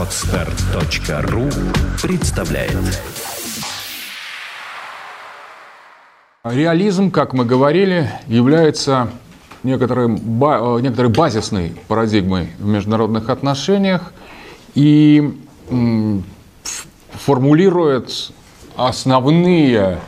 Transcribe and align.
Отстар.ру 0.00 1.50
представляет 2.00 2.74
Реализм, 6.42 7.10
как 7.10 7.34
мы 7.34 7.44
говорили, 7.44 8.10
является 8.26 9.10
некоторым, 9.62 10.16
э, 10.16 10.80
некоторой 10.80 11.10
базисной 11.10 11.74
парадигмой 11.86 12.48
в 12.58 12.66
международных 12.66 13.28
отношениях 13.28 14.14
и 14.74 15.38
формулирует 17.12 18.32
основные 18.76 19.98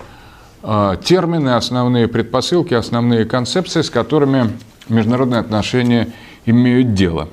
э, 0.62 0.96
термины, 1.04 1.50
основные 1.50 2.08
предпосылки, 2.08 2.72
основные 2.72 3.26
концепции, 3.26 3.82
с 3.82 3.90
которыми 3.90 4.58
международные 4.88 5.40
отношения 5.40 6.08
имеют 6.46 6.94
дело. 6.94 7.28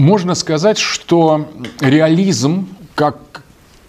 Можно 0.00 0.34
сказать, 0.34 0.78
что 0.78 1.46
реализм, 1.78 2.68
как 2.94 3.42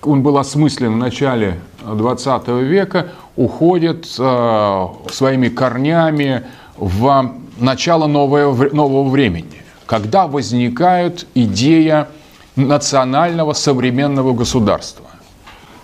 он 0.04 0.24
был 0.24 0.38
осмыслен 0.38 0.92
в 0.92 0.98
начале 0.98 1.62
20 1.86 2.50
века, 2.50 3.08
уходит 3.38 4.14
э, 4.20 4.88
своими 5.10 5.48
корнями 5.48 6.44
в 6.76 7.32
начало 7.58 8.08
новое, 8.08 8.52
нового 8.74 9.08
времени, 9.10 9.64
когда 9.86 10.28
возникает 10.28 11.28
идея 11.34 12.10
национального 12.58 13.54
современного 13.54 14.34
государства. 14.34 15.06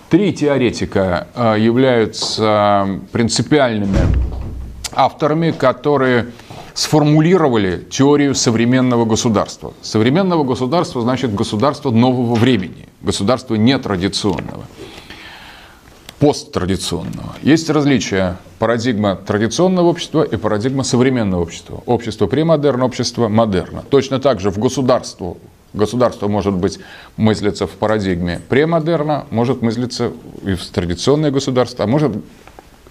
Три 0.09 0.34
теоретика 0.34 1.28
э, 1.36 1.56
являются 1.58 3.00
принципиальными 3.14 4.00
авторами, 4.92 5.52
которые 5.52 6.32
сформулировали 6.77 7.88
теорию 7.90 8.36
современного 8.36 9.04
государства. 9.05 9.73
Современного 9.81 10.44
государства 10.44 11.02
значит 11.02 11.34
государство 11.34 11.90
нового 11.90 12.36
времени, 12.36 12.88
государство 13.02 13.56
нетрадиционного, 13.56 14.64
посттрадиционного. 16.19 17.36
Есть 17.42 17.72
различия 17.72 18.38
парадигма 18.59 19.16
традиционного 19.16 19.88
общества 19.88 20.22
и 20.22 20.38
парадигма 20.38 20.84
современного 20.84 21.42
общества. 21.42 21.81
Общество 21.88 22.28
премодерна, 22.28 22.86
общество 22.86 23.28
модерна. 23.28 23.84
Точно 23.89 24.19
так 24.19 24.39
же 24.39 24.52
в 24.52 24.59
государство 24.59 25.36
Государство 25.73 26.28
может 26.28 26.53
быть 26.53 26.80
мыслиться 27.17 27.67
в 27.67 27.72
парадигме 27.72 28.39
премодерна, 28.47 29.28
может 29.31 29.62
мыслиться 29.62 30.12
и 30.44 30.53
в 30.53 30.66
традиционное 30.67 31.30
государство, 31.30 31.84
а 31.84 31.88
может 31.88 32.14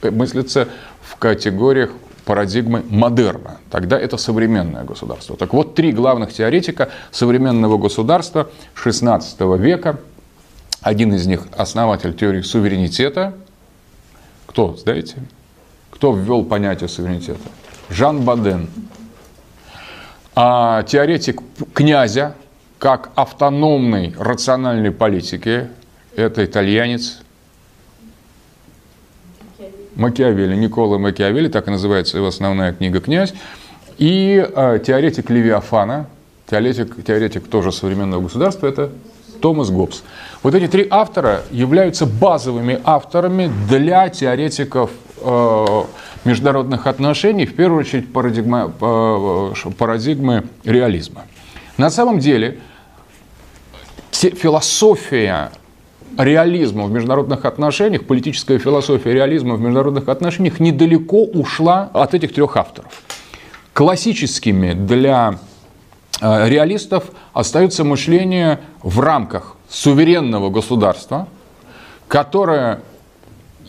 мыслиться 0.03 0.69
в 1.01 1.17
категориях 1.17 1.91
парадигмы 2.27 2.85
модерна. 2.91 3.59
Тогда 3.71 3.99
это 3.99 4.17
современное 4.17 4.83
государство. 4.83 5.37
Так 5.37 5.55
вот, 5.55 5.77
три 5.77 5.93
главных 5.93 6.33
теоретика 6.33 6.91
современного 7.13 7.79
государства 7.79 8.51
XVI 8.75 9.57
века. 9.57 10.01
Один 10.83 11.15
из 11.15 11.27
них 11.27 11.43
основатель 11.57 12.15
теории 12.15 12.43
суверенитета. 12.43 13.35
Кто, 14.47 14.77
знаете? 14.77 15.17
Кто 15.91 16.13
ввел 16.13 16.45
понятие 16.45 16.89
суверенитета? 16.89 17.49
Жан 17.91 18.23
Баден. 18.23 18.69
А 20.35 20.83
теоретик 20.83 21.41
князя, 21.73 22.35
как 22.79 23.11
автономной 23.15 24.15
рациональной 24.19 24.91
политики, 24.91 25.69
это 26.17 26.45
итальянец 26.45 27.21
Макиавелли, 29.97 30.55
Никола 30.55 30.99
Макиавелли, 30.99 31.49
так 31.49 31.69
и 31.69 31.71
называется 31.71 32.17
его 32.17 32.29
основная 32.29 32.73
книга 32.73 33.01
«Князь», 33.01 33.35
и 33.99 34.47
э, 34.47 34.79
теоретик 34.87 35.31
Левиафана, 35.31 36.07
теоретик, 36.49 37.05
теоретик 37.05 37.49
тоже 37.49 37.73
современного 37.73 38.23
государства, 38.23 38.67
это 38.67 38.91
Томас 39.41 39.71
Гоббс. 39.71 40.03
Вот 40.43 40.55
эти 40.55 40.69
три 40.69 40.87
автора 40.91 41.43
являются 41.51 42.07
базовыми 42.07 42.81
авторами 42.85 43.51
для 43.69 44.09
теоретиков 44.09 44.91
э, 45.21 45.83
международных 46.25 46.87
отношений, 46.87 47.47
в 47.47 47.55
первую 47.55 47.81
очередь 47.81 48.13
парадигма, 48.13 48.73
э, 48.81 49.53
парадигмы 49.79 50.45
реализма. 50.65 51.23
На 51.79 51.91
самом 51.91 52.19
деле 52.19 52.59
философия 54.13 55.51
реализма 56.17 56.85
в 56.85 56.91
международных 56.91 57.45
отношениях, 57.45 58.05
политическая 58.05 58.59
философия 58.59 59.13
реализма 59.13 59.55
в 59.55 59.61
международных 59.61 60.09
отношениях 60.09 60.61
недалеко 60.61 61.25
ушла 61.25 61.91
от 61.93 62.15
этих 62.15 62.33
трех 62.35 62.57
авторов. 62.57 63.03
Классическими 63.73 64.73
для 64.73 65.39
э, 66.21 66.49
реалистов 66.49 67.11
остается 67.33 67.85
мышление 67.85 68.61
в 68.83 69.01
рамках 69.01 69.57
суверенного 69.69 70.51
государства, 70.51 71.29
которое 72.09 72.81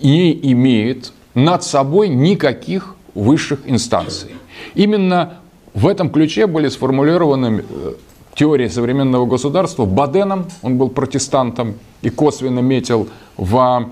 не 0.02 0.31
имеет 0.52 1.12
над 1.34 1.63
собой 1.63 2.07
никаких 2.09 2.96
высших 3.13 3.59
инстанций. 3.66 4.31
Именно 4.75 5.40
в 5.74 5.88
этом 5.88 6.09
ключе 6.09 6.47
были 6.47 6.69
сформулированы 6.69 7.63
э, 7.69 7.94
теории 8.38 8.68
современного 8.68 9.25
государства 9.25 9.86
Баденом, 9.86 10.46
он 10.62 10.78
был 10.78 10.90
протестантом 10.90 11.75
и 12.02 12.09
косвенно 12.09 12.59
метил 12.59 13.09
в 13.36 13.90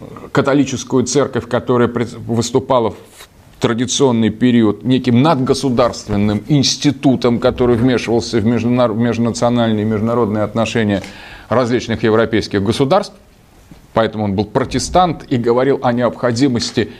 э, 0.00 0.04
католическую 0.32 1.04
церковь, 1.04 1.48
которая 1.48 1.88
выступала 1.88 2.90
в 2.90 3.28
традиционный 3.58 4.30
период 4.30 4.84
неким 4.84 5.22
надгосударственным 5.22 6.42
институтом, 6.48 7.40
который 7.40 7.76
вмешивался 7.76 8.38
в 8.38 8.46
межнациональные 8.46 9.82
и 9.82 9.88
международные 9.88 10.44
отношения 10.44 11.02
различных 11.48 12.02
европейских 12.02 12.62
государств. 12.62 13.14
Поэтому 13.92 14.24
он 14.24 14.34
был 14.34 14.44
протестант 14.44 15.24
и 15.28 15.36
говорил 15.36 15.80
о 15.82 15.92
необходимости 15.92 16.92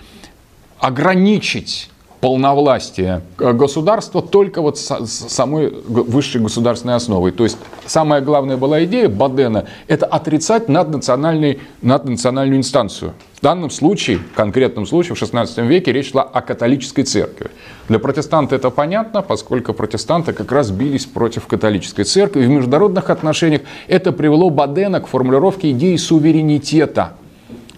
ограничить 0.78 1.88
полновластие 2.20 3.22
э, 3.38 3.52
государства 3.52 4.22
только 4.22 4.60
вот 4.62 4.78
с 4.78 5.06
самой 5.08 5.70
высшей 5.70 6.40
государственной 6.40 6.94
основой. 6.94 7.32
То 7.32 7.44
есть 7.44 7.56
самая 7.86 8.20
главная 8.20 8.56
была 8.56 8.84
идея 8.84 9.08
Бадена– 9.08 9.66
это 9.88 10.06
отрицать 10.06 10.68
наднациональный, 10.68 11.60
наднациональную 11.82 12.58
инстанцию. 12.58 13.14
В 13.34 13.42
данном 13.42 13.70
случае, 13.70 14.18
в 14.18 14.34
конкретном 14.34 14.84
случае, 14.84 15.14
в 15.14 15.22
XVI 15.22 15.66
веке 15.66 15.92
речь 15.92 16.10
шла 16.10 16.22
о 16.22 16.42
католической 16.42 17.04
церкви. 17.04 17.50
Для 17.88 17.98
протестанта 17.98 18.54
это 18.54 18.68
понятно, 18.68 19.22
поскольку 19.22 19.72
протестанты 19.72 20.34
как 20.34 20.52
раз 20.52 20.70
бились 20.70 21.06
против 21.06 21.46
католической 21.46 22.04
церкви. 22.04 22.42
И 22.42 22.46
в 22.46 22.50
международных 22.50 23.08
отношениях 23.08 23.62
это 23.88 24.12
привело 24.12 24.50
Бадена 24.50 25.00
к 25.00 25.06
формулировке 25.06 25.70
идеи 25.70 25.96
суверенитета 25.96 27.14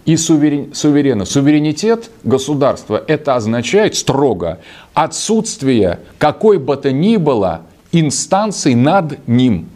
и 0.05 0.17
суверен, 0.17 0.75
суверена. 0.75 1.25
Суверенитет 1.25 2.11
государства 2.25 3.03
это 3.07 3.37
означает 3.37 3.95
строго 3.95 4.61
отсутствие 4.95 6.01
какой 6.19 6.59
бы 6.59 6.77
то 6.77 6.91
ни 6.93 7.17
было 7.17 7.63
инстанции 7.93 8.75
над 8.75 9.27
ним. 9.29 9.69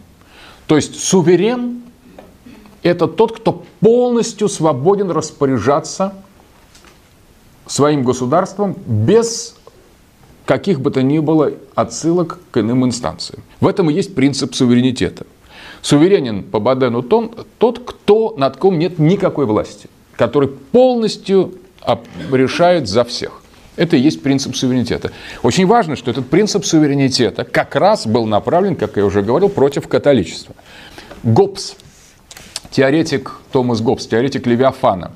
То 0.65 0.75
есть 0.75 0.99
суверен 1.01 1.81
это 2.83 3.07
тот, 3.07 3.37
кто 3.37 3.63
полностью 3.79 4.49
свободен 4.49 5.11
распоряжаться 5.11 6.13
своим 7.65 8.03
государством 8.03 8.75
без 8.85 9.55
каких 10.45 10.79
бы 10.79 10.91
то 10.91 11.03
ни 11.03 11.19
было 11.19 11.51
отсылок 11.75 12.39
к 12.51 12.57
иным 12.57 12.85
инстанциям. 12.85 13.43
В 13.59 13.67
этом 13.67 13.89
и 13.89 13.93
есть 13.93 14.15
принцип 14.15 14.55
суверенитета. 14.55 15.25
Суверенен 15.81 16.43
по 16.43 16.59
Бадену 16.59 17.03
тон, 17.03 17.31
тот, 17.57 17.79
кто, 17.79 18.33
над 18.37 18.57
ком 18.57 18.79
нет 18.79 18.97
никакой 18.97 19.45
власти, 19.45 19.89
который 20.17 20.49
полностью 20.49 21.53
решает 22.31 22.87
за 22.87 23.03
всех. 23.03 23.41
Это 23.77 23.95
и 23.95 23.99
есть 23.99 24.23
принцип 24.23 24.55
суверенитета. 24.55 25.11
Очень 25.43 25.67
важно, 25.67 25.95
что 25.95 26.09
этот 26.09 26.27
принцип 26.29 26.65
суверенитета 26.65 27.43
как 27.43 27.75
раз 27.75 28.07
был 28.07 28.25
направлен, 28.25 28.75
как 28.75 28.97
я 28.97 29.05
уже 29.05 29.21
говорил, 29.21 29.49
против 29.49 29.87
католичества. 29.87 30.55
Гоббс, 31.23 31.75
теоретик 32.71 33.33
Томас 33.51 33.81
Гоббс, 33.81 34.07
теоретик 34.07 34.47
Левиафана, 34.47 35.11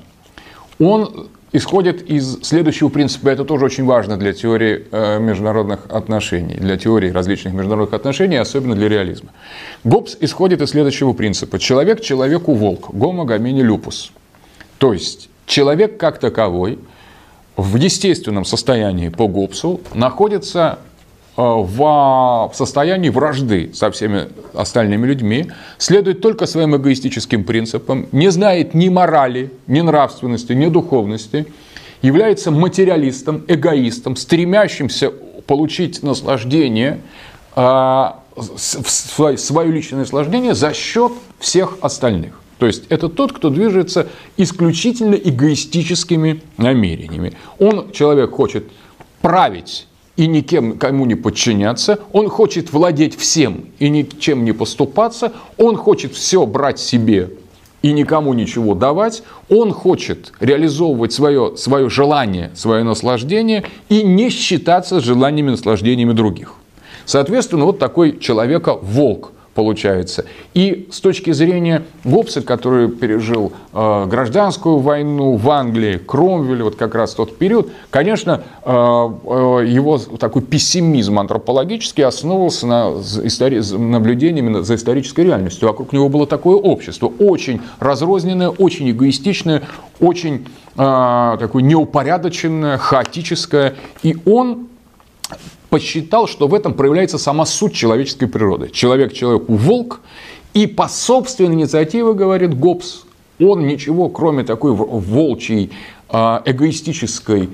он 0.78 1.28
исходит 1.52 2.08
из 2.08 2.40
следующего 2.42 2.88
принципа. 2.88 3.28
Это 3.28 3.44
тоже 3.44 3.64
очень 3.64 3.84
важно 3.84 4.16
для 4.16 4.32
теории 4.32 4.86
э, 4.90 5.18
международных 5.18 5.86
отношений, 5.90 6.54
для 6.54 6.76
теории 6.76 7.10
различных 7.10 7.52
международных 7.54 7.94
отношений, 7.94 8.36
особенно 8.36 8.76
для 8.76 8.88
реализма. 8.88 9.30
Гоббс 9.82 10.16
исходит 10.20 10.62
из 10.62 10.70
следующего 10.70 11.12
принципа. 11.12 11.58
Человек 11.58 12.00
человеку 12.00 12.54
волк, 12.54 12.90
гомо 12.94 13.24
гомини 13.24 13.62
люпус. 13.62 14.12
То 14.82 14.92
есть 14.92 15.28
человек 15.46 15.96
как 15.96 16.18
таковой 16.18 16.80
в 17.56 17.76
естественном 17.76 18.44
состоянии 18.44 19.10
по 19.10 19.28
Гоббсу 19.28 19.80
находится 19.94 20.80
э, 21.36 21.40
в 21.40 22.50
состоянии 22.52 23.08
вражды 23.08 23.70
со 23.74 23.92
всеми 23.92 24.26
остальными 24.52 25.06
людьми, 25.06 25.52
следует 25.78 26.20
только 26.20 26.46
своим 26.46 26.74
эгоистическим 26.74 27.44
принципам, 27.44 28.08
не 28.10 28.28
знает 28.32 28.74
ни 28.74 28.88
морали, 28.88 29.52
ни 29.68 29.80
нравственности, 29.80 30.52
ни 30.52 30.66
духовности, 30.66 31.46
является 32.02 32.50
материалистом, 32.50 33.44
эгоистом, 33.46 34.16
стремящимся 34.16 35.12
получить 35.46 36.02
наслаждение, 36.02 36.98
а, 37.54 38.18
свое 38.36 39.70
личное 39.70 40.00
наслаждение 40.00 40.54
за 40.54 40.74
счет 40.74 41.12
всех 41.38 41.78
остальных. 41.82 42.41
То 42.62 42.66
есть 42.66 42.84
это 42.90 43.08
тот, 43.08 43.32
кто 43.32 43.50
движется 43.50 44.06
исключительно 44.36 45.16
эгоистическими 45.16 46.42
намерениями. 46.58 47.32
Он, 47.58 47.90
человек, 47.90 48.30
хочет 48.30 48.70
править 49.20 49.88
и 50.16 50.28
никем 50.28 50.78
кому 50.78 51.04
не 51.04 51.16
подчиняться, 51.16 51.98
он 52.12 52.28
хочет 52.28 52.72
владеть 52.72 53.18
всем 53.18 53.64
и 53.80 53.88
ничем 53.88 54.44
не 54.44 54.52
поступаться, 54.52 55.32
он 55.56 55.74
хочет 55.74 56.14
все 56.14 56.46
брать 56.46 56.78
себе 56.78 57.30
и 57.82 57.92
никому 57.92 58.32
ничего 58.32 58.76
давать, 58.76 59.24
он 59.48 59.72
хочет 59.72 60.32
реализовывать 60.38 61.12
свое, 61.12 61.56
свое 61.56 61.90
желание, 61.90 62.52
свое 62.54 62.84
наслаждение 62.84 63.64
и 63.88 64.04
не 64.04 64.30
считаться 64.30 65.00
желаниями 65.00 65.48
и 65.48 65.50
наслаждениями 65.50 66.12
других. 66.12 66.54
Соответственно, 67.06 67.64
вот 67.64 67.80
такой 67.80 68.20
человека 68.20 68.78
волк 68.80 69.32
получается. 69.54 70.24
И 70.54 70.88
с 70.90 71.00
точки 71.00 71.32
зрения 71.32 71.82
Гоббса, 72.04 72.42
который 72.42 72.88
пережил 72.88 73.52
э, 73.72 74.06
гражданскую 74.06 74.78
войну 74.78 75.36
в 75.36 75.50
Англии, 75.50 75.98
Кромвель, 75.98 76.62
вот 76.62 76.76
как 76.76 76.94
раз 76.94 77.14
тот 77.14 77.36
период, 77.36 77.70
конечно, 77.90 78.42
э, 78.64 78.70
э, 78.70 78.72
его 79.68 79.98
такой 79.98 80.42
пессимизм 80.42 81.18
антропологический 81.18 82.04
основывался 82.04 82.66
на 82.66 82.90
истори- 83.24 83.76
наблюдениями 83.76 84.62
за 84.62 84.74
исторической 84.74 85.22
реальностью. 85.22 85.68
Вокруг 85.68 85.92
него 85.92 86.08
было 86.08 86.26
такое 86.26 86.56
общество, 86.56 87.12
очень 87.18 87.60
разрозненное, 87.78 88.48
очень 88.48 88.90
эгоистичное, 88.90 89.62
очень 90.00 90.46
э, 90.76 91.36
такое 91.38 91.62
неупорядоченное, 91.62 92.78
хаотическое. 92.78 93.74
И 94.02 94.16
он 94.24 94.68
посчитал, 95.70 96.26
что 96.26 96.48
в 96.48 96.54
этом 96.54 96.74
проявляется 96.74 97.18
сама 97.18 97.46
суть 97.46 97.74
человеческой 97.74 98.26
природы. 98.26 98.70
Человек 98.70 99.12
человеку 99.12 99.54
волк, 99.54 100.00
и 100.54 100.66
по 100.66 100.88
собственной 100.88 101.54
инициативе, 101.54 102.12
говорит 102.12 102.58
Гоббс, 102.58 103.04
он 103.40 103.66
ничего, 103.66 104.08
кроме 104.08 104.44
такой 104.44 104.72
волчьей 104.72 105.70
а, 106.08 106.42
эгоистической 106.44 107.48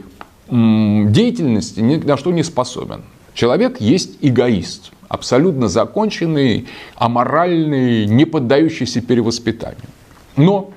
деятельности, 0.50 1.80
ни 1.80 1.96
на 1.96 2.16
что 2.16 2.32
не 2.32 2.42
способен. 2.42 3.02
Человек 3.34 3.80
есть 3.80 4.16
эгоист, 4.20 4.92
абсолютно 5.08 5.68
законченный, 5.68 6.66
аморальный, 6.96 8.06
не 8.06 8.24
поддающийся 8.24 9.00
перевоспитанию. 9.00 9.78
Но 10.36 10.70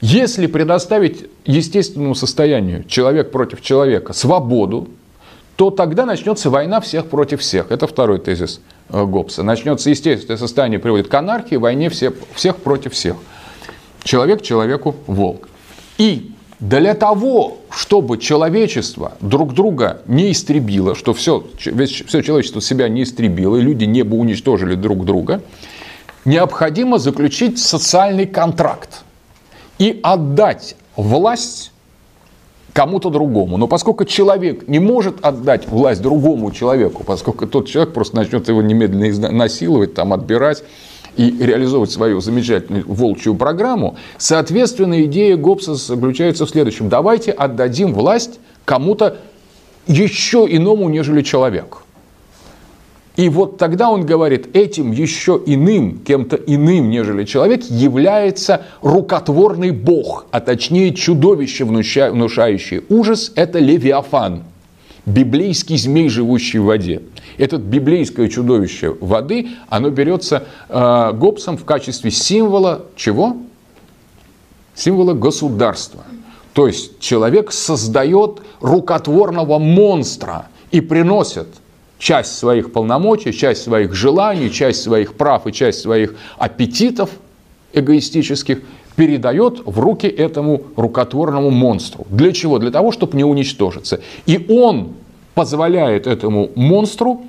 если 0.00 0.46
предоставить 0.46 1.26
естественному 1.44 2.14
состоянию 2.14 2.84
человек 2.84 3.30
против 3.30 3.60
человека 3.60 4.12
свободу, 4.14 4.88
то 5.56 5.70
тогда 5.70 6.06
начнется 6.06 6.50
война 6.50 6.80
всех 6.80 7.06
против 7.06 7.40
всех. 7.40 7.70
Это 7.70 7.86
второй 7.86 8.18
тезис 8.18 8.60
э, 8.88 9.04
Гоббса. 9.04 9.42
Начнется 9.42 9.90
естественное 9.90 10.38
состояние, 10.38 10.78
приводит 10.78 11.08
к 11.08 11.14
анархии, 11.14 11.56
войне 11.56 11.88
всех, 11.88 12.14
всех 12.34 12.56
против 12.56 12.94
всех. 12.94 13.16
Человек 14.02 14.42
человеку 14.42 14.96
волк. 15.06 15.48
И 15.98 16.32
для 16.62 16.94
того, 16.94 17.58
чтобы 17.70 18.18
человечество 18.18 19.12
друг 19.20 19.52
друга 19.52 20.00
не 20.06 20.30
истребило, 20.30 20.94
что 20.94 21.12
все, 21.12 21.44
все 21.58 22.22
человечество 22.22 22.60
себя 22.60 22.88
не 22.88 23.02
истребило, 23.02 23.56
и 23.56 23.60
люди 23.60 23.84
не 23.84 24.02
бы 24.02 24.16
уничтожили 24.16 24.76
друг 24.76 25.04
друга, 25.04 25.42
необходимо 26.24 26.98
заключить 26.98 27.58
социальный 27.58 28.26
контракт 28.26 29.02
и 29.78 29.98
отдать 30.04 30.76
власть 30.94 31.71
кому-то 32.72 33.10
другому. 33.10 33.56
Но 33.56 33.66
поскольку 33.66 34.04
человек 34.04 34.66
не 34.68 34.78
может 34.78 35.16
отдать 35.22 35.68
власть 35.68 36.02
другому 36.02 36.50
человеку, 36.52 37.04
поскольку 37.04 37.46
тот 37.46 37.68
человек 37.68 37.92
просто 37.92 38.16
начнет 38.16 38.48
его 38.48 38.62
немедленно 38.62 39.30
насиловать, 39.30 39.94
там, 39.94 40.12
отбирать 40.12 40.64
и 41.16 41.30
реализовывать 41.38 41.90
свою 41.90 42.20
замечательную 42.20 42.84
волчью 42.86 43.34
программу, 43.34 43.96
соответственно, 44.16 45.02
идея 45.04 45.36
Гоббса 45.36 45.74
заключается 45.74 46.46
в 46.46 46.50
следующем. 46.50 46.88
Давайте 46.88 47.30
отдадим 47.32 47.92
власть 47.92 48.40
кому-то 48.64 49.18
еще 49.86 50.46
иному, 50.48 50.88
нежели 50.88 51.22
человек. 51.22 51.78
И 53.16 53.28
вот 53.28 53.58
тогда 53.58 53.90
он 53.90 54.06
говорит, 54.06 54.56
этим 54.56 54.90
еще 54.90 55.40
иным, 55.44 55.98
кем-то 55.98 56.36
иным, 56.36 56.88
нежели 56.88 57.24
человек, 57.24 57.62
является 57.64 58.62
рукотворный 58.80 59.70
бог, 59.70 60.26
а 60.30 60.40
точнее 60.40 60.94
чудовище, 60.94 61.64
внушающее 61.64 62.82
ужас, 62.88 63.32
это 63.34 63.58
Левиафан, 63.58 64.44
библейский 65.04 65.76
змей, 65.76 66.08
живущий 66.08 66.58
в 66.58 66.64
воде. 66.64 67.02
Это 67.36 67.58
библейское 67.58 68.28
чудовище 68.28 68.96
воды, 69.00 69.48
оно 69.68 69.90
берется 69.90 70.44
э, 70.68 71.12
Гоббсом 71.12 71.58
в 71.58 71.64
качестве 71.64 72.10
символа 72.10 72.86
чего? 72.96 73.36
Символа 74.74 75.12
государства. 75.12 76.02
То 76.54 76.66
есть 76.66 76.98
человек 76.98 77.52
создает 77.52 78.40
рукотворного 78.60 79.58
монстра 79.58 80.46
и 80.70 80.80
приносит 80.80 81.48
часть 82.02 82.36
своих 82.36 82.72
полномочий, 82.72 83.32
часть 83.32 83.62
своих 83.62 83.94
желаний, 83.94 84.50
часть 84.50 84.82
своих 84.82 85.14
прав 85.14 85.46
и 85.46 85.52
часть 85.52 85.80
своих 85.80 86.16
аппетитов 86.36 87.10
эгоистических 87.72 88.60
передает 88.96 89.62
в 89.64 89.78
руки 89.78 90.08
этому 90.08 90.64
рукотворному 90.76 91.50
монстру. 91.50 92.04
Для 92.10 92.32
чего? 92.32 92.58
Для 92.58 92.72
того, 92.72 92.90
чтобы 92.90 93.16
не 93.16 93.22
уничтожиться. 93.24 94.00
И 94.26 94.44
он 94.48 94.94
позволяет 95.34 96.08
этому 96.08 96.50
монстру 96.56 97.22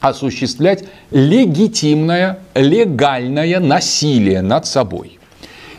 осуществлять 0.00 0.84
легитимное, 1.12 2.40
легальное 2.54 3.60
насилие 3.60 4.42
над 4.42 4.66
собой. 4.66 5.20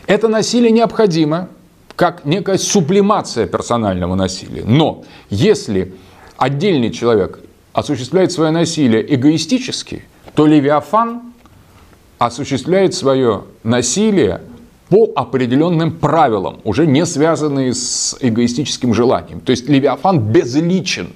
Это 0.06 0.28
насилие 0.28 0.70
необходимо 0.70 1.50
как 1.96 2.24
некая 2.24 2.56
сублимация 2.56 3.46
персонального 3.46 4.14
насилия. 4.14 4.64
Но 4.64 5.04
если 5.28 5.92
отдельный 6.38 6.90
человек 6.90 7.40
осуществляет 7.72 8.32
свое 8.32 8.50
насилие 8.50 9.14
эгоистически, 9.14 10.04
то 10.34 10.46
Левиафан 10.46 11.22
осуществляет 12.18 12.94
свое 12.94 13.44
насилие 13.64 14.42
по 14.88 15.10
определенным 15.16 15.92
правилам, 15.92 16.60
уже 16.64 16.86
не 16.86 17.06
связанные 17.06 17.72
с 17.72 18.16
эгоистическим 18.20 18.92
желанием. 18.92 19.40
То 19.40 19.50
есть 19.50 19.68
Левиафан 19.68 20.20
безличен, 20.20 21.12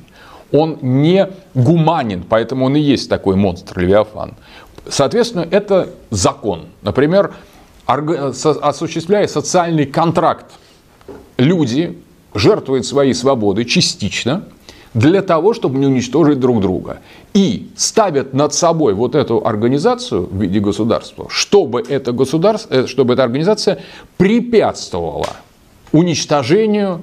он 0.51 0.79
не 0.81 1.29
гуманен, 1.55 2.25
поэтому 2.27 2.67
он 2.67 2.77
и 2.77 2.81
есть 2.81 3.11
такой 3.11 3.37
монстр 3.37 3.81
Левиафан. 3.81 4.35
Соответственно, 4.89 5.47
это 5.51 5.91
закон. 6.11 6.67
Например, 6.83 7.35
осуществляя 7.87 9.27
социальный 9.27 9.85
контракт, 9.85 10.47
люди 11.37 11.99
жертвуют 12.35 12.87
своей 12.87 13.15
свободой 13.15 13.67
частично– 13.67 14.45
для 14.97 15.21
того, 15.21 15.53
чтобы 15.53 15.79
не 15.79 15.87
уничтожить 15.87 16.41
друг 16.41 16.63
друга. 16.63 17.01
И 17.35 17.69
ставят 17.77 18.33
над 18.33 18.55
собой 18.55 18.95
вот 18.95 19.15
эту 19.15 19.47
организацию 19.47 20.27
в 20.27 20.41
виде 20.41 20.59
государства, 20.59 21.27
чтобы 21.29 21.83
эта, 21.87 22.13
государство, 22.13 22.75
э, 22.75 22.87
чтобы 22.87 23.13
эта 23.13 23.23
организация 23.23 23.79
препятствовала 24.17 25.29
уничтожению 25.93 27.03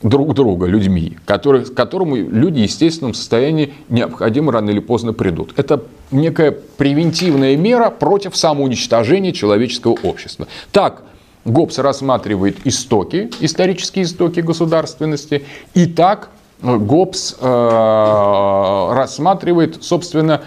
друг 0.00 0.32
друга 0.34 0.66
людьми, 0.66 1.18
которые, 1.24 1.64
к 1.64 1.74
которому 1.74 2.14
люди 2.14 2.60
в 2.60 2.62
естественном 2.62 3.14
состоянии 3.14 3.74
необходимо 3.88 4.52
рано 4.52 4.70
или 4.70 4.78
поздно 4.78 5.12
придут. 5.12 5.54
Это 5.56 5.82
некая 6.12 6.52
превентивная 6.52 7.56
мера 7.56 7.90
против 7.90 8.36
самоуничтожения 8.36 9.32
человеческого 9.32 9.98
общества. 10.04 10.46
Так, 10.70 11.02
Гоббс 11.44 11.78
рассматривает 11.78 12.58
истоки, 12.64 13.28
исторические 13.40 14.04
истоки 14.04 14.38
государственности, 14.38 15.44
и 15.74 15.86
так 15.86 16.30
ГОПС 16.62 17.36
э, 17.40 18.90
рассматривает, 18.94 19.82
собственно, 19.82 20.42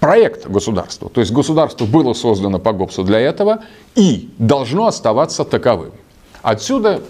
проект 0.00 0.48
государства. 0.48 1.08
То 1.08 1.20
есть 1.20 1.32
государство 1.32 1.84
было 1.86 2.12
создано 2.12 2.58
по 2.58 2.72
ГОПСу 2.72 3.04
для 3.04 3.20
этого 3.20 3.62
и 3.94 4.30
должно 4.38 4.86
оставаться 4.86 5.44
таковым. 5.44 5.92
Отсюда 6.42 7.02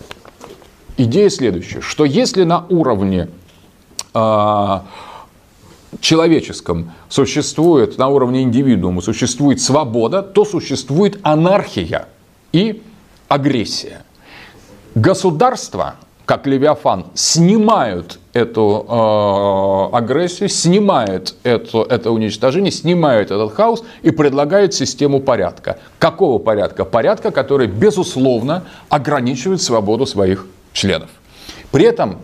идея 0.98 1.30
следующая, 1.30 1.80
что 1.80 2.04
если 2.04 2.44
на 2.44 2.66
уровне 2.68 3.28
э, 4.14 4.80
человеческом 6.00 6.92
существует, 7.08 7.96
на 7.96 8.08
уровне 8.08 8.42
индивидуума 8.42 9.00
существует 9.00 9.60
свобода, 9.60 10.22
то 10.22 10.44
существует 10.44 11.18
анархия 11.22 12.08
и 12.52 12.82
агрессия. 13.28 14.02
Государство 14.94 15.96
как 16.32 16.46
Левиафан, 16.46 17.04
снимают 17.12 18.18
эту 18.32 18.86
э, 18.88 19.94
агрессию, 19.94 20.48
снимают 20.48 21.34
это, 21.42 21.82
это 21.82 22.10
уничтожение, 22.10 22.72
снимают 22.72 23.30
этот 23.30 23.52
хаос 23.52 23.84
и 24.00 24.10
предлагают 24.10 24.72
систему 24.72 25.20
порядка. 25.20 25.78
Какого 25.98 26.38
порядка? 26.38 26.86
Порядка, 26.86 27.32
который, 27.32 27.66
безусловно, 27.66 28.64
ограничивает 28.88 29.60
свободу 29.60 30.06
своих 30.06 30.46
членов. 30.72 31.10
При 31.70 31.84
этом, 31.84 32.16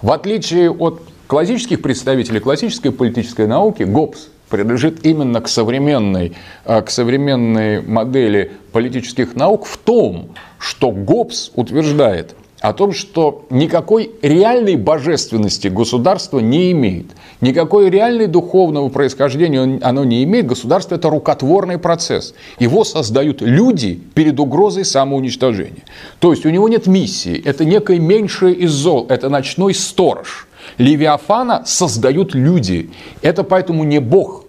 в 0.00 0.10
отличие 0.10 0.70
от 0.70 1.02
классических 1.26 1.82
представителей 1.82 2.40
классической 2.40 2.92
политической 2.92 3.46
науки, 3.46 3.82
Гоббс 3.82 4.28
принадлежит 4.48 5.04
именно 5.04 5.42
к 5.42 5.48
современной, 5.48 6.34
э, 6.64 6.80
к 6.80 6.88
современной 6.88 7.82
модели 7.82 8.52
политических 8.72 9.36
наук 9.36 9.66
в 9.66 9.76
том, 9.76 10.30
что 10.58 10.90
Гоббс 10.92 11.50
утверждает 11.56 12.34
о 12.60 12.72
том, 12.72 12.92
что 12.92 13.46
никакой 13.50 14.10
реальной 14.22 14.76
божественности 14.76 15.68
государство 15.68 16.38
не 16.38 16.72
имеет. 16.72 17.06
Никакой 17.40 17.88
реальной 17.88 18.26
духовного 18.26 18.90
происхождения 18.90 19.78
оно 19.82 20.04
не 20.04 20.22
имеет. 20.24 20.46
Государство– 20.46 20.94
это 20.96 21.08
рукотворный 21.08 21.78
процесс. 21.78 22.34
Его 22.58 22.84
создают 22.84 23.40
люди 23.40 23.98
перед 24.14 24.38
угрозой 24.38 24.84
самоуничтожения. 24.84 25.84
То 26.18 26.32
есть 26.32 26.44
у 26.44 26.50
него 26.50 26.68
нет 26.68 26.86
миссии. 26.86 27.42
Это 27.42 27.64
некое 27.64 27.98
меньшее 27.98 28.54
из 28.54 28.72
зол. 28.72 29.06
Это 29.08 29.30
ночной 29.30 29.74
сторож. 29.74 30.46
Левиафана 30.76 31.62
создают 31.64 32.34
люди. 32.34 32.90
Это 33.22 33.42
поэтому 33.42 33.84
не 33.84 34.00
Бог, 34.00 34.44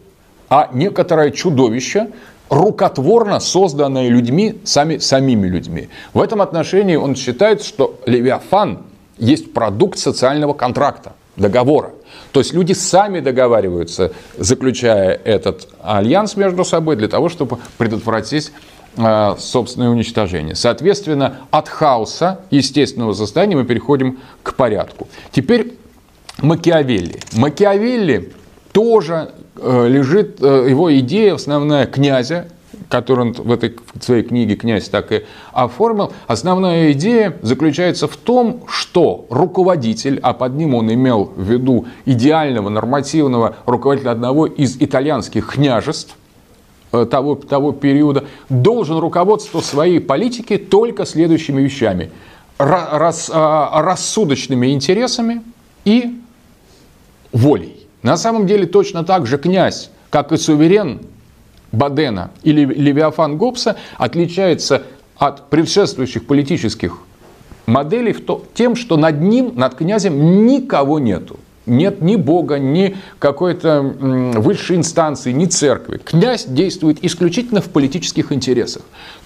а 0.49 0.69
некоторое 0.73 1.31
чудовище, 1.31 2.07
рукотворно 2.51 3.39
созданное 3.39 4.09
людьми, 4.09 4.59
сами, 4.65 4.97
самими 4.97 5.47
людьми. 5.47 5.87
В 6.13 6.21
этом 6.21 6.41
отношении 6.41 6.97
он 6.97 7.15
считает, 7.15 7.63
что 7.63 7.97
Левиафан 8.05 8.79
есть 9.17 9.53
продукт 9.53 9.97
социального 9.97 10.53
контракта, 10.53 11.13
договора. 11.37 11.91
То 12.33 12.41
есть 12.41 12.53
люди 12.53 12.73
сами 12.73 13.21
договариваются, 13.21 14.11
заключая 14.37 15.13
этот 15.23 15.69
альянс 15.81 16.35
между 16.35 16.65
собой 16.65 16.97
для 16.97 17.07
того, 17.07 17.29
чтобы 17.29 17.57
предотвратить 17.77 18.51
э, 18.97 19.35
собственное 19.39 19.89
уничтожение. 19.89 20.55
Соответственно, 20.55 21.37
от 21.51 21.69
хаоса 21.69 22.41
естественного 22.51 23.13
состояния 23.13 23.55
мы 23.55 23.63
переходим 23.63 24.19
к 24.43 24.55
порядку. 24.55 25.07
Теперь 25.31 25.77
Макиавелли. 26.39 27.21
Макиавелли 27.31 28.33
тоже 28.73 29.31
лежит, 29.57 30.41
э, 30.41 30.67
его 30.69 30.97
идея 30.99 31.35
основная 31.35 31.85
князя, 31.85 32.47
которую 32.89 33.29
он 33.29 33.33
в 33.33 33.51
этой 33.51 33.75
в 33.93 34.03
своей 34.03 34.23
книге 34.23 34.55
«Князь» 34.55 34.89
так 34.89 35.11
и 35.11 35.25
оформил, 35.51 36.11
основная 36.27 36.91
идея 36.93 37.37
заключается 37.41 38.07
в 38.07 38.17
том, 38.17 38.63
что 38.67 39.25
руководитель, 39.29 40.19
а 40.23 40.33
под 40.33 40.55
ним 40.55 40.75
он 40.75 40.91
имел 40.93 41.31
в 41.35 41.49
виду 41.49 41.85
идеального 42.05 42.69
нормативного 42.69 43.57
руководителя 43.65 44.11
одного 44.11 44.45
из 44.45 44.77
итальянских 44.77 45.47
княжеств, 45.47 46.15
э, 46.91 47.05
того, 47.05 47.35
того 47.35 47.71
периода, 47.71 48.25
должен 48.49 48.97
руководствовать 48.99 49.65
своей 49.65 49.99
политики 49.99 50.57
только 50.57 51.05
следующими 51.05 51.61
вещами. 51.61 52.11
Рас, 52.57 53.31
рассудочными 53.33 54.67
интересами 54.67 55.41
и 55.83 56.21
волей. 57.31 57.80
На 58.03 58.17
самом 58.17 58.47
деле 58.47 58.65
точно 58.65 59.03
так 59.03 59.27
же 59.27 59.37
князь, 59.37 59.91
как 60.09 60.31
и 60.31 60.37
суверен 60.37 61.01
Бадена 61.71 62.31
или 62.43 62.65
Левиафан 62.65 63.37
Гоббса, 63.37 63.77
отличается 63.97 64.83
от 65.17 65.49
предшествующих 65.49 66.25
политических 66.25 66.97
моделей 67.65 68.15
тем, 68.53 68.75
что 68.75 68.97
над 68.97 69.21
ним, 69.21 69.53
над 69.55 69.75
князем 69.75 70.45
никого 70.47 70.99
нету. 70.99 71.39
Нет 71.65 72.01
ни 72.01 72.15
Бога, 72.15 72.57
ни 72.57 72.97
какой-то 73.19 73.81
высшей 73.81 74.77
инстанции, 74.77 75.31
ни 75.31 75.45
церкви. 75.45 75.99
Князь 76.03 76.45
действует 76.45 77.03
исключительно 77.03 77.61
в 77.61 77.69
политических 77.69 78.31
интересах. 78.31 78.81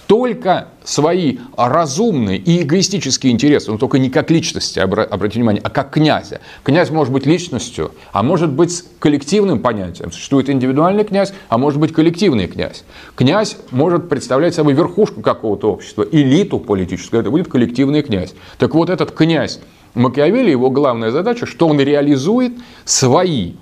Только 0.06 0.68
свои 0.84 1.38
разумные 1.56 2.38
и 2.38 2.62
эгоистические 2.62 3.32
интересы, 3.32 3.72
но 3.72 3.78
только 3.78 3.98
не 3.98 4.08
как 4.08 4.30
личности, 4.30 4.78
обратите 4.78 5.40
внимание, 5.40 5.60
а 5.64 5.70
как 5.70 5.90
князя. 5.90 6.40
Князь 6.62 6.90
может 6.90 7.12
быть 7.12 7.26
личностью, 7.26 7.90
а 8.12 8.22
может 8.22 8.52
быть 8.52 8.84
коллективным 9.00 9.58
понятием. 9.58 10.12
Существует 10.12 10.48
индивидуальный 10.48 11.02
князь, 11.02 11.32
а 11.48 11.58
может 11.58 11.80
быть 11.80 11.92
коллективный 11.92 12.46
князь. 12.46 12.84
Князь 13.16 13.56
может 13.72 14.08
представлять 14.08 14.54
собой 14.54 14.74
верхушку 14.74 15.22
какого-то 15.22 15.72
общества, 15.72 16.06
элиту 16.12 16.60
политическую, 16.60 17.22
это 17.22 17.32
будет 17.32 17.48
коллективный 17.48 18.02
князь. 18.02 18.34
Так 18.58 18.74
вот 18.76 18.90
этот 18.90 19.10
князь 19.10 19.58
Макиавелли, 19.96 20.50
его 20.50 20.70
главная 20.70 21.10
задача, 21.10 21.46
что 21.46 21.66
он 21.66 21.80
реализует 21.80 22.52
свои 22.84 23.54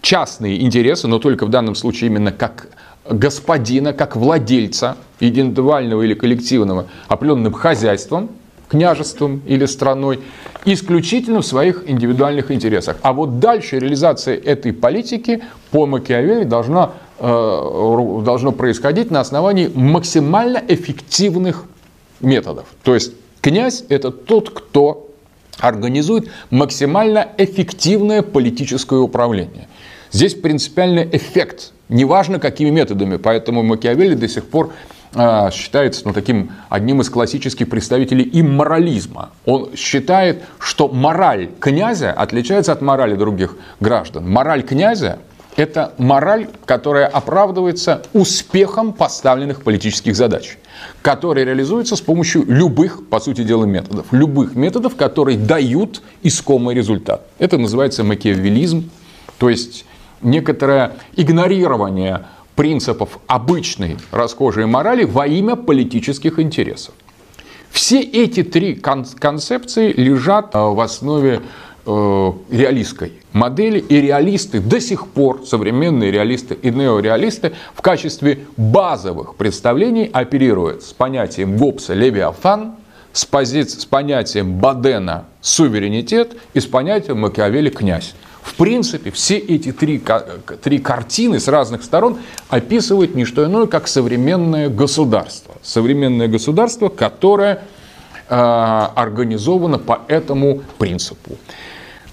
частные 0.00 0.62
интересы, 0.62 1.08
но 1.08 1.18
только 1.18 1.46
в 1.46 1.50
данном 1.50 1.74
случае 1.74 2.10
именно 2.10 2.30
как 2.30 2.68
господина, 3.10 3.92
как 3.92 4.14
владельца 4.14 4.96
индивидуального 5.18 6.02
или 6.02 6.14
коллективного 6.14 6.86
определенным 7.08 7.52
хозяйством, 7.52 8.30
княжеством 8.68 9.42
или 9.46 9.64
страной, 9.66 10.20
исключительно 10.64 11.40
в 11.40 11.46
своих 11.46 11.88
индивидуальных 11.90 12.52
интересах. 12.52 12.96
А 13.02 13.12
вот 13.12 13.40
дальше 13.40 13.80
реализация 13.80 14.36
этой 14.36 14.72
политики 14.72 15.42
по 15.72 15.86
Макиавелли 15.86 16.44
должна, 16.44 16.92
э, 17.18 18.20
должно 18.24 18.52
происходить 18.52 19.10
на 19.10 19.18
основании 19.18 19.72
максимально 19.74 20.62
эффективных 20.68 21.64
методов. 22.20 22.66
То 22.84 22.94
есть 22.94 23.12
князь– 23.40 23.84
это 23.88 24.12
тот, 24.12 24.50
кто 24.50 25.05
организует 25.58 26.28
максимально 26.50 27.28
эффективное 27.38 28.22
политическое 28.22 28.98
управление. 28.98 29.68
Здесь 30.12 30.34
принципиальный 30.34 31.08
эффект, 31.12 31.72
неважно 31.88 32.38
какими 32.38 32.70
методами, 32.70 33.16
поэтому 33.16 33.62
Макиавелли 33.62 34.14
до 34.14 34.28
сих 34.28 34.46
пор 34.46 34.72
э, 35.14 35.50
считается 35.52 36.02
ну, 36.06 36.12
таким 36.12 36.52
одним 36.68 37.00
из 37.00 37.10
классических 37.10 37.68
представителей 37.68 38.28
имморализма. 38.32 39.30
Он 39.44 39.74
считает, 39.76 40.42
что 40.58 40.88
мораль 40.88 41.50
князя 41.60 42.12
отличается 42.12 42.72
от 42.72 42.82
морали 42.82 43.14
других 43.16 43.56
граждан. 43.80 44.30
Мораль 44.30 44.62
князя 44.62 45.18
это 45.56 45.94
мораль, 45.96 46.48
которая 46.66 47.06
оправдывается 47.06 48.02
успехом 48.12 48.92
поставленных 48.92 49.62
политических 49.62 50.14
задач, 50.14 50.58
которые 51.02 51.44
реализуются 51.44 51.96
с 51.96 52.00
помощью 52.00 52.44
любых, 52.46 53.06
по 53.08 53.20
сути 53.20 53.42
дела, 53.42 53.64
методов. 53.64 54.06
Любых 54.12 54.54
методов, 54.54 54.96
которые 54.96 55.38
дают 55.38 56.02
искомый 56.22 56.74
результат. 56.74 57.26
Это 57.38 57.58
называется 57.58 58.04
макиавелизм, 58.04 58.90
то 59.38 59.48
есть 59.48 59.84
некоторое 60.22 60.96
игнорирование 61.16 62.26
принципов 62.54 63.18
обычной 63.26 63.98
расхожей 64.10 64.66
морали 64.66 65.04
во 65.04 65.26
имя 65.26 65.56
политических 65.56 66.38
интересов. 66.38 66.94
Все 67.70 68.00
эти 68.00 68.42
три 68.42 68.74
концепции 68.74 69.92
лежат 69.92 70.54
э, 70.54 70.58
в 70.58 70.80
основе 70.80 71.42
э, 71.86 72.32
реалистской 72.50 73.12
модели, 73.32 73.78
и 73.78 74.00
реалисты 74.00 74.60
до 74.60 74.80
сих 74.80 75.06
пор, 75.06 75.46
современные 75.46 76.10
реалисты 76.10 76.54
и 76.54 76.70
неореалисты, 76.70 77.52
в 77.74 77.82
качестве 77.82 78.40
базовых 78.56 79.36
представлений 79.36 80.10
оперируют 80.12 80.82
с 80.82 80.92
понятием 80.92 81.56
Гоббса 81.56 81.94
«Левиафан», 81.94 82.76
с, 83.12 83.24
позицией, 83.24 83.80
с 83.80 83.86
понятием 83.86 84.58
Бадена 84.58 85.24
«суверенитет» 85.40 86.36
и 86.52 86.60
с 86.60 86.66
понятием 86.66 87.20
Макиавелли 87.20 87.70
«князь». 87.70 88.14
В 88.42 88.54
принципе, 88.54 89.10
все 89.10 89.38
эти 89.38 89.72
три, 89.72 90.00
три 90.62 90.78
картины 90.78 91.40
с 91.40 91.48
разных 91.48 91.82
сторон 91.82 92.18
описывают 92.48 93.16
не 93.16 93.24
что 93.24 93.44
иное, 93.44 93.66
как 93.66 93.88
современное 93.88 94.68
государство. 94.68 95.56
Современное 95.62 96.28
государство, 96.28 96.88
которое 96.88 97.64
э, 98.28 98.34
организовано 98.94 99.78
по 99.78 100.00
этому 100.06 100.62
принципу 100.78 101.32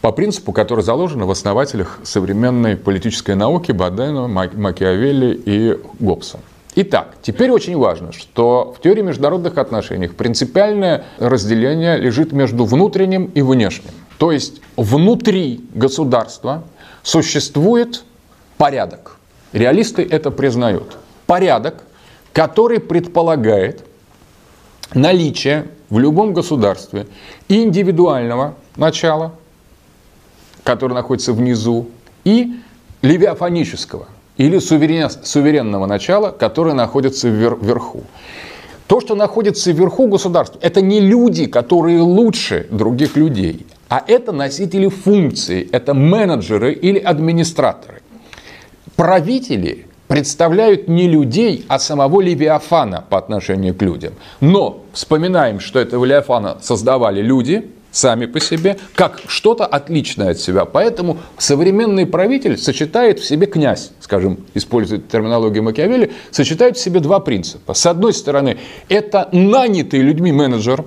по 0.04 0.12
принципу, 0.12 0.52
который 0.52 0.84
заложен 0.84 1.24
в 1.24 1.32
основателях 1.32 1.98
современной 2.04 2.76
политической 2.76 3.36
науки 3.36 3.72
Бадена, 3.72 4.28
Макиавелли 4.28 5.42
и 5.46 5.80
Гоббса. 6.02 6.40
Итак, 6.76 7.16
теперь 7.22 7.52
очень 7.52 7.78
важно, 7.78 8.12
что 8.12 8.76
в 8.78 8.82
теории 8.82 9.02
международных 9.02 9.58
отношений 9.58 10.10
принципиальное 10.10 11.06
разделение 11.20 11.98
лежит 11.98 12.34
между 12.34 12.66
внутренним 12.66 13.32
и 13.34 13.42
внешним. 13.42 13.92
То 14.18 14.34
есть 14.34 14.60
внутри 14.76 15.64
государства 15.74 16.64
существует 17.02 18.04
порядок. 18.58 19.16
Реалисты 19.54 20.06
это 20.06 20.32
признают. 20.32 20.98
Порядок, 21.28 21.76
который 22.34 22.82
предполагает 22.82 23.86
наличие 24.94 25.68
в 25.90 25.98
любом 25.98 26.34
государстве 26.34 27.08
индивидуального 27.48 28.56
начала, 28.76 29.36
который 30.64 30.94
находится 30.94 31.34
внизу, 31.34 31.88
и 32.24 32.60
левиафонического 33.02 34.08
или 34.38 34.58
суверенного 34.58 35.86
начала, 35.86 36.32
которое 36.32 36.74
находится 36.74 37.28
вверху. 37.30 38.04
То, 38.88 39.00
что 39.00 39.16
находится 39.16 39.72
вверху 39.72 40.08
государства, 40.08 40.60
это 40.62 40.82
не 40.82 41.00
люди, 41.00 41.46
которые 41.46 42.02
лучше 42.02 42.68
других 42.72 43.16
людей, 43.16 43.66
а 43.90 44.04
это 44.06 44.32
носители 44.32 44.88
функций, 44.88 45.68
это 45.72 45.94
менеджеры 45.94 46.74
или 46.74 47.00
администраторы. 47.00 48.02
Правители 48.96 49.86
представляют 50.08 50.88
не 50.88 51.08
людей, 51.08 51.66
а 51.68 51.80
самого 51.80 52.22
Левиафана 52.22 53.04
по 53.10 53.18
отношению 53.18 53.74
к 53.74 53.82
людям. 53.82 54.14
Но 54.42 54.84
вспоминаем, 54.94 55.60
что 55.60 55.80
этого 55.80 56.06
Левиафана 56.06 56.58
создавали 56.62 57.22
люди– 57.22 57.70
сами 57.94 58.26
по 58.26 58.42
себе, 58.42 58.78
как 58.96 59.22
что-то 59.28 59.66
отличное 59.66 60.32
от 60.32 60.40
себя. 60.40 60.66
Поэтому 60.66 61.20
современный 61.38 62.06
правитель 62.06 62.58
сочетает 62.58 63.20
в 63.20 63.26
себе 63.26 63.48
князь, 63.48 63.92
скажем, 64.02 64.40
использует 64.56 65.08
терминологию 65.08 65.64
Макиавелли, 65.64 66.12
сочетает 66.32 66.76
в 66.76 66.82
себе 66.82 67.00
два 67.00 67.22
принципа. 67.22 67.74
С 67.74 67.86
одной 67.86 68.14
стороны, 68.14 68.58
это 68.90 69.30
нанятый 69.32 70.02
людьми 70.02 70.32
менеджер, 70.32 70.84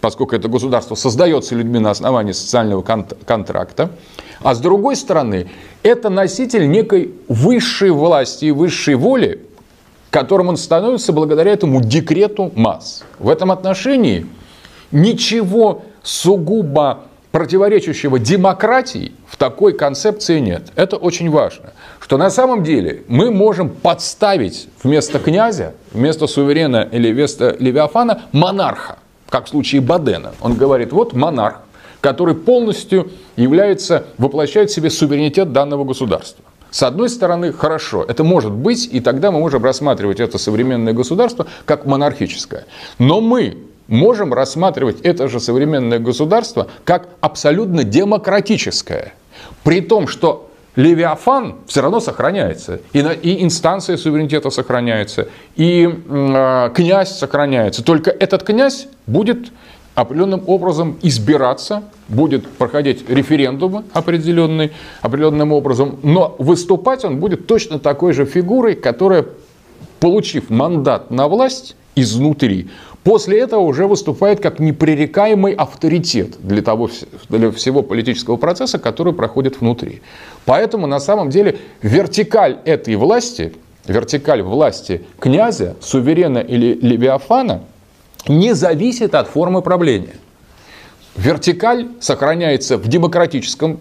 поскольку 0.00 0.34
это 0.34 0.48
государство 0.48 0.94
создается 0.94 1.54
людьми 1.54 1.78
на 1.78 1.90
основании 1.90 2.32
социального 2.32 2.82
контракта. 2.82 3.90
А 4.42 4.54
с 4.54 4.58
другой 4.58 4.96
стороны, 4.96 5.48
это 5.82 6.08
носитель 6.08 6.68
некой 6.68 7.14
высшей 7.28 7.90
власти 7.90 8.46
и 8.46 8.50
высшей 8.50 8.94
воли, 8.94 9.42
которым 10.10 10.48
он 10.48 10.56
становится 10.56 11.12
благодаря 11.12 11.52
этому 11.52 11.82
декрету 11.82 12.50
масс. 12.54 13.04
В 13.18 13.28
этом 13.28 13.50
отношении 13.50 14.26
ничего 14.90 15.82
сугубо 16.06 17.00
противоречащего 17.32 18.18
демократии 18.18 19.12
в 19.26 19.36
такой 19.36 19.74
концепции 19.74 20.38
нет. 20.38 20.68
Это 20.76 20.96
очень 20.96 21.28
важно. 21.28 21.72
Что 22.00 22.16
на 22.16 22.30
самом 22.30 22.62
деле 22.62 23.02
мы 23.08 23.30
можем 23.30 23.68
подставить 23.68 24.68
вместо 24.82 25.18
князя, 25.18 25.74
вместо 25.92 26.28
суверена 26.28 26.88
или 26.90 27.12
вместо 27.12 27.56
Левиафана 27.58 28.22
монарха, 28.32 28.98
как 29.28 29.46
в 29.46 29.48
случае 29.48 29.82
Бадена. 29.82 30.32
Он 30.40 30.54
говорит, 30.54 30.92
вот 30.92 31.12
монарх, 31.12 31.60
который 32.00 32.36
полностью 32.36 33.10
является, 33.36 34.06
воплощает 34.16 34.70
в 34.70 34.74
себе 34.74 34.88
суверенитет 34.88 35.52
данного 35.52 35.84
государства. 35.84 36.44
С 36.70 36.82
одной 36.82 37.08
стороны, 37.08 37.52
хорошо, 37.52 38.04
это 38.06 38.22
может 38.22 38.52
быть, 38.52 38.88
и 38.90 39.00
тогда 39.00 39.30
мы 39.30 39.40
можем 39.40 39.64
рассматривать 39.64 40.20
это 40.20 40.38
современное 40.38 40.92
государство 40.92 41.46
как 41.64 41.84
монархическое. 41.86 42.66
Но 42.98 43.20
мы 43.20 43.56
можем 43.88 44.32
рассматривать 44.32 45.00
это 45.02 45.28
же 45.28 45.40
современное 45.40 45.98
государство 45.98 46.68
как 46.84 47.08
абсолютно 47.20 47.84
демократическое. 47.84 49.14
При 49.62 49.80
том, 49.80 50.08
что 50.08 50.50
Левиафан 50.76 51.56
все 51.66 51.80
равно 51.80 52.00
сохраняется. 52.00 52.80
И, 52.92 53.02
на, 53.02 53.12
и 53.12 53.42
инстанция 53.42 53.96
суверенитета 53.96 54.50
сохраняется, 54.50 55.28
и 55.56 55.88
э, 55.88 56.70
князь 56.74 57.16
сохраняется. 57.16 57.82
Только 57.82 58.10
этот 58.10 58.42
князь 58.42 58.86
будет 59.06 59.50
определенным 59.94 60.42
образом 60.46 60.98
избираться, 61.00 61.84
будет 62.08 62.46
проходить 62.46 63.08
референдумы 63.08 63.84
определенный, 63.94 64.72
определенным 65.00 65.52
образом, 65.52 65.98
но 66.02 66.36
выступать 66.38 67.04
он 67.06 67.18
будет 67.18 67.46
точно 67.46 67.78
такой 67.78 68.12
же 68.12 68.26
фигурой, 68.26 68.74
которая, 68.74 69.24
получив 69.98 70.50
мандат 70.50 71.10
на 71.10 71.26
власть 71.28 71.74
изнутри, 71.94 72.68
После 73.06 73.38
этого 73.38 73.60
уже 73.60 73.86
выступает 73.86 74.40
как 74.40 74.58
непререкаемый 74.58 75.52
авторитет 75.52 76.38
для, 76.40 76.60
того, 76.60 76.90
для 77.28 77.52
всего 77.52 77.82
политического 77.82 78.36
процесса, 78.36 78.80
который 78.80 79.12
проходит 79.12 79.60
внутри. 79.60 80.02
Поэтому 80.44 80.88
на 80.88 80.98
самом 80.98 81.30
деле 81.30 81.56
вертикаль 81.82 82.58
этой 82.64 82.96
власти, 82.96 83.52
вертикаль 83.86 84.42
власти 84.42 85.02
князя, 85.20 85.76
суверена 85.80 86.38
или 86.38 86.74
левиафана 86.74 87.62
не 88.26 88.54
зависит 88.54 89.14
от 89.14 89.28
формы 89.28 89.62
правления. 89.62 90.16
Вертикаль 91.14 91.86
сохраняется 92.00 92.76
в 92.76 92.88
демократическом 92.88 93.78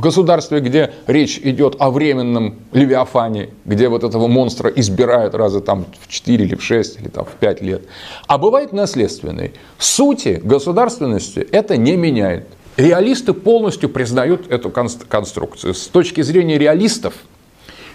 государстве, 0.00 0.60
где 0.60 0.92
речь 1.06 1.38
идет 1.38 1.76
о 1.78 1.90
временном 1.90 2.56
Левиафане, 2.72 3.50
где 3.64 3.88
вот 3.88 4.04
этого 4.04 4.26
монстра 4.26 4.70
избирают 4.70 5.34
раза 5.34 5.60
там 5.60 5.86
в 6.00 6.08
4 6.08 6.44
или 6.44 6.54
в 6.54 6.62
6 6.62 7.00
или 7.00 7.08
там 7.08 7.24
в 7.24 7.32
5 7.32 7.62
лет. 7.62 7.82
А 8.26 8.38
бывает 8.38 8.72
наследственный. 8.72 9.52
Сути 9.78 10.40
государственности 10.42 11.40
это 11.50 11.76
не 11.76 11.96
меняет. 11.96 12.46
Реалисты 12.76 13.32
полностью 13.32 13.88
признают 13.88 14.50
эту 14.52 14.70
конструкцию. 14.70 15.72
С 15.72 15.86
точки 15.86 16.20
зрения 16.20 16.58
реалистов, 16.58 17.14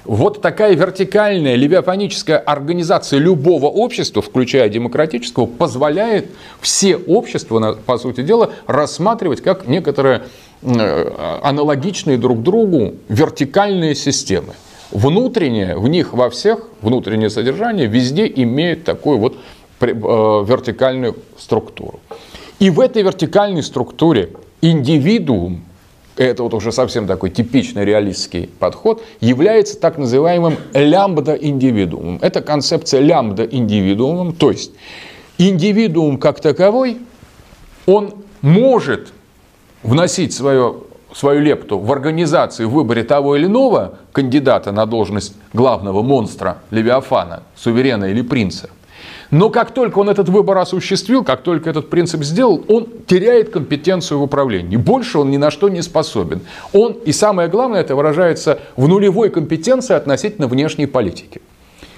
вот 0.05 0.41
такая 0.41 0.73
вертикальная 0.73 1.53
левиафоническая 1.53 2.39
организация 2.39 3.19
любого 3.19 3.67
общества, 3.67 4.23
включая 4.23 4.67
демократического, 4.69 5.45
позволяет 5.45 6.31
все 6.59 6.95
общества, 6.95 7.77
по 7.85 7.99
сути 7.99 8.23
дела, 8.23 8.49
рассматривать 8.65 9.41
как 9.41 9.67
некоторое 9.67 10.23
аналогичные 10.63 12.17
друг 12.17 12.43
другу 12.43 12.95
вертикальные 13.09 13.95
системы. 13.95 14.53
Внутреннее, 14.91 15.77
в 15.77 15.87
них 15.87 16.13
во 16.13 16.29
всех, 16.29 16.67
внутреннее 16.81 17.29
содержание 17.29 17.87
везде 17.87 18.31
имеет 18.35 18.83
такую 18.83 19.17
вот 19.19 19.37
э, 19.79 19.87
вертикальную 19.87 21.15
структуру. 21.37 21.99
И 22.59 22.69
в 22.69 22.79
этой 22.79 23.01
вертикальной 23.01 23.63
структуре 23.63 24.33
индивидуум, 24.61 25.63
это 26.17 26.43
вот 26.43 26.53
уже 26.53 26.71
совсем 26.71 27.07
такой 27.07 27.29
типичный 27.29 27.85
реалистский 27.85 28.49
подход, 28.59 29.01
является 29.21 29.79
так 29.79 29.97
называемым 29.97 30.57
лямбда-индивидуумом. 30.73 32.19
Это 32.21 32.41
концепция 32.41 33.01
лямбда-индивидуумом, 33.01 34.33
то 34.33 34.51
есть 34.51 34.73
индивидуум 35.37 36.17
как 36.17 36.41
таковой, 36.41 36.99
он 37.85 38.13
может 38.41 39.13
вносить 39.83 40.33
свое, 40.33 40.75
свою 41.13 41.41
лепту 41.41 41.79
в 41.79 41.91
организацию 41.91 42.69
в 42.69 42.73
выборе 42.73 43.03
того 43.03 43.35
или 43.35 43.45
иного 43.45 43.95
кандидата 44.11 44.71
на 44.71 44.85
должность 44.85 45.35
главного 45.53 46.01
монстра 46.01 46.57
Левиафана, 46.71 47.43
суверена 47.55 48.05
или 48.05 48.21
принца. 48.21 48.69
Но 49.31 49.49
как 49.49 49.71
только 49.71 49.99
он 49.99 50.09
этот 50.09 50.27
выбор 50.27 50.57
осуществил, 50.57 51.23
как 51.23 51.41
только 51.41 51.69
этот 51.69 51.89
принцип 51.89 52.21
сделал, 52.23 52.63
он 52.67 52.87
теряет 53.07 53.49
компетенцию 53.49 54.19
в 54.19 54.23
управлении. 54.23 54.75
Больше 54.75 55.19
он 55.19 55.31
ни 55.31 55.37
на 55.37 55.51
что 55.51 55.69
не 55.69 55.81
способен. 55.81 56.41
Он, 56.73 56.91
и 57.05 57.13
самое 57.13 57.47
главное, 57.47 57.79
это 57.79 57.95
выражается 57.95 58.59
в 58.75 58.89
нулевой 58.89 59.29
компетенции 59.29 59.95
относительно 59.95 60.47
внешней 60.47 60.85
политики. 60.85 61.41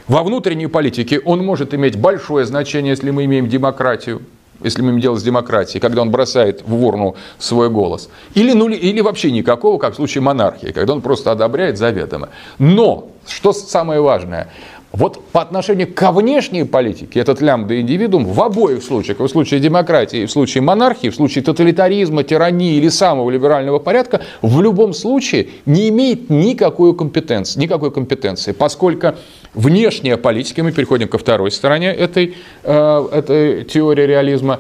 Во 0.08 0.22
внутренней 0.22 0.68
политике 0.68 1.20
он 1.20 1.44
может 1.44 1.74
иметь 1.74 1.98
большое 1.98 2.46
значение, 2.46 2.92
если 2.92 3.10
мы 3.10 3.26
имеем 3.26 3.50
демократию, 3.50 4.22
если 4.62 4.82
мы 4.82 4.90
имеем 4.90 5.02
дело 5.02 5.18
с 5.18 5.24
демократией, 5.24 5.80
когда 5.80 6.02
он 6.02 6.12
бросает 6.12 6.64
в 6.66 6.84
урну 6.84 7.16
свой 7.40 7.70
голос. 7.70 8.10
Или, 8.34 8.54
ну, 8.54 8.70
или 8.70 9.02
вообще 9.02 9.32
никакого, 9.32 9.78
как 9.78 9.94
в 9.94 9.96
случае 9.96 10.22
монархии, 10.22 10.72
когда 10.72 10.94
он 10.94 11.02
просто 11.02 11.32
одобряет 11.32 11.78
заведомо. 11.78 12.30
Но, 12.60 13.10
что 13.28 13.54
самое 13.54 14.02
важное, 14.02 14.50
вот 14.94 15.24
по 15.32 15.42
отношению 15.42 15.92
ко 15.92 16.12
внешней 16.12 16.66
политике 16.66 17.20
этот 17.20 17.42
лямбда 17.42 17.82
индивидуум 17.82 18.26
в 18.26 18.40
обоих 18.40 18.84
случаях, 18.84 19.20
в 19.20 19.28
случае 19.28 19.60
демократии, 19.60 20.28
в 20.28 20.32
случае 20.32 20.62
монархии, 20.62 21.10
в 21.10 21.16
случае 21.16 21.44
тоталитаризма, 21.44 22.24
тирании 22.24 22.76
или 22.76 22.90
самого 22.90 23.32
либерального 23.32 23.80
порядка, 23.80 24.22
в 24.44 24.62
любом 24.62 24.94
случае 24.94 25.48
не 25.66 25.90
имеет 25.90 26.30
никакой 26.30 26.96
компетенции, 26.96 27.60
никакой 27.60 27.92
компетенции, 27.92 28.52
поскольку 28.52 29.16
внешняя 29.56 30.16
политика, 30.18 30.64
мы 30.64 30.72
переходим 30.72 31.08
ко 31.08 31.18
второй 31.18 31.50
стороне 31.50 31.88
этой, 31.88 32.36
э, 32.64 33.08
этой 33.12 33.64
теории 33.64 34.04
реализма, 34.04 34.60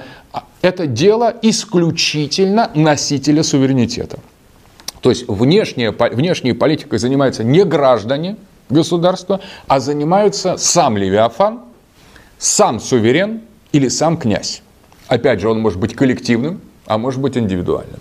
это 0.64 0.88
дело 0.88 1.32
исключительно 1.44 2.72
носителя 2.74 3.44
суверенитета. 3.44 4.18
То 5.02 5.12
есть 5.12 5.26
внешняя, 5.28 5.92
внешней 5.92 6.54
политикой 6.54 6.98
занимаются 6.98 7.44
не 7.44 7.64
граждане, 7.66 8.38
государства, 8.70 9.40
а 9.68 9.80
занимаются 9.80 10.58
сам 10.58 10.98
Левиафан, 10.98 11.62
сам 12.38 12.80
суверен 12.80 13.42
или 13.72 13.88
сам 13.88 14.18
князь. 14.18 14.62
Опять 15.08 15.42
же, 15.42 15.50
он 15.50 15.62
может 15.62 15.80
быть 15.80 15.96
коллективным, 15.96 16.62
а 16.86 16.98
может 16.98 17.22
быть 17.22 17.38
индивидуальным. 17.38 18.00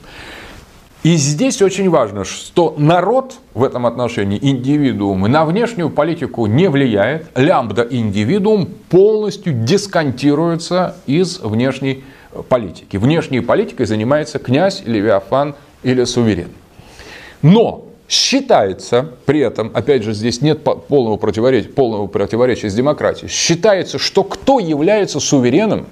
И 1.03 1.17
здесь 1.17 1.61
очень 1.63 1.91
важно, 1.91 2.25
что 2.25 2.77
народ 2.79 3.35
в 3.55 3.65
этом 3.65 3.87
отношении, 3.87 4.39
индивидуумы, 4.41 5.29
на 5.29 5.45
внешнюю 5.45 5.91
политику 5.91 6.47
не 6.47 6.69
влияет. 6.69 7.27
Лямбда 7.37 7.83
индивидуум 7.91 8.69
полностью 8.89 9.53
дисконтируется 9.53 10.95
из 11.07 11.41
внешней 11.41 12.05
политики. 12.49 12.97
Внешней 12.97 13.41
политикой 13.41 13.87
занимается 13.87 14.39
князь, 14.39 14.85
левиафан 14.87 15.57
или 15.83 16.05
суверен. 16.05 16.51
Но 17.43 17.87
Считается 18.13 19.09
при 19.25 19.41
этом, 19.41 19.71
опять 19.73 20.03
же, 20.03 20.13
здесь 20.13 20.43
нет 20.43 20.63
полного 20.63 21.17
противоречия, 21.17 21.71
полного 21.71 22.09
противоречия 22.09 22.69
с 22.69 22.75
демократией, 22.75 23.31
считается, 23.31 23.99
что 23.99 24.23
кто 24.23 24.59
является 24.59 25.19
суверенным, 25.19 25.87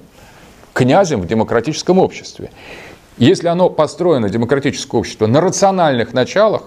князем 0.74 1.22
в 1.22 1.26
демократическом 1.26 1.98
обществе. 1.98 2.50
Если 3.16 3.48
оно 3.48 3.70
построено, 3.70 4.28
демократическое 4.28 4.98
общество, 4.98 5.26
на 5.26 5.40
рациональных 5.40 6.12
началах, 6.12 6.64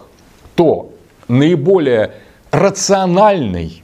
то 0.55 0.91
наиболее 1.27 2.13
рациональный 2.49 3.82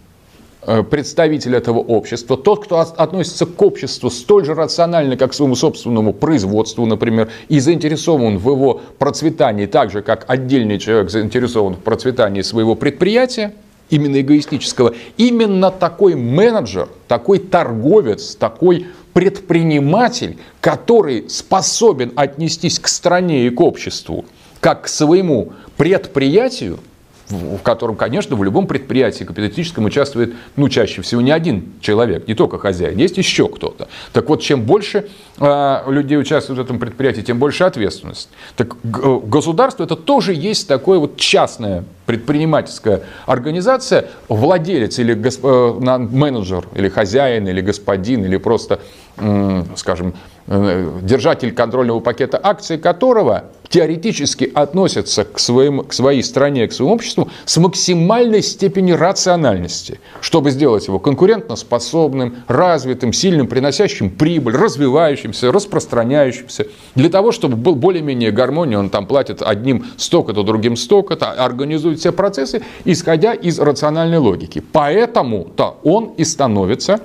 представитель 0.89 1.55
этого 1.55 1.79
общества, 1.79 2.37
тот, 2.37 2.65
кто 2.65 2.79
относится 2.79 3.45
к 3.45 3.61
обществу 3.61 4.09
столь 4.09 4.45
же 4.45 4.53
рационально, 4.53 5.17
как 5.17 5.31
к 5.31 5.33
своему 5.33 5.55
собственному 5.55 6.13
производству, 6.13 6.85
например, 6.85 7.29
и 7.47 7.59
заинтересован 7.59 8.37
в 8.37 8.49
его 8.49 8.81
процветании, 8.97 9.65
так 9.65 9.91
же, 9.91 10.01
как 10.01 10.25
отдельный 10.27 10.79
человек 10.79 11.09
заинтересован 11.09 11.75
в 11.75 11.79
процветании 11.79 12.41
своего 12.41 12.75
предприятия, 12.75 13.53
именно 13.89 14.21
эгоистического, 14.21 14.93
именно 15.17 15.71
такой 15.71 16.15
менеджер, 16.15 16.89
такой 17.07 17.39
торговец, 17.39 18.35
такой 18.35 18.87
предприниматель, 19.13 20.37
который 20.61 21.29
способен 21.29 22.11
отнестись 22.15 22.79
к 22.79 22.87
стране 22.87 23.47
и 23.47 23.49
к 23.49 23.59
обществу 23.59 24.25
как 24.59 24.83
к 24.83 24.87
своему 24.87 25.53
предприятию, 25.77 26.79
в 27.29 27.61
котором, 27.61 27.95
конечно, 27.95 28.35
в 28.35 28.43
любом 28.43 28.67
предприятии 28.67 29.23
капиталистическом 29.23 29.85
участвует, 29.85 30.33
ну, 30.55 30.67
чаще 30.69 31.01
всего 31.01 31.21
не 31.21 31.31
один 31.31 31.73
человек, 31.81 32.27
не 32.27 32.33
только 32.33 32.57
хозяин, 32.57 32.97
есть 32.97 33.17
еще 33.17 33.47
кто-то. 33.47 33.87
Так 34.13 34.29
вот, 34.29 34.41
чем 34.41 34.63
больше 34.63 35.09
э, 35.37 35.83
людей 35.87 36.17
участвует 36.17 36.59
в 36.59 36.63
этом 36.63 36.79
предприятии, 36.79 37.21
тем 37.21 37.37
больше 37.37 37.63
ответственность. 37.63 38.29
Так 38.55 38.75
э, 38.83 39.19
государство 39.23 39.83
это 39.83 39.95
тоже 39.95 40.33
есть 40.33 40.67
такое 40.67 40.97
вот 40.97 41.17
частная 41.17 41.83
предпринимательская 42.07 43.03
организация, 43.27 44.07
владелец 44.27 44.97
или 44.97 45.13
госп... 45.13 45.45
э, 45.45 45.97
менеджер, 45.99 46.67
или 46.73 46.89
хозяин, 46.89 47.47
или 47.47 47.61
господин, 47.61 48.25
или 48.25 48.37
просто, 48.37 48.79
скажем, 49.75 50.13
держатель 50.49 51.53
контрольного 51.53 51.99
пакета 51.99 52.39
акций 52.41 52.79
которого 52.79 53.45
теоретически 53.69 54.51
относятся 54.51 55.23
к, 55.23 55.37
своим, 55.37 55.83
к 55.83 55.93
своей 55.93 56.23
стране, 56.23 56.67
к 56.67 56.73
своему 56.73 56.95
обществу 56.95 57.29
с 57.45 57.55
максимальной 57.57 58.41
степенью 58.41 58.97
рациональности, 58.97 59.99
чтобы 60.21 60.49
сделать 60.49 60.87
его 60.87 60.97
конкурентоспособным, 60.97 62.37
развитым, 62.47 63.13
сильным, 63.13 63.45
приносящим 63.45 64.09
прибыль, 64.09 64.55
развивающимся, 64.55 65.51
распространяющимся. 65.51 66.65
Для 66.95 67.09
того, 67.09 67.31
чтобы 67.31 67.55
был 67.55 67.75
более-менее 67.75 68.31
гармония, 68.31 68.79
он 68.79 68.89
там 68.89 69.05
платит 69.05 69.43
одним 69.43 69.85
столько-то, 69.97 70.41
другим 70.41 70.75
столько-то, 70.75 71.31
организует 71.31 71.99
все 71.99 72.11
процессы, 72.11 72.63
исходя 72.85 73.33
из 73.33 73.59
рациональной 73.59 74.17
логики. 74.17 74.63
Поэтому-то 74.71 75.77
он 75.83 76.13
и 76.17 76.23
становится 76.23 77.01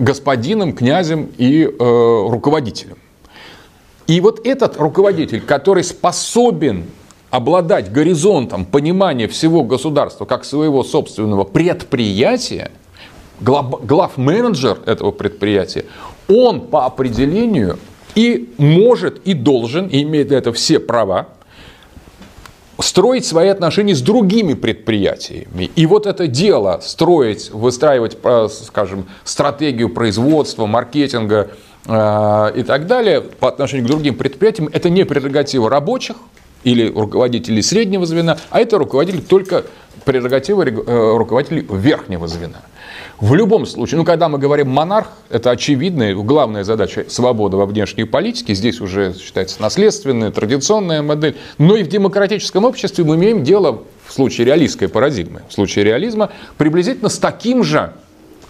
господином, 0.00 0.72
князем 0.72 1.30
и 1.36 1.64
э, 1.64 1.68
руководителем. 1.78 2.96
И 4.06 4.20
вот 4.20 4.44
этот 4.46 4.76
руководитель, 4.76 5.40
который 5.40 5.84
способен 5.84 6.86
обладать 7.30 7.92
горизонтом 7.92 8.64
понимания 8.64 9.28
всего 9.28 9.62
государства 9.62 10.24
как 10.24 10.44
своего 10.44 10.82
собственного 10.82 11.44
предприятия, 11.44 12.72
глав, 13.40 13.84
глав-менеджер 13.84 14.78
этого 14.86 15.12
предприятия, 15.12 15.84
он 16.28 16.60
по 16.60 16.86
определению 16.86 17.78
и 18.14 18.52
может, 18.58 19.20
и 19.24 19.34
должен, 19.34 19.86
и 19.86 20.02
имеет 20.02 20.28
для 20.28 20.38
этого 20.38 20.54
все 20.54 20.80
права, 20.80 21.28
строить 22.82 23.24
свои 23.24 23.48
отношения 23.48 23.94
с 23.94 24.00
другими 24.00 24.54
предприятиями. 24.54 25.70
И 25.76 25.86
вот 25.86 26.06
это 26.06 26.26
дело 26.26 26.80
строить, 26.82 27.50
выстраивать, 27.50 28.16
э, 28.22 28.48
скажем, 28.50 29.06
стратегию 29.24 29.88
производства, 29.90 30.66
маркетинга, 30.66 31.50
Э, 31.86 32.52
и 32.54 32.62
так 32.62 32.86
далее 32.86 33.20
по 33.20 33.48
отношению 33.48 33.86
к 33.86 33.88
другим 33.88 34.14
предприятиям, 34.14 34.68
это 34.72 34.90
не 34.90 35.04
прерогатива 35.04 35.70
рабочих 35.70 36.16
или 36.62 36.90
руководителей 36.90 37.62
среднего 37.62 38.04
звена, 38.04 38.36
а 38.50 38.60
это 38.60 38.76
руководитель 38.76 39.22
только 39.22 39.64
прерогатива 40.04 40.62
э, 40.62 41.16
руководителей 41.16 41.66
верхнего 41.70 42.28
звена. 42.28 42.60
В 43.20 43.34
любом 43.34 43.66
случае, 43.66 43.98
ну, 43.98 44.04
когда 44.04 44.30
мы 44.30 44.38
говорим 44.38 44.70
монарх, 44.70 45.08
это 45.28 45.50
очевидная, 45.50 46.14
главная 46.14 46.64
задача 46.64 47.04
свобода 47.08 47.58
во 47.58 47.66
внешней 47.66 48.04
политике. 48.04 48.54
Здесь 48.54 48.80
уже 48.80 49.14
считается 49.14 49.60
наследственная, 49.60 50.30
традиционная 50.30 51.02
модель. 51.02 51.36
Но 51.58 51.76
и 51.76 51.82
в 51.82 51.88
демократическом 51.88 52.64
обществе 52.64 53.04
мы 53.04 53.16
имеем 53.16 53.44
дело, 53.44 53.82
в 54.06 54.12
случае 54.14 54.46
реалистской 54.46 54.88
парадигмы, 54.88 55.42
в 55.50 55.52
случае 55.52 55.84
реализма, 55.84 56.30
приблизительно 56.56 57.10
с 57.10 57.18
таким 57.18 57.62
же 57.62 57.92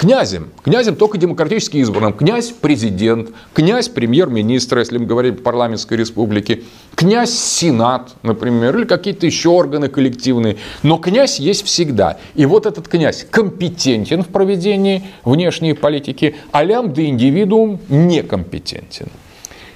князем. 0.00 0.48
Князем 0.64 0.96
только 0.96 1.18
демократически 1.18 1.76
избранным. 1.76 2.14
Князь– 2.14 2.54
президент, 2.60 3.32
князь– 3.52 3.88
премьер-министр, 3.90 4.78
если 4.78 4.96
мы 4.96 5.04
говорим 5.04 5.34
о 5.34 5.36
парламентской 5.36 5.98
республике, 5.98 6.62
князь– 6.94 7.38
сенат, 7.38 8.14
например, 8.22 8.78
или 8.78 8.86
какие-то 8.86 9.26
еще 9.26 9.50
органы 9.50 9.88
коллективные. 9.88 10.56
Но 10.82 10.96
князь 10.96 11.38
есть 11.38 11.66
всегда. 11.66 12.18
И 12.34 12.46
вот 12.46 12.64
этот 12.64 12.88
князь 12.88 13.26
компетентен 13.30 14.22
в 14.22 14.28
проведении 14.28 15.02
внешней 15.22 15.74
политики, 15.74 16.34
а 16.50 16.64
лям 16.64 16.94
де 16.94 17.04
индивидуум 17.04 17.78
некомпетентен. 17.90 19.08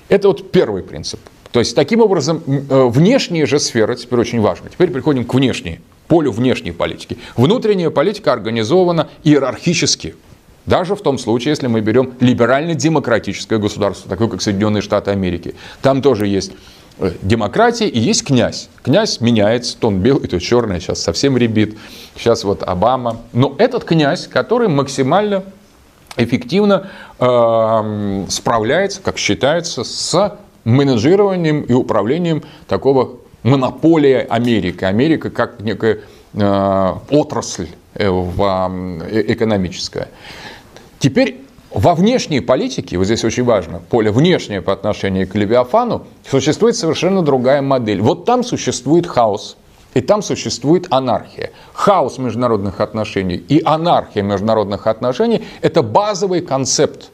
Это 0.08 0.28
вот 0.28 0.50
первый 0.50 0.82
принцип. 0.82 1.20
То 1.52 1.58
есть, 1.58 1.76
таким 1.76 2.00
образом, 2.00 2.42
э, 2.46 2.86
внешняя 2.88 3.44
же 3.44 3.58
сфера 3.60 3.94
теперь 3.94 4.20
очень 4.20 4.40
важна. 4.40 4.70
Теперь 4.70 4.90
приходим 4.90 5.26
к 5.26 5.34
внешней 5.34 5.80
полю 6.08 6.32
внешней 6.32 6.72
политики. 6.72 7.18
Внутренняя 7.36 7.90
политика 7.90 8.32
организована 8.32 9.08
иерархически. 9.22 10.14
Даже 10.66 10.96
в 10.96 11.02
том 11.02 11.18
случае, 11.18 11.50
если 11.50 11.66
мы 11.66 11.80
берем 11.80 12.14
либерально-демократическое 12.20 13.58
государство, 13.58 14.08
такое 14.08 14.28
как 14.28 14.40
Соединенные 14.40 14.80
Штаты 14.80 15.10
Америки. 15.10 15.54
Там 15.82 16.00
тоже 16.00 16.26
есть 16.26 16.52
э, 16.98 17.12
демократия 17.20 17.86
и 17.86 17.98
есть 17.98 18.24
князь. 18.24 18.70
Князь 18.82 19.20
меняется, 19.20 19.76
то 19.78 19.88
он 19.88 19.98
белый, 19.98 20.26
то 20.26 20.40
черный, 20.40 20.80
сейчас 20.80 21.02
совсем 21.02 21.36
ребит, 21.36 21.76
сейчас 22.16 22.44
вот 22.44 22.62
Обама. 22.62 23.18
Но 23.34 23.54
этот 23.58 23.84
князь, 23.84 24.26
который 24.26 24.68
максимально 24.68 25.44
эффективно 26.16 26.88
э, 27.18 28.24
справляется, 28.30 29.02
как 29.02 29.18
считается, 29.18 29.84
с 29.84 30.38
менеджированием 30.64 31.60
и 31.60 31.74
управлением 31.74 32.42
такого 32.66 33.18
монополия 33.44 34.26
Америки. 34.28 34.84
Америка 34.84 35.30
как 35.30 35.60
некая 35.60 36.00
э, 36.32 36.92
отрасль 37.10 37.68
э, 37.94 38.10
в, 38.10 38.70
э, 39.08 39.24
экономическая. 39.28 40.08
Теперь 40.98 41.42
во 41.70 41.94
внешней 41.94 42.40
политике, 42.40 42.96
вот 42.98 43.04
здесь 43.04 43.24
очень 43.24 43.44
важно, 43.44 43.80
поле 43.90 44.10
внешнее 44.10 44.62
по 44.62 44.72
отношению 44.72 45.28
к 45.28 45.34
Левиафану, 45.34 46.06
существует 46.28 46.76
совершенно 46.76 47.22
другая 47.22 47.62
модель. 47.62 48.00
Вот 48.00 48.24
там 48.24 48.42
существует 48.42 49.06
хаос, 49.06 49.56
и 49.92 50.00
там 50.00 50.22
существует 50.22 50.86
анархия. 50.90 51.50
Хаос 51.72 52.18
международных 52.18 52.80
отношений 52.80 53.36
и 53.36 53.60
анархия 53.64 54.22
международных 54.22 54.86
отношений– 54.86 55.44
это 55.60 55.82
базовый 55.82 56.40
концепт 56.40 57.10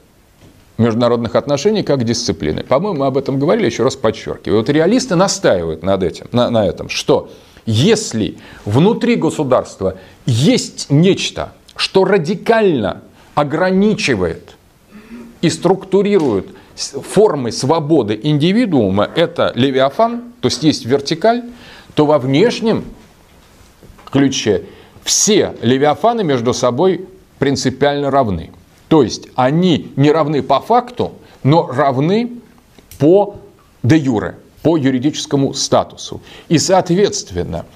международных 0.81 1.37
отношений 1.37 1.83
как 1.83 2.05
дисциплины. 2.05 2.63
По-моему, 2.63 3.01
мы 3.01 3.07
об 3.07 3.19
этом 3.19 3.39
говорили, 3.39 3.67
еще 3.67 3.85
раз 3.85 3.97
подчеркиваю. 3.97 4.61
Вот 4.61 4.69
реалисты 4.69 5.15
настаивают 5.15 5.83
над 5.83 6.03
этим, 6.03 6.27
на, 6.33 6.51
на 6.51 6.67
этом, 6.67 6.89
что 6.89 7.31
если 7.67 8.39
внутри 8.65 9.17
государства 9.17 9.99
есть 10.27 10.87
нечто, 10.89 11.53
что 11.77 12.05
радикально 12.05 13.03
ограничивает 13.35 14.57
и 15.43 15.51
структурирует 15.51 16.49
формы 16.75 17.53
свободы 17.53 18.19
индивидуума, 18.23 19.09
это 19.15 19.53
левиафан, 19.55 20.23
то 20.41 20.47
есть 20.47 20.63
есть 20.63 20.87
вертикаль, 20.87 21.45
то 21.95 22.07
во 22.07 22.19
внешнем 22.19 22.85
ключе 24.11 24.65
все 25.05 25.55
левиафаны 25.61 26.25
между 26.25 26.55
собой 26.55 27.07
принципиально 27.39 28.11
равны. 28.11 28.51
То 28.91 29.05
есть 29.05 29.29
они 29.37 29.93
не 29.95 30.11
равны 30.11 30.43
по 30.43 30.59
факту, 30.59 31.13
но 31.45 31.69
равны 31.69 32.33
по 32.99 33.37
де 33.85 33.97
юре, 33.97 34.37
по 34.63 34.77
юридическому 34.77 35.55
статусу. 35.55 36.21
И, 36.49 36.59
соответственно, 36.59 37.67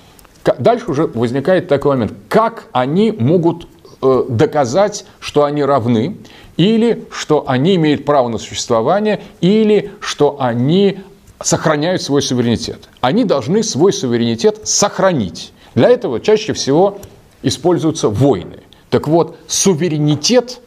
дальше 0.59 0.91
уже 0.91 1.07
возникает 1.07 1.69
такой 1.69 1.93
момент, 1.93 2.15
как 2.29 2.67
они 2.73 3.13
могут 3.13 3.69
э, 4.03 4.25
доказать, 4.29 5.07
что 5.21 5.45
они 5.45 5.63
равны, 5.63 6.17
или 6.57 7.07
что 7.13 7.45
они 7.47 7.77
имеют 7.77 8.05
право 8.05 8.27
на 8.27 8.39
существование, 8.39 9.23
или 9.41 9.93
что 10.01 10.39
они 10.41 10.99
сохраняют 11.41 12.03
свой 12.03 12.23
суверенитет. 12.23 12.89
Они 13.01 13.23
должны 13.23 13.63
свой 13.63 13.93
суверенитет 13.93 14.67
сохранить. 14.67 15.53
Для 15.77 15.91
этого 15.91 16.19
чаще 16.19 16.55
всего 16.55 16.99
используются 17.45 18.09
войны. 18.09 18.65
Так 18.91 19.07
вот, 19.07 19.37
суверенитет 19.47 20.61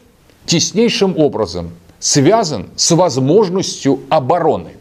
теснейшим 0.48 1.16
образом 1.16 1.70
связан 2.00 2.70
с 2.76 2.90
возможностью 2.90 4.00
обороны. 4.08 4.72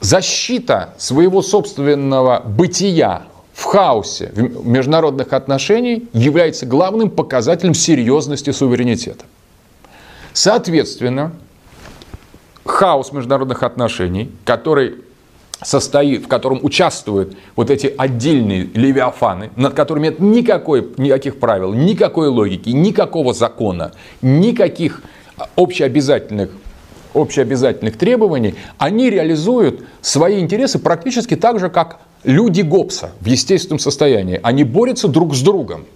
Защита 0.00 0.94
своего 0.98 1.42
собственного 1.42 2.40
бытия 2.40 3.22
в 3.52 3.64
хаосе 3.64 4.32
международных 4.36 5.32
отношений 5.32 6.08
является 6.12 6.64
главным 6.64 7.10
показателем 7.10 7.74
серьезности 7.74 8.50
суверенитета. 8.50 9.24
Соответственно, 10.32 11.32
хаос 12.64 13.12
международных 13.12 13.64
отношений, 13.64 14.30
который 14.44 14.94
состоит, 15.62 16.24
в 16.24 16.28
котором 16.28 16.60
участвуют 16.62 17.36
вот 17.56 17.70
эти 17.70 17.92
отдельные 17.96 18.68
левиафаны, 18.74 19.50
над 19.56 19.74
которыми 19.74 20.08
нет 20.08 20.20
никакой, 20.20 20.88
никаких 20.96 21.38
правил, 21.38 21.72
никакой 21.72 22.28
логики, 22.28 22.70
никакого 22.70 23.34
закона, 23.34 23.92
никаких 24.22 25.02
общеобязательных 25.56 26.50
общеобязательных 27.14 27.96
требований, 27.96 28.54
они 28.76 29.08
реализуют 29.08 29.80
свои 30.02 30.40
интересы 30.40 30.78
практически 30.78 31.36
так 31.36 31.58
же, 31.58 31.70
как 31.70 32.00
люди 32.22 32.60
Гоббса 32.60 33.12
в 33.20 33.26
естественном 33.26 33.78
состоянии, 33.78 34.38
они 34.42 34.62
борются 34.62 35.08
друг 35.08 35.34
с 35.34 35.40
другом. 35.40 35.86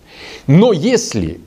Но 0.46 0.72
если 0.72 1.40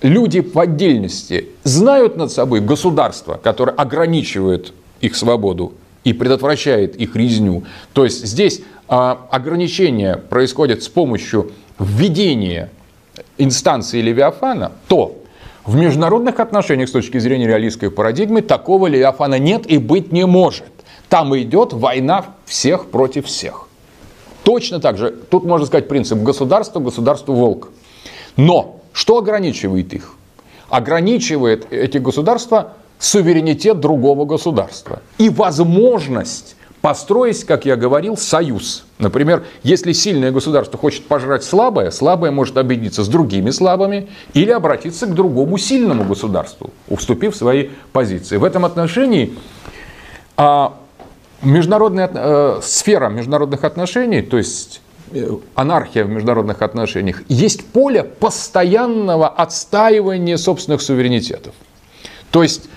люди 0.00 0.40
в 0.40 0.58
отдельности 0.58 1.48
знают 1.64 2.16
над 2.16 2.32
собой 2.32 2.60
государство, 2.60 3.38
которое 3.40 3.72
ограничивает 3.72 4.72
их 5.00 5.14
свободу 5.14 5.74
и 6.04 6.12
предотвращает 6.12 6.96
их 6.96 7.16
резню, 7.16 7.64
то 7.92 8.04
есть 8.04 8.24
здесь 8.26 8.62
а, 8.88 9.26
ограничения 9.30 10.16
происходят 10.16 10.82
с 10.82 10.88
помощью 10.88 11.52
введения 11.78 12.70
инстанции 13.38 14.00
Левиафана, 14.00 14.72
то 14.88 15.16
в 15.64 15.76
международных 15.76 16.40
отношениях 16.40 16.88
с 16.88 16.92
точки 16.92 17.18
зрения 17.18 17.46
реалистской 17.46 17.90
парадигмы 17.90 18.42
такого 18.42 18.86
Левиафана 18.86 19.38
нет 19.38 19.70
и 19.70 19.78
быть 19.78 20.10
не 20.10 20.26
может. 20.26 20.66
Там 21.08 21.36
идет 21.38 21.72
война 21.72 22.26
всех 22.46 22.86
против 22.86 23.26
всех. 23.26 23.68
Точно 24.42 24.80
так 24.80 24.96
же, 24.96 25.10
тут 25.10 25.44
можно 25.44 25.66
сказать 25.66 25.88
принцип 25.88 26.18
государства, 26.18 26.80
государству 26.80 27.34
волк. 27.34 27.70
Но 28.36 28.80
что 28.92 29.18
ограничивает 29.18 29.92
их? 29.92 30.14
Ограничивает 30.68 31.72
эти 31.72 31.98
государства 31.98 32.74
суверенитет 33.00 33.80
другого 33.80 34.26
государства 34.26 35.00
и 35.18 35.30
возможность 35.30 36.54
построить, 36.82 37.44
как 37.44 37.64
я 37.64 37.76
говорил, 37.76 38.16
союз. 38.16 38.84
Например, 38.98 39.44
если 39.62 39.92
сильное 39.92 40.30
государство 40.30 40.78
хочет 40.78 41.06
пожрать 41.06 41.42
слабое, 41.42 41.90
слабое 41.90 42.30
может 42.30 42.56
объединиться 42.56 43.02
с 43.02 43.08
другими 43.08 43.50
слабыми 43.50 44.08
или 44.34 44.50
обратиться 44.50 45.06
к 45.06 45.14
другому 45.14 45.58
сильному 45.58 46.04
государству, 46.04 46.70
уступив 46.88 47.34
свои 47.34 47.70
позиции. 47.92 48.36
В 48.36 48.44
этом 48.44 48.64
отношении 48.64 49.34
а, 50.36 50.74
международная 51.42 52.10
э, 52.12 52.60
сфера 52.62 53.08
международных 53.08 53.64
отношений, 53.64 54.22
то 54.22 54.38
есть 54.38 54.80
э, 55.12 55.36
анархия 55.54 56.04
в 56.04 56.10
международных 56.10 56.62
отношениях, 56.62 57.22
есть 57.28 57.66
поле 57.66 58.04
постоянного 58.04 59.28
отстаивания 59.28 60.36
собственных 60.36 60.82
суверенитетов. 60.82 61.54
То 62.30 62.42
есть 62.42 62.68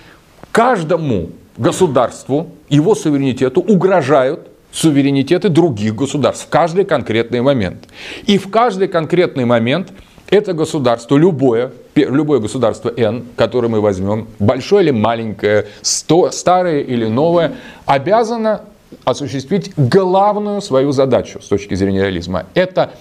каждому 0.54 1.30
государству, 1.56 2.46
его 2.68 2.94
суверенитету 2.94 3.60
угрожают 3.60 4.46
суверенитеты 4.70 5.48
других 5.48 5.96
государств 5.96 6.46
в 6.46 6.48
каждый 6.48 6.84
конкретный 6.84 7.40
момент. 7.40 7.88
И 8.26 8.38
в 8.38 8.48
каждый 8.50 8.86
конкретный 8.86 9.46
момент 9.46 9.92
это 10.30 10.52
государство, 10.52 11.16
любое, 11.16 11.72
любое 11.96 12.38
государство 12.38 12.92
N, 12.96 13.24
которое 13.34 13.66
мы 13.66 13.80
возьмем, 13.80 14.28
большое 14.38 14.84
или 14.84 14.90
маленькое, 14.92 15.66
старое 15.82 16.82
или 16.82 17.06
новое, 17.06 17.54
обязано 17.84 18.60
осуществить 19.04 19.72
главную 19.76 20.62
свою 20.62 20.92
задачу 20.92 21.40
с 21.40 21.48
точки 21.48 21.74
зрения 21.74 22.02
реализма. 22.02 22.46
Это 22.54 22.92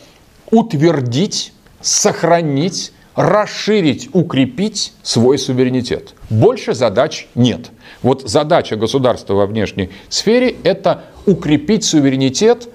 утвердить, 0.50 1.54
сохранить, 1.82 2.93
расширить, 3.16 4.10
укрепить 4.14 4.94
свой 5.04 5.38
суверенитет. 5.38 6.16
Больше 6.30 6.74
задач 6.74 7.28
нет. 7.36 7.72
Вот 8.02 8.28
задача 8.28 8.76
государства 8.76 9.34
во 9.36 9.46
внешней 9.46 9.90
сфере– 10.10 10.56
это 10.64 11.04
укрепить 11.26 11.84
суверенитет, 11.84 12.70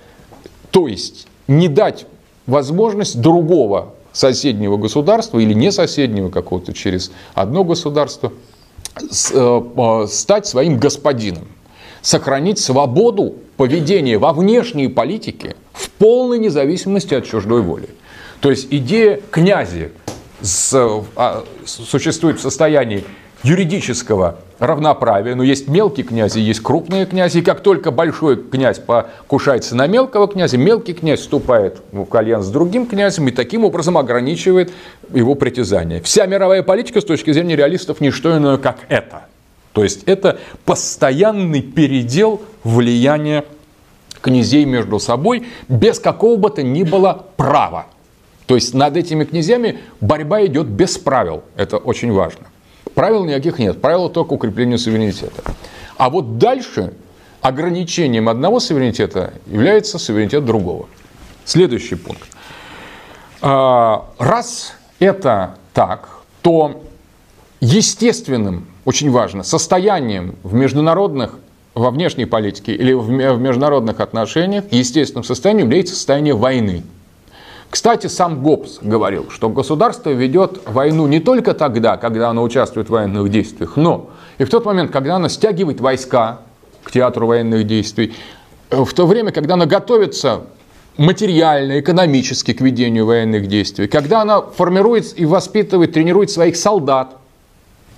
то 0.71 0.87
есть 0.87 1.27
не 1.49 1.69
дать 1.69 2.07
возможность 2.47 3.21
другого 3.21 3.95
соседнего 4.13 4.77
государства 4.77 5.39
или 5.39 5.53
не 5.53 5.71
соседнего 5.71 6.31
какого-то 6.31 6.73
через 6.73 7.13
одно 7.35 7.65
государство 7.65 8.33
э, 8.97 9.03
э, 9.33 10.07
стать 10.09 10.47
своим 10.47 10.79
господином, 10.79 11.47
сохранить 12.01 12.59
свободу 12.59 13.35
поведения 13.57 14.19
во 14.19 14.33
внешней 14.33 14.89
политике 14.89 15.57
в 15.73 15.91
полной 15.91 16.39
независимости 16.39 17.15
от 17.15 17.27
чужой 17.27 17.61
воли. 17.63 17.89
То 18.41 18.51
есть 18.51 18.69
идея 18.71 19.21
князя 19.31 19.91
а, 20.43 21.45
существует 21.65 22.39
в 22.39 22.43
состоянии 22.43 23.05
юридического 23.43 24.37
равноправия, 24.59 25.35
но 25.35 25.43
есть 25.43 25.69
мелкие 25.69 26.05
князи, 26.05 26.41
есть 26.41 26.61
крупные 26.61 27.07
князи, 27.07 27.39
и 27.39 27.43
как 27.43 27.61
только 27.61 27.91
большой 27.91 28.37
князь 28.37 28.79
покушается 28.79 29.77
на 29.77 29.87
мелкого 29.87 30.27
князя, 30.27 30.59
мелкий 30.59 30.95
князь 30.95 31.21
вступает 31.21 31.81
в 31.93 32.15
альянс 32.17 32.47
с 32.47 32.51
другим 32.51 32.87
князем 32.87 33.29
и 33.29 33.31
таким 33.31 33.65
образом 33.65 33.97
ограничивает 33.97 34.73
его 35.13 35.35
притязание. 35.35 36.03
Вся 36.03 36.27
мировая 36.27 36.63
политика 36.63 37.01
с 37.01 37.05
точки 37.05 37.33
зрения 37.33 37.57
реалистов 37.57 38.01
не 38.01 38.11
что 38.11 38.37
иное, 38.37 38.57
как 38.57 38.79
это. 38.89 39.27
То 39.73 39.85
есть 39.85 40.03
это 40.05 40.39
постоянный 40.65 41.63
передел 41.63 42.43
влияния 42.65 43.45
князей 44.21 44.65
между 44.65 44.99
собой 44.99 45.47
без 45.69 46.01
какого 46.01 46.37
бы 46.37 46.51
то 46.51 46.65
ни 46.65 46.83
было 46.83 47.27
права. 47.37 47.87
То 48.49 48.55
есть 48.55 48.73
над 48.73 48.97
этими 48.97 49.25
князьями 49.25 49.81
борьба 50.01 50.47
идет 50.47 50.69
без 50.69 50.97
правил. 50.97 51.43
Это 51.55 51.77
очень 51.77 52.11
важно. 52.11 52.47
Правил 52.95 53.27
никаких 53.27 53.59
нет. 53.59 53.79
Правила 53.83 54.09
только 54.09 54.33
укрепление 54.33 54.79
суверенитета. 54.79 55.43
А 55.99 56.09
вот 56.09 56.39
дальше 56.39 56.95
ограничением 57.43 58.27
одного 58.27 58.59
суверенитета 58.59 59.35
является 59.47 59.99
суверенитет 59.99 60.47
другого. 60.47 60.89
Следующий 61.45 61.97
пункт. 61.97 62.27
А, 63.43 64.07
раз 64.19 64.73
это 64.99 65.57
так, 65.75 66.09
то 66.41 66.83
естественным, 67.61 68.67
очень 68.87 69.11
важно, 69.11 69.43
состоянием 69.43 70.37
в 70.43 70.55
международных, 70.55 71.39
во 71.75 71.91
внешней 71.91 72.25
политике 72.25 72.73
или 72.73 72.95
в 72.95 73.11
международных 73.11 74.01
отношениях, 74.01 74.65
естественным 74.71 75.23
состоянием 75.23 75.67
является 75.67 75.95
состояние 75.95 76.35
войны– 76.35 76.83
кстати, 77.71 78.07
сам 78.07 78.43
Гоббс 78.43 78.79
говорил, 78.81 79.31
что 79.31 79.51
государство 79.51 80.11
ведет 80.11 80.61
войну 80.67 81.07
не 81.07 81.21
только 81.21 81.53
тогда, 81.53 81.97
когда 81.99 82.31
оно 82.31 82.43
участвует 82.43 82.89
в 82.89 82.93
военных 82.93 83.29
действиях, 83.29 83.77
но 83.77 84.11
и 84.39 84.45
в 84.45 84.51
тот 84.51 84.65
момент, 84.65 84.91
когда 84.91 85.17
оно 85.17 85.29
стягивает 85.29 85.81
войска 85.81 86.41
к 86.83 86.91
театру 86.91 87.27
военных 87.27 87.67
действий, 87.67 88.15
в 88.71 88.93
то 88.95 89.07
время, 89.07 89.33
когда 89.33 89.55
оно 89.55 89.67
готовится 89.67 90.43
материально, 90.97 91.81
экономически 91.81 92.55
к 92.55 92.61
ведению 92.63 93.05
военных 93.05 93.47
действий, 93.47 93.87
когда 93.87 94.23
она 94.23 94.41
формирует 94.41 95.19
и 95.19 95.27
воспитывает, 95.27 95.93
тренирует 95.93 96.31
своих 96.31 96.57
солдат, 96.57 97.17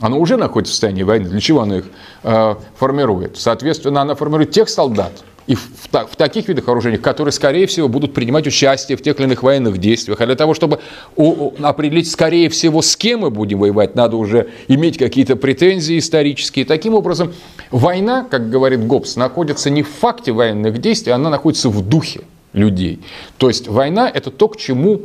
она 0.00 0.16
уже 0.16 0.36
находится 0.36 0.72
в 0.72 0.74
состоянии 0.74 1.02
войны, 1.02 1.28
для 1.28 1.40
чего 1.40 1.60
она 1.60 1.78
их 1.78 1.84
э, 2.22 2.54
формирует? 2.76 3.36
Соответственно, 3.36 4.00
она 4.00 4.14
формирует 4.14 4.50
тех 4.50 4.68
солдат, 4.68 5.12
и 5.50 5.56
в, 5.56 5.68
в 5.90 6.14
таких 6.14 6.46
видах 6.46 6.68
вооружений, 6.68 6.96
которые, 6.96 7.32
скорее 7.32 7.66
всего, 7.66 7.88
будут 7.88 8.14
принимать 8.14 8.46
участие 8.46 8.96
в 8.96 9.02
тех 9.02 9.18
или 9.18 9.26
иных 9.26 9.42
военных 9.42 9.78
действиях. 9.78 10.20
А 10.20 10.26
для 10.26 10.36
того, 10.36 10.54
чтобы 10.54 10.78
определить, 11.16 12.08
скорее 12.08 12.48
всего, 12.50 12.82
с 12.82 12.94
кем 12.94 13.22
мы 13.22 13.30
будем 13.30 13.58
воевать, 13.58 13.96
надо 13.96 14.16
уже 14.16 14.50
иметь 14.68 14.96
какие-то 14.96 15.34
претензии 15.34 15.98
исторические. 15.98 16.64
Таким 16.64 16.94
образом, 16.94 17.32
война, 17.72 18.24
как 18.30 18.48
говорит 18.48 18.86
Гоббс, 18.86 19.16
находится 19.16 19.70
не 19.70 19.82
в 19.82 19.88
факте 19.88 20.30
военных 20.30 20.78
действий, 20.78 21.10
она 21.10 21.30
находится 21.30 21.68
в 21.68 21.84
духе 21.84 22.20
людей. 22.52 23.00
То 23.36 23.48
есть 23.48 23.66
война– 23.66 24.08
это 24.14 24.30
то, 24.30 24.46
к 24.46 24.56
чему 24.56 25.00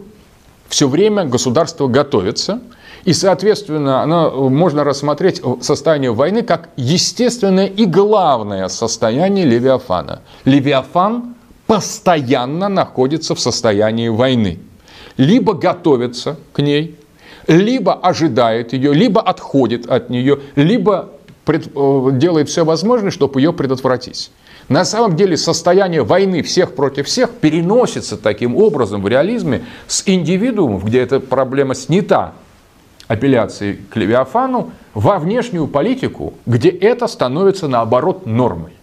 все 0.67 0.87
время 0.87 1.25
государство 1.25 1.87
готовится– 1.87 2.61
и, 3.05 3.13
соответственно, 3.13 4.01
она, 4.01 4.31
можно 4.31 4.83
рассмотреть 4.83 5.41
состояние 5.61 6.11
войны 6.11 6.41
как 6.41 6.69
естественное 6.75 7.67
и 7.67 7.85
главное 7.85 8.67
состояние 8.67 9.45
Левиафана. 9.45 10.21
Левиафан 10.43 11.35
постоянно 11.67 12.67
находится 12.67 13.35
в 13.35 13.39
состоянии 13.39 14.09
войны. 14.09 14.59
Либо 15.17 15.53
готовится 15.53 16.37
к 16.51 16.61
ней, 16.63 16.97
либо 17.47 17.93
ожидает 17.93 18.73
ее, 18.73 18.91
либо 18.91 19.21
отходит 19.21 19.85
от 19.85 20.09
нее, 20.09 20.39
либо 20.55 21.09
пред, 21.45 21.67
э, 21.75 22.09
делает 22.13 22.49
все 22.49 22.65
возможное, 22.65 23.11
чтобы 23.11 23.39
ее 23.39 23.53
предотвратить. 23.53 24.31
На 24.67 24.83
самом 24.83 25.15
деле 25.15 25.37
состояние 25.37 26.03
войны 26.03 26.41
всех 26.41 26.73
против 26.73 27.05
всех 27.05 27.29
переносится 27.29 28.17
таким 28.17 28.55
образом 28.55 29.03
в 29.03 29.07
реализме 29.07 29.63
с 29.85 30.01
индивидуумов, 30.07 30.83
где 30.83 31.01
эта 31.01 31.19
проблема 31.19 31.75
снята 31.75 32.33
апелляции 33.07 33.79
к 33.89 33.95
Левиафану 33.95 34.71
во 34.93 35.19
внешнюю 35.19 35.67
политику, 35.67 36.33
где 36.45 36.69
это 36.69 37.07
становится 37.07 37.67
наоборот 37.67 38.25
нормой. 38.25 38.73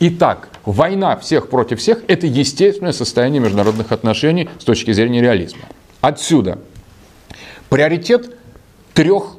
Итак, 0.00 0.48
война 0.64 1.16
всех 1.16 1.48
против 1.48 1.78
всех– 1.78 2.02
это 2.08 2.26
естественное 2.26 2.92
состояние 2.92 3.40
международных 3.40 3.92
отношений 3.92 4.48
с 4.58 4.64
точки 4.64 4.92
зрения 4.92 5.20
реализма. 5.20 5.62
Отсюда 6.00 6.58
приоритет 7.68 8.34
трех, 8.94 9.36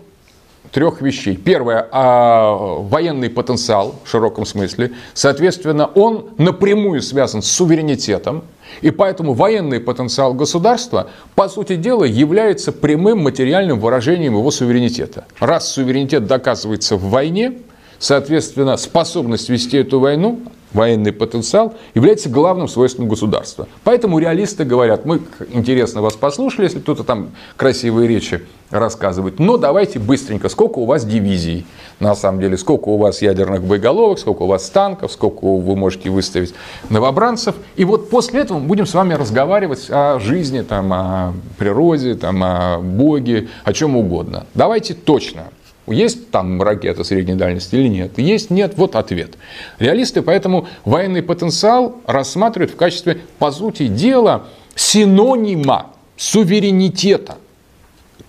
трех 0.72 1.02
вещей. 1.02 1.36
Первое 1.36 1.88
а,– 1.92 2.56
военный 2.80 3.32
потенциал 3.32 3.96
в 4.04 4.10
широком 4.10 4.46
смысле. 4.46 4.92
Соответственно, 5.16 5.88
он 5.88 6.30
напрямую 6.38 7.02
связан 7.02 7.42
с 7.42 7.48
суверенитетом, 7.48 8.44
и 8.82 8.92
поэтому 8.92 9.34
военный 9.34 9.80
потенциал 9.80 10.34
государства, 10.34 11.10
по 11.36 11.50
сути 11.50 11.76
дела, 11.76 12.04
является 12.06 12.72
прямым 12.72 13.20
материальным 13.20 13.80
выражением 13.80 14.34
его 14.34 14.52
суверенитета. 14.52 15.26
Раз 15.40 15.72
суверенитет 15.72 16.28
доказывается 16.28 16.96
в 16.96 17.10
войне, 17.10 17.60
соответственно, 18.00 18.78
способность 18.78 19.50
вести 19.50 19.78
эту 19.78 20.00
войну 20.00 20.42
военный 20.74 21.12
потенциал 21.12 21.74
является 21.94 22.30
главным 22.30 22.68
свойством 22.68 23.08
государства. 23.08 23.68
Поэтому 23.84 24.20
реалисты 24.20 24.64
говорят, 24.64 25.06
мы 25.06 25.22
интересно 25.52 26.02
вас 26.02 26.16
послушали, 26.16 26.66
если 26.66 26.80
кто-то 26.80 27.04
там 27.04 27.32
красивые 27.58 28.08
речи 28.08 28.42
рассказывает, 28.70 29.40
но 29.40 29.58
давайте 29.58 30.00
быстренько, 30.00 30.48
сколько 30.48 30.80
у 30.80 30.86
вас 30.86 31.06
дивизий, 31.06 31.66
на 32.00 32.16
самом 32.16 32.40
деле, 32.40 32.58
сколько 32.58 32.90
у 32.90 32.98
вас 32.98 33.22
ядерных 33.22 33.64
боеголовок, 33.64 34.18
сколько 34.18 34.44
у 34.44 34.48
вас 34.48 34.70
танков, 34.70 35.12
сколько 35.12 35.46
вы 35.46 35.76
можете 35.76 36.10
выставить 36.10 36.54
новобранцев. 36.90 37.56
И 37.76 37.84
вот 37.84 38.10
после 38.10 38.42
этого 38.42 38.60
мы 38.60 38.68
будем 38.68 38.86
с 38.86 38.94
вами 38.94 39.14
разговаривать 39.14 39.88
о 39.90 40.20
жизни, 40.20 40.62
там, 40.62 40.92
о 40.94 41.34
природе, 41.58 42.16
там, 42.16 42.42
о 42.44 42.80
Боге, 42.80 43.50
о 43.66 43.74
чем 43.74 43.98
угодно. 43.98 44.46
Давайте 44.54 44.94
точно 44.94 45.44
есть 45.88 46.30
там 46.30 46.62
ракета 46.62 47.04
средней 47.04 47.36
дальности 47.36 47.76
или 47.76 47.88
нет? 47.88 48.18
Есть, 48.18 48.50
нет, 48.50 48.74
вот 48.78 48.96
ответ. 48.96 49.32
Реалисты 49.80 50.22
поэтому 50.22 50.68
военный 50.86 51.24
потенциал 51.24 51.96
рассматривают 52.06 52.72
в 52.72 52.76
качестве, 52.76 53.22
по 53.40 53.52
сути 53.52 53.88
дела, 53.88 54.44
синонима 54.76 55.88
суверенитета. 56.18 57.38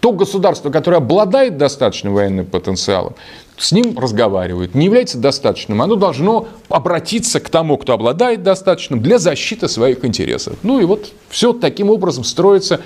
То 0.00 0.12
государство, 0.12 0.70
которое 0.70 0.96
обладает 0.96 1.58
достаточным 1.58 2.14
военным 2.14 2.46
потенциалом, 2.46 3.14
с 3.56 3.70
ним 3.70 3.96
разговаривают, 3.96 4.74
не 4.74 4.86
является 4.86 5.18
достаточным, 5.18 5.80
оно 5.82 5.94
должно 5.94 6.48
обратиться 6.68 7.38
к 7.38 7.48
тому, 7.48 7.76
кто 7.76 7.92
обладает 7.92 8.42
достаточным, 8.42 9.00
для 9.00 9.18
защиты 9.18 9.68
своих 9.68 10.04
интересов. 10.04 10.56
Ну 10.64 10.80
и 10.80 10.84
вот 10.84 11.12
все 11.28 11.52
таким 11.52 11.90
образом 11.90 12.24
строится 12.24 12.80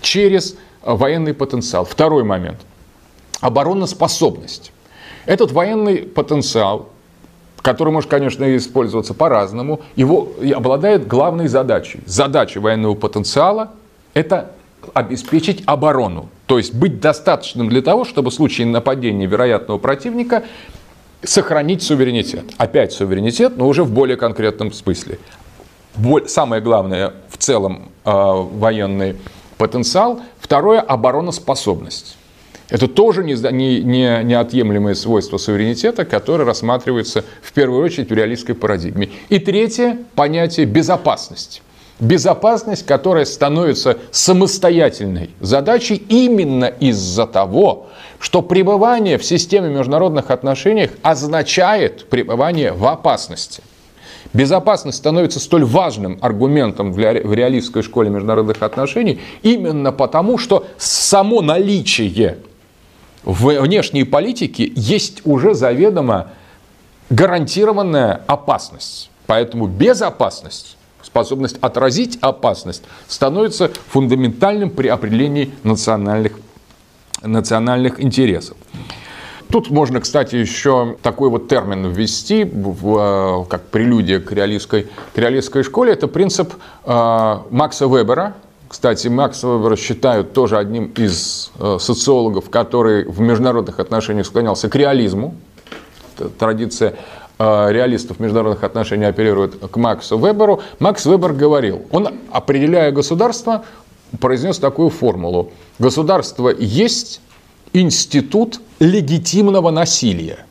через 0.00 0.54
военный 0.82 1.34
потенциал. 1.34 1.84
Второй 1.84 2.22
момент– 2.22 2.60
обороноспособность. 3.42 4.72
Этот 5.26 5.52
военный 5.52 5.98
потенциал, 5.98 6.88
который 7.60 7.92
может, 7.92 8.08
конечно, 8.08 8.56
использоваться 8.56 9.12
по-разному, 9.12 9.80
его 9.94 10.30
обладает 10.54 11.06
главной 11.06 11.48
задачей. 11.48 12.00
Задача 12.06 12.60
военного 12.60 12.94
потенциала– 12.94 13.72
это 14.14 14.52
обеспечить 14.94 15.62
оборону, 15.66 16.28
то 16.46 16.58
есть 16.58 16.74
быть 16.74 17.00
достаточным 17.00 17.68
для 17.68 17.82
того, 17.82 18.04
чтобы 18.04 18.30
в 18.30 18.34
случае 18.34 18.66
нападения 18.66 19.26
вероятного 19.26 19.78
противника 19.78 20.44
сохранить 21.22 21.82
суверенитет. 21.82 22.44
Опять 22.56 22.92
суверенитет, 22.92 23.56
но 23.56 23.68
уже 23.68 23.84
в 23.84 23.92
более 23.92 24.16
конкретном 24.16 24.72
смысле. 24.72 25.18
Самое 26.26 26.62
главное 26.62 27.12
в 27.28 27.36
целом 27.36 27.90
э, 28.04 28.10
военный 28.10 29.16
потенциал. 29.56 30.20
Второе– 30.40 30.80
обороноспособность. 30.80 32.16
Это 32.72 32.88
тоже 32.88 33.22
не, 33.22 33.34
не, 33.34 33.82
не, 33.82 34.24
неотъемлемое 34.24 34.94
свойство 34.94 35.36
суверенитета, 35.36 36.06
которое 36.06 36.44
рассматривается 36.44 37.22
в 37.42 37.52
первую 37.52 37.84
очередь 37.84 38.08
в 38.08 38.14
реалистской 38.14 38.54
парадигме. 38.54 39.10
И 39.28 39.38
третье– 39.38 39.98
понятие 40.14 40.64
безопасности. 40.64 41.60
Безопасность, 42.00 42.86
которая 42.86 43.26
становится 43.26 43.98
самостоятельной 44.10 45.28
задачей 45.38 45.96
именно 46.08 46.64
из-за 46.64 47.26
того, 47.26 47.88
что 48.18 48.40
пребывание 48.40 49.18
в 49.18 49.24
системе 49.24 49.68
международных 49.68 50.30
отношений 50.30 50.88
означает 51.02 52.06
пребывание 52.06 52.72
в 52.72 52.86
опасности. 52.86 53.62
Безопасность 54.32 54.96
становится 54.96 55.40
столь 55.40 55.66
важным 55.66 56.16
аргументом 56.22 56.94
в 56.94 56.98
реалистской 56.98 57.82
школе 57.82 58.08
международных 58.08 58.62
отношений 58.62 59.20
именно 59.42 59.92
потому, 59.92 60.38
что 60.38 60.64
само 60.78 61.42
наличие 61.42 62.38
в 63.24 63.60
внешней 63.60 64.04
политике 64.04 64.72
есть 64.74 65.22
уже 65.24 65.54
заведомо 65.54 66.30
гарантированная 67.10 68.22
опасность. 68.26 69.10
Поэтому 69.26 69.66
безопасность, 69.66 70.76
способность 71.02 71.56
отразить 71.60 72.18
опасность, 72.20 72.82
становится 73.06 73.70
фундаментальным 73.88 74.70
при 74.70 74.88
определении 74.88 75.52
национальных, 75.62 76.32
национальных 77.22 78.02
интересов. 78.02 78.56
Тут 79.50 79.70
можно, 79.70 80.00
кстати, 80.00 80.34
еще 80.36 80.96
такой 81.02 81.28
вот 81.28 81.46
термин 81.48 81.86
ввести, 81.90 82.44
в, 82.44 83.46
как 83.50 83.66
прелюдия 83.66 84.18
к 84.18 84.32
реалистской, 84.32 84.88
к 85.14 85.18
реалистской 85.18 85.62
школе. 85.62 85.92
Это 85.92 86.08
принцип 86.08 86.54
э, 86.86 87.38
Макса 87.50 87.86
Вебера, 87.86 88.34
кстати, 88.72 89.06
Макс 89.08 89.42
Вебера 89.42 89.76
считают 89.76 90.32
тоже 90.32 90.56
одним 90.56 90.86
из 90.96 91.50
э, 91.58 91.76
социологов, 91.78 92.48
который 92.48 93.04
в 93.04 93.20
международных 93.20 93.78
отношениях 93.78 94.24
склонялся 94.24 94.70
к 94.70 94.74
реализму. 94.74 95.34
Традиция 96.38 96.94
э, 97.38 97.66
реалистов 97.70 98.18
международных 98.18 98.64
отношений 98.64 99.04
оперирует 99.04 99.56
к 99.56 99.76
Максу 99.76 100.16
Веберу. 100.16 100.62
Макс 100.78 101.04
Вебер 101.04 101.34
говорил, 101.34 101.82
он, 101.90 102.18
определяя 102.30 102.92
государство, 102.92 103.66
произнес 104.20 104.56
такую 104.58 104.88
формулу. 104.88 105.52
Государство 105.78 106.48
есть 106.48 107.20
институт 107.74 108.58
легитимного 108.80 109.70
насилия. 109.70 110.46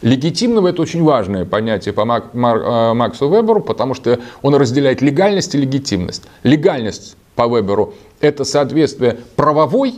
Легитимного– 0.00 0.68
это 0.68 0.80
очень 0.80 1.02
важное 1.02 1.44
понятие 1.44 1.92
по 1.92 2.00
э, 2.00 2.94
Максу 2.94 3.28
Веберу, 3.28 3.60
потому 3.60 3.92
что 3.92 4.18
он 4.40 4.54
разделяет 4.54 5.02
легальность 5.02 5.54
и 5.54 5.58
легитимность. 5.58 6.22
Легальность 6.42 7.18
по 7.36 7.46
Веберу, 7.46 7.94
это 8.20 8.44
соответствие 8.44 9.18
правовой 9.36 9.94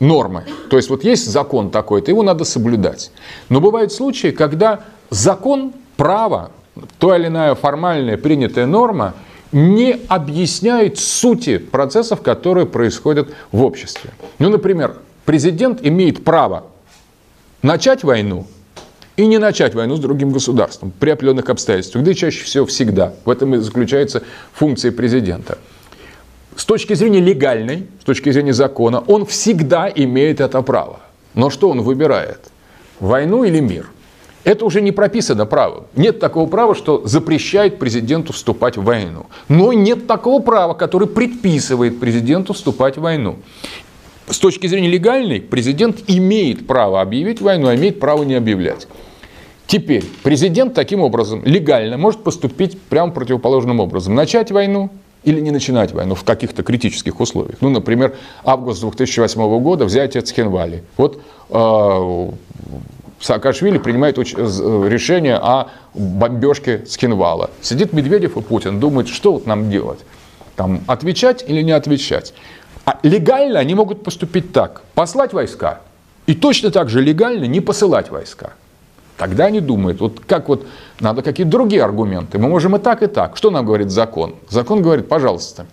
нормы. 0.00 0.44
То 0.70 0.76
есть 0.76 0.88
вот 0.88 1.04
есть 1.04 1.26
закон 1.26 1.70
такой-то, 1.70 2.10
его 2.10 2.22
надо 2.22 2.44
соблюдать. 2.44 3.10
Но 3.48 3.60
бывают 3.60 3.92
случаи, 3.92 4.30
когда 4.30 4.84
закон, 5.10 5.72
право, 5.96 6.52
то 6.98 7.14
или 7.14 7.26
иная 7.26 7.54
формальная 7.56 8.16
принятая 8.16 8.66
норма 8.66 9.14
не 9.50 10.00
объясняет 10.08 10.98
сути 10.98 11.58
процессов, 11.58 12.22
которые 12.22 12.66
происходят 12.66 13.30
в 13.50 13.64
обществе. 13.64 14.10
Ну, 14.38 14.48
например, 14.50 14.96
президент 15.24 15.84
имеет 15.84 16.22
право 16.24 16.66
начать 17.62 18.04
войну 18.04 18.46
и 19.16 19.26
не 19.26 19.38
начать 19.38 19.74
войну 19.74 19.96
с 19.96 20.00
другим 20.00 20.30
государством 20.30 20.92
при 20.96 21.10
определенных 21.10 21.50
обстоятельствах, 21.50 22.04
да 22.04 22.12
и 22.12 22.14
чаще 22.14 22.44
всего 22.44 22.66
всегда. 22.66 23.14
В 23.24 23.30
этом 23.30 23.54
и 23.54 23.58
заключается 23.58 24.22
функция 24.52 24.92
президента 24.92 25.58
с 26.58 26.64
точки 26.64 26.94
зрения 26.94 27.20
легальной, 27.20 27.86
с 28.00 28.04
точки 28.04 28.32
зрения 28.32 28.52
закона, 28.52 28.98
он 29.06 29.24
всегда 29.24 29.88
имеет 29.94 30.40
это 30.40 30.60
право. 30.60 30.98
Но 31.34 31.50
что 31.50 31.70
он 31.70 31.82
выбирает? 31.82 32.50
Войну 32.98 33.44
или 33.44 33.60
мир? 33.60 33.88
Это 34.42 34.64
уже 34.64 34.80
не 34.80 34.90
прописано 34.90 35.46
правом. 35.46 35.86
Нет 35.94 36.18
такого 36.18 36.48
права, 36.48 36.74
что 36.74 37.06
запрещает 37.06 37.78
президенту 37.78 38.32
вступать 38.32 38.76
в 38.76 38.82
войну. 38.82 39.26
Но 39.48 39.72
нет 39.72 40.08
такого 40.08 40.42
права, 40.42 40.74
которое 40.74 41.06
предписывает 41.06 42.00
президенту 42.00 42.54
вступать 42.54 42.96
в 42.96 43.02
войну. 43.02 43.36
С 44.26 44.38
точки 44.40 44.66
зрения 44.66 44.88
легальной, 44.88 45.40
президент 45.40 46.02
имеет 46.08 46.66
право 46.66 47.00
объявить 47.00 47.40
войну, 47.40 47.68
а 47.68 47.76
имеет 47.76 48.00
право 48.00 48.24
не 48.24 48.34
объявлять. 48.34 48.88
Теперь 49.68 50.04
президент 50.24 50.74
таким 50.74 51.02
образом 51.02 51.40
легально 51.44 51.98
может 51.98 52.24
поступить 52.24 52.80
прямо 52.82 53.12
противоположным 53.12 53.78
образом. 53.78 54.16
Начать 54.16 54.50
войну 54.50 54.90
или 55.28 55.40
не 55.40 55.50
начинать 55.50 55.92
войну 55.92 56.14
в 56.14 56.24
каких-то 56.24 56.62
критических 56.62 57.20
условиях. 57.20 57.58
Ну, 57.60 57.68
например, 57.68 58.16
август 58.44 58.80
2008 58.80 59.60
года 59.60 59.84
взятие 59.84 60.22
Цхинвали. 60.22 60.82
Вот 60.96 61.20
э, 61.50 62.30
Саакашвили 63.20 63.76
принимает 63.78 64.16
решение 64.16 65.36
о 65.36 65.66
бомбежке 65.92 66.78
Цхинвала. 66.78 67.50
Сидит 67.60 67.92
Медведев 67.92 68.38
и 68.38 68.40
Путин, 68.40 68.80
думает, 68.80 69.08
что 69.08 69.32
вот 69.32 69.46
нам 69.46 69.70
делать. 69.70 69.98
Там, 70.56 70.80
отвечать 70.86 71.44
или 71.46 71.60
не 71.60 71.72
отвечать. 71.72 72.32
А 72.86 72.98
легально 73.02 73.58
они 73.58 73.74
могут 73.74 74.02
поступить 74.02 74.52
так. 74.52 74.80
Послать 74.94 75.34
войска. 75.34 75.80
И 76.26 76.34
точно 76.34 76.70
так 76.70 76.88
же 76.88 77.02
легально 77.02 77.44
не 77.44 77.60
посылать 77.60 78.10
войска. 78.10 78.52
Тогда 79.18 79.46
они 79.46 79.60
думают, 79.60 80.00
вот 80.00 80.20
как 80.26 80.48
вот 80.48 80.64
надо 81.00 81.22
какие-то 81.22 81.50
другие 81.50 81.82
аргументы. 81.82 82.38
Мы 82.38 82.48
можем 82.48 82.76
и 82.76 82.78
так, 82.78 83.02
и 83.02 83.08
так. 83.08 83.36
Что 83.36 83.50
нам 83.50 83.66
говорит 83.66 83.90
закон? 83.90 84.36
Закон 84.48 84.80
говорит, 84.80 85.08
пожалуйста, 85.08 85.66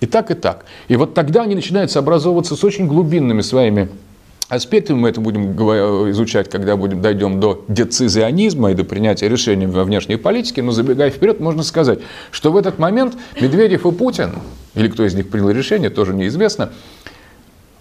и 0.00 0.06
так, 0.06 0.30
и 0.30 0.34
так. 0.34 0.64
И 0.86 0.94
вот 0.94 1.12
тогда 1.12 1.42
они 1.42 1.56
начинают 1.56 1.90
сообразовываться 1.90 2.54
с 2.54 2.62
очень 2.62 2.86
глубинными 2.86 3.40
своими 3.40 3.88
аспектами. 4.48 4.98
Мы 4.98 5.08
это 5.08 5.20
будем 5.20 5.52
изучать, 6.10 6.48
когда 6.48 6.76
будем, 6.76 7.02
дойдем 7.02 7.40
до 7.40 7.64
децизионизма 7.66 8.70
и 8.70 8.74
до 8.74 8.84
принятия 8.84 9.28
решений 9.28 9.66
во 9.66 9.82
внешней 9.82 10.16
политике. 10.16 10.62
Но 10.62 10.70
забегая 10.70 11.10
вперед, 11.10 11.40
можно 11.40 11.64
сказать, 11.64 11.98
что 12.30 12.52
в 12.52 12.56
этот 12.56 12.78
момент 12.78 13.16
Медведев 13.40 13.84
и 13.84 13.90
Путин, 13.90 14.30
или 14.74 14.86
кто 14.86 15.04
из 15.04 15.14
них 15.14 15.28
принял 15.28 15.50
решение, 15.50 15.90
тоже 15.90 16.14
неизвестно, 16.14 16.70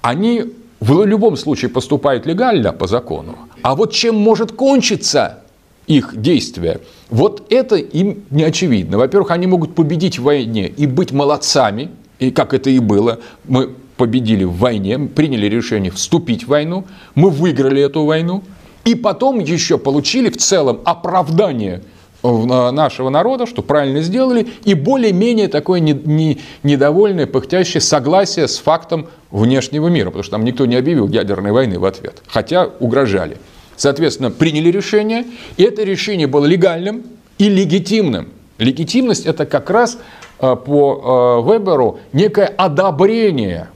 они 0.01 0.55
в 0.79 1.05
любом 1.05 1.37
случае 1.37 1.69
поступают 1.69 2.25
легально 2.25 2.73
по 2.73 2.87
закону. 2.87 3.37
А 3.61 3.75
вот 3.75 3.93
чем 3.93 4.15
может 4.15 4.51
кончиться 4.51 5.39
их 5.87 6.19
действия, 6.19 6.79
вот 7.09 7.51
это 7.51 7.75
им 7.75 8.23
не 8.29 8.43
очевидно. 8.43 8.97
Во-первых, 8.97 9.31
они 9.31 9.47
могут 9.47 9.75
победить 9.75 10.19
в 10.19 10.23
войне 10.23 10.67
и 10.67 10.87
быть 10.87 11.11
молодцами, 11.11 11.89
и 12.19 12.31
как 12.31 12.53
это 12.53 12.69
и 12.69 12.79
было. 12.79 13.19
Мы 13.45 13.69
победили 13.97 14.43
в 14.43 14.53
войне, 14.53 14.97
приняли 14.97 15.47
решение 15.47 15.91
вступить 15.91 16.45
в 16.45 16.47
войну, 16.47 16.85
мы 17.13 17.29
выиграли 17.29 17.81
эту 17.81 18.03
войну, 18.03 18.43
и 18.85 18.95
потом 18.95 19.39
еще 19.39 19.77
получили 19.77 20.29
в 20.29 20.37
целом 20.37 20.79
оправдание 20.85 21.83
нашего 22.23 23.09
народа, 23.09 23.47
что 23.47 23.61
правильно 23.61 24.01
сделали, 24.01 24.47
и 24.63 24.73
более-менее 24.73 25.47
такое 25.47 25.79
не, 25.79 25.93
не, 25.93 26.39
недовольное, 26.63 27.25
пыхтящее 27.25 27.81
согласие 27.81 28.47
с 28.47 28.57
фактом 28.57 29.07
внешнего 29.31 29.87
мира, 29.87 30.07
потому 30.07 30.23
что 30.23 30.31
там 30.31 30.45
никто 30.45 30.65
не 30.65 30.75
объявил 30.75 31.07
ядерной 31.07 31.51
войны 31.51 31.79
в 31.79 31.85
ответ, 31.85 32.21
хотя 32.27 32.69
угрожали. 32.79 33.37
Соответственно, 33.75 34.31
приняли 34.31 34.69
решение, 34.69 35.25
и 35.57 35.63
это 35.63 35.83
решение 35.83 36.27
было 36.27 36.45
легальным 36.45 37.03
и 37.37 37.49
легитимным. 37.49 38.29
Легитимность– 38.57 39.25
это 39.27 39.45
как 39.45 39.69
раз 39.69 39.97
э, 40.39 40.55
по 40.55 41.41
э, 41.45 41.51
Веберу 41.51 41.99
некое 42.13 42.45
одобрение 42.45 43.69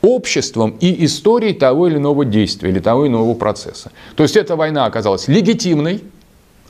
обществом 0.00 0.76
и 0.80 1.04
историей 1.04 1.54
того 1.54 1.88
или 1.88 1.96
иного 1.96 2.24
действия 2.24 2.70
или 2.70 2.80
того 2.80 3.04
или 3.04 3.12
иного 3.12 3.34
процесса. 3.34 3.92
То 4.16 4.22
есть 4.22 4.36
эта 4.36 4.56
война 4.56 4.84
оказалась 4.86 5.28
легитимной, 5.28 6.02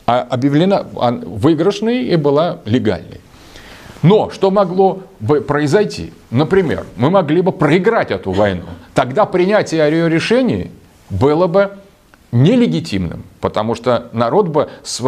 а 0.07 0.21
объявлена 0.21 0.85
выигрышной 0.93 2.05
и 2.05 2.17
была 2.17 2.59
легальной. 2.65 3.21
Но 4.03 4.31
что 4.31 4.51
могло 4.51 5.05
бы 5.21 5.41
произойти? 5.41 6.13
Например, 6.31 6.85
мы 6.97 7.09
могли 7.09 7.41
бы 7.41 7.53
проиграть 7.53 8.11
эту 8.11 8.33
войну. 8.33 8.65
Тогда 8.95 9.27
принятие 9.27 9.89
ее 9.89 10.09
решений 10.09 10.71
было 11.09 11.47
бы 11.47 11.71
нелегитимным, 12.33 13.25
потому 13.41 13.75
что 13.75 14.09
народ 14.13 14.49
бы 14.49 14.71
с 14.83 15.03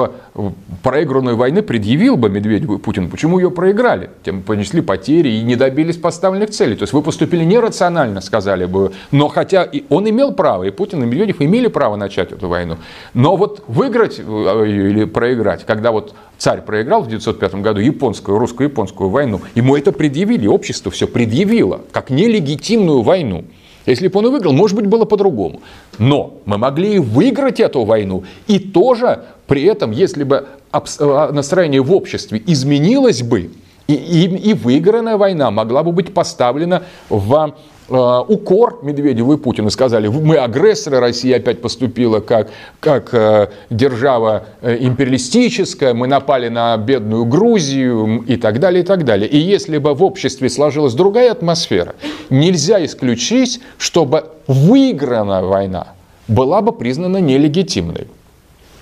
проигранной 0.82 1.34
войны 1.34 1.62
предъявил 1.62 2.18
бы 2.18 2.28
Медведеву 2.28 2.74
и 2.74 2.78
Путину, 2.78 3.08
почему 3.08 3.38
ее 3.38 3.50
проиграли, 3.50 4.10
тем 4.22 4.42
понесли 4.42 4.82
потери 4.82 5.30
и 5.30 5.42
не 5.42 5.56
добились 5.56 5.96
поставленных 5.96 6.50
целей. 6.50 6.76
То 6.76 6.82
есть 6.82 6.92
вы 6.92 7.00
поступили 7.00 7.42
нерационально, 7.42 8.20
сказали 8.20 8.66
бы, 8.66 8.92
но 9.10 9.28
хотя 9.28 9.64
и 9.64 9.84
он 9.88 10.08
имел 10.08 10.32
право, 10.32 10.64
и 10.64 10.70
Путин, 10.70 11.02
и 11.02 11.06
Медведев 11.06 11.40
имели 11.40 11.68
право 11.68 11.96
начать 11.96 12.30
эту 12.30 12.48
войну, 12.48 12.76
но 13.14 13.36
вот 13.36 13.64
выиграть 13.68 14.18
э, 14.18 14.22
или 14.22 15.04
проиграть, 15.04 15.64
когда 15.64 15.92
вот 15.92 16.14
царь 16.36 16.60
проиграл 16.60 17.00
в 17.00 17.06
1905 17.06 17.54
году 17.62 17.80
японскую, 17.80 18.38
русско-японскую 18.38 19.08
войну, 19.08 19.40
ему 19.54 19.76
это 19.76 19.92
предъявили, 19.92 20.46
общество 20.46 20.92
все 20.92 21.06
предъявило, 21.06 21.80
как 21.90 22.10
нелегитимную 22.10 23.00
войну. 23.00 23.44
Если 23.86 24.08
бы 24.08 24.18
он 24.18 24.26
и 24.26 24.30
выиграл, 24.30 24.52
может 24.52 24.76
быть, 24.76 24.86
было 24.86 25.04
по-другому. 25.04 25.60
Но 25.98 26.34
мы 26.46 26.58
могли 26.58 26.94
и 26.94 26.98
выиграть 26.98 27.60
эту 27.60 27.84
войну. 27.84 28.24
И 28.46 28.58
тоже 28.58 29.24
при 29.46 29.64
этом, 29.64 29.90
если 29.90 30.24
бы 30.24 30.46
э, 30.72 31.30
настроение 31.32 31.82
в 31.82 31.92
обществе 31.92 32.42
изменилось 32.46 33.22
бы, 33.22 33.50
и, 33.86 33.94
и, 33.94 34.50
и 34.50 34.54
выигранная 34.54 35.18
война 35.18 35.50
могла 35.50 35.82
бы 35.82 35.92
быть 35.92 36.14
поставлена 36.14 36.84
в 37.10 37.54
укор 37.88 38.78
Медведеву 38.82 39.34
и 39.34 39.36
Путину. 39.36 39.70
Сказали, 39.70 40.08
мы 40.08 40.36
агрессоры, 40.36 41.00
Россия 41.00 41.36
опять 41.36 41.60
поступила 41.60 42.20
как, 42.20 42.48
как 42.80 43.12
э, 43.12 43.48
держава 43.70 44.46
э, 44.62 44.78
империалистическая, 44.80 45.92
мы 45.94 46.06
напали 46.06 46.48
на 46.48 46.76
бедную 46.76 47.24
Грузию 47.26 48.24
и 48.26 48.36
так 48.36 48.60
далее, 48.60 48.82
и 48.82 48.86
так 48.86 49.04
далее. 49.04 49.28
И 49.28 49.36
если 49.36 49.78
бы 49.78 49.94
в 49.94 50.02
обществе 50.02 50.48
сложилась 50.48 50.94
другая 50.94 51.32
атмосфера, 51.32 51.94
нельзя 52.30 52.84
исключить, 52.84 53.60
чтобы 53.78 54.24
выигранная 54.46 55.42
война 55.42 55.88
была 56.28 56.62
бы 56.62 56.72
признана 56.72 57.18
нелегитимной. 57.18 58.06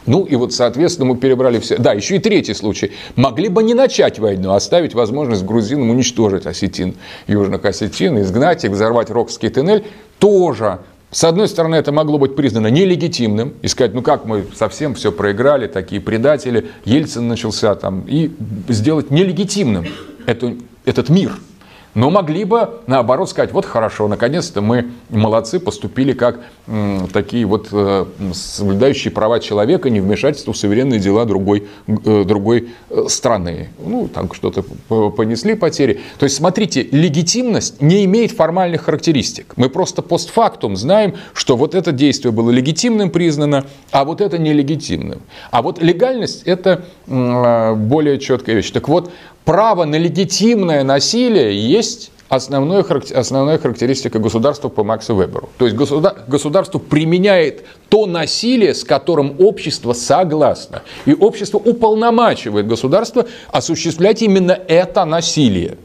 Ну 0.07 0.24
и 0.24 0.34
вот, 0.36 0.53
соответственно, 0.53 1.07
мы 1.07 1.16
перебрали 1.16 1.59
все. 1.59 1.78
Да, 1.78 1.92
еще 1.92 2.16
и 2.16 2.18
третий 2.18 2.55
случай. 2.55 2.92
Могли 3.16 3.48
бы 3.48 3.62
не 3.62 3.74
начать 3.74 4.18
войну, 4.18 4.53
а 4.53 4.57
оставить 4.57 4.94
возможность 4.94 5.44
грузинам 5.44 5.90
уничтожить 5.90 6.46
осетин, 6.46 6.94
южных 7.26 7.64
осетин, 7.64 8.20
изгнать 8.20 8.64
их, 8.64 8.72
взорвать 8.72 9.11
Рокский 9.11 9.48
туннель. 9.48 9.84
Тоже 10.18 10.80
с 11.11 11.24
одной 11.24 11.46
стороны, 11.46 11.74
это 11.74 11.92
могло 11.92 12.16
быть 12.16 12.34
признано 12.36 12.68
нелегитимным, 12.68 13.53
и 13.61 13.68
сказать, 13.68 13.92
ну 13.92 14.00
как 14.00 14.24
мы 14.24 14.46
совсем 14.55 14.94
все 14.94 15.12
проиграли, 15.12 15.66
такие 15.66 16.00
предатели, 16.00 16.70
Ельцин 16.86 17.28
начался 17.28 17.74
там, 17.74 18.07
и 18.09 18.30
сделать 18.68 19.11
нелегитимным 19.11 19.86
эту, 20.24 20.57
этот 20.86 21.11
мир– 21.11 21.36
но 21.95 22.11
могли 22.11 22.45
бы, 22.45 22.80
наоборот, 22.86 23.28
сказать, 23.28 23.53
вот 23.53 23.66
хорошо, 23.66 24.09
наконец-то 24.09 24.62
мы 24.62 24.90
молодцы, 25.11 25.61
поступили 25.61 26.12
как 26.12 26.40
м, 26.66 27.09
такие 27.12 27.45
вот 27.45 27.68
э, 27.72 28.07
соблюдающие 28.32 29.12
права 29.12 29.40
человека, 29.40 29.90
не 29.90 30.01
вмешательство 30.01 30.53
в 30.53 30.57
суверенные 30.57 31.01
дела 31.01 31.24
другой, 31.24 31.68
э, 31.86 32.24
другой 32.24 32.70
э, 32.88 33.05
страны. 33.09 33.68
Ну, 33.84 34.09
там 34.09 34.32
что-то 34.32 34.62
понесли 35.11 35.55
потери. 35.55 36.01
То 36.18 36.24
есть, 36.24 36.36
смотрите, 36.36 36.88
легитимность 36.90 37.82
не 37.82 38.05
имеет 38.07 38.32
формальных 38.32 38.82
характеристик. 38.82 39.53
Мы 39.57 39.68
просто 39.68 40.03
постфактум 40.03 40.76
знаем, 40.76 41.14
что 41.34 41.57
вот 41.57 41.74
это 41.74 41.93
действие 41.93 42.32
было 42.32 42.51
легитимным 42.51 43.11
признано, 43.11 43.66
а 43.90 44.05
вот 44.05 44.20
это 44.20 44.38
нелегитимным. 44.38 45.20
А 45.51 45.62
вот 45.62 45.82
легальность– 45.82 46.43
это 46.45 46.84
э, 47.07 47.74
более 47.74 48.18
четкая 48.18 48.57
вещь. 48.57 48.70
Так 48.70 48.88
вот, 48.88 49.12
право 49.45 49.84
на 49.84 49.97
легитимное 49.97 50.84
насилие 50.84 51.57
есть 51.70 52.11
основной, 52.28 52.82
основная 53.14 53.59
характеристика 53.59 54.18
государства 54.18 54.68
по 54.70 54.84
Максу 54.84 55.14
Веберу. 55.14 55.51
То 55.59 55.66
есть 55.66 55.76
государство 55.76 56.78
применяет 56.78 57.64
то 57.90 58.07
насилие, 58.07 58.74
с 58.74 58.84
которым 58.84 59.36
общество 59.38 59.93
согласно. 59.93 60.82
И 61.05 61.12
общество 61.12 61.59
уполномачивает 61.59 62.66
государство 62.66 63.26
осуществлять 63.51 64.22
именно 64.22 64.53
это 64.53 65.05
насилие. 65.05 65.76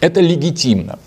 Это 0.00 0.20
легитимно. 0.20 0.98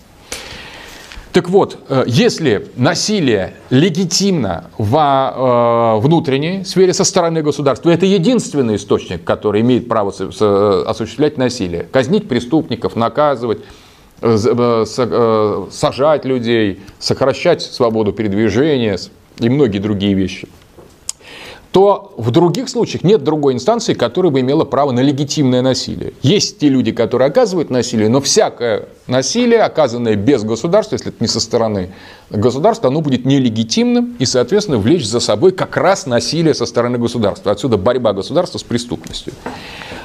Так 1.35 1.49
вот, 1.49 1.77
э, 1.89 2.05
если 2.07 2.69
насилие 2.77 3.55
легитимно 3.69 4.71
в 4.77 4.95
э, 4.95 5.99
внутренней 5.99 6.63
сфере 6.63 6.93
со 6.93 7.03
стороны 7.03 7.41
государства, 7.41 7.89
это 7.89 8.05
единственный 8.05 8.77
источник, 8.77 9.25
который 9.25 9.59
имеет 9.59 9.89
право 9.89 10.11
осуществлять 10.11 11.37
насилие, 11.37 11.83
казнить 11.91 12.29
преступников, 12.29 12.95
наказывать, 12.95 13.57
э, 14.21 14.85
сажать 15.71 16.23
людей, 16.23 16.79
сокращать 16.99 17.61
свободу 17.63 18.13
передвижения 18.13 18.97
и 19.39 19.49
многие 19.49 19.79
другие 19.79 20.13
вещи– 20.13 20.47
то 21.75 22.13
в 22.15 22.31
других 22.31 22.69
случаях 22.69 23.03
нет 23.03 23.25
другой 23.25 23.53
инстанции, 23.53 23.93
которая 23.95 24.31
бы 24.31 24.39
имела 24.39 24.63
право 24.63 24.91
на 24.91 25.01
легитимное 25.01 25.61
насилие. 25.61 26.13
Есть 26.21 26.59
те 26.59 26.69
люди, 26.69 26.93
которые 26.93 27.27
оказывают 27.27 27.69
насилие, 27.69 28.07
но 28.07 28.21
всякое 28.21 28.87
насилие, 29.07 29.59
оказанное 29.59 30.15
без 30.15 30.43
государства, 30.43 30.95
если 30.95 31.09
это 31.09 31.17
не 31.19 31.27
со 31.27 31.41
стороны 31.41 31.89
государства, 32.29 32.87
оно 32.87 33.01
будет 33.01 33.25
нелегитимным 33.25 34.15
и, 34.19 34.25
соответственно, 34.25 34.77
влечь 34.77 35.05
за 35.05 35.19
собой 35.19 35.51
как 35.51 35.75
раз 35.75 36.05
насилие 36.05 36.53
со 36.53 36.65
стороны 36.65 36.97
государства. 36.97 37.51
Отсюда 37.51 37.75
борьба 37.75 38.13
государства 38.13 38.57
с 38.57 38.63
преступностью. 38.63 39.33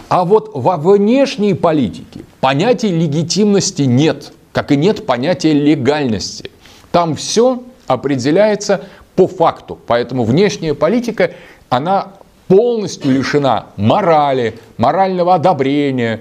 А 0.09 0.25
вот 0.25 0.51
во 0.53 0.77
внешней 0.77 1.55
политике 1.55 2.25
понятия 2.41 2.91
легитимности 2.91 3.83
нет, 3.83 4.33
как 4.51 4.73
и 4.73 4.77
нет 4.77 5.07
понятия 5.07 5.53
легальности. 5.53 6.51
Там 6.91 7.15
все 7.15 7.63
определяется 7.87 8.89
по 9.21 9.27
факту. 9.27 9.79
Поэтому 9.87 10.25
внешняя 10.25 10.73
политика 10.73 11.33
она 11.71 12.09
полностью 12.49 13.13
лишена 13.13 13.67
морали, 13.77 14.59
морального 14.77 15.35
одобрения, 15.35 16.21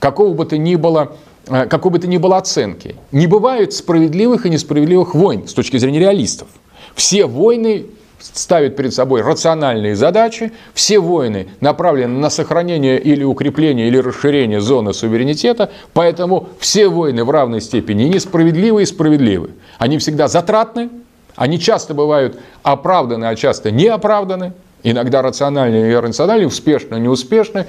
какого 0.00 0.34
бы 0.34 0.44
то 0.44 0.58
ни 0.58 0.74
было 0.74 1.12
э, 1.46 1.66
какой 1.66 1.92
бы 1.92 1.98
то 1.98 2.08
ни 2.08 2.18
было 2.18 2.36
оценки. 2.36 2.96
Не 3.12 3.26
бывает 3.26 3.72
справедливых 3.72 4.44
и 4.44 4.50
несправедливых 4.50 5.14
войн 5.14 5.48
с 5.48 5.54
точки 5.54 5.78
зрения 5.78 6.00
реалистов. 6.00 6.48
Все 6.94 7.26
войны 7.26 7.86
ставят 8.20 8.74
перед 8.76 8.92
собой 8.92 9.22
рациональные 9.22 9.94
задачи, 9.94 10.52
все 10.74 10.98
войны 10.98 11.46
направлены 11.60 12.18
на 12.18 12.28
сохранение 12.28 12.98
или 13.00 13.22
укрепление 13.22 13.86
или 13.86 13.98
расширение 13.98 14.60
зоны 14.60 14.92
суверенитета, 14.92 15.70
поэтому 15.92 16.48
все 16.58 16.88
войны 16.88 17.22
в 17.22 17.30
равной 17.30 17.60
степени 17.60 18.04
несправедливы 18.04 18.82
и 18.82 18.86
справедливы. 18.86 19.50
Они 19.78 19.98
всегда 19.98 20.26
затратны, 20.26 20.90
они 21.36 21.60
часто 21.60 21.94
бывают 21.94 22.40
оправданы, 22.64 23.26
а 23.26 23.36
часто 23.36 23.70
не 23.70 23.86
оправданы, 23.86 24.54
иногда 24.82 25.22
рациональные 25.22 25.90
и 25.90 25.92
иррациональные, 25.94 26.46
успешные, 26.46 27.00
неуспешные, 27.00 27.66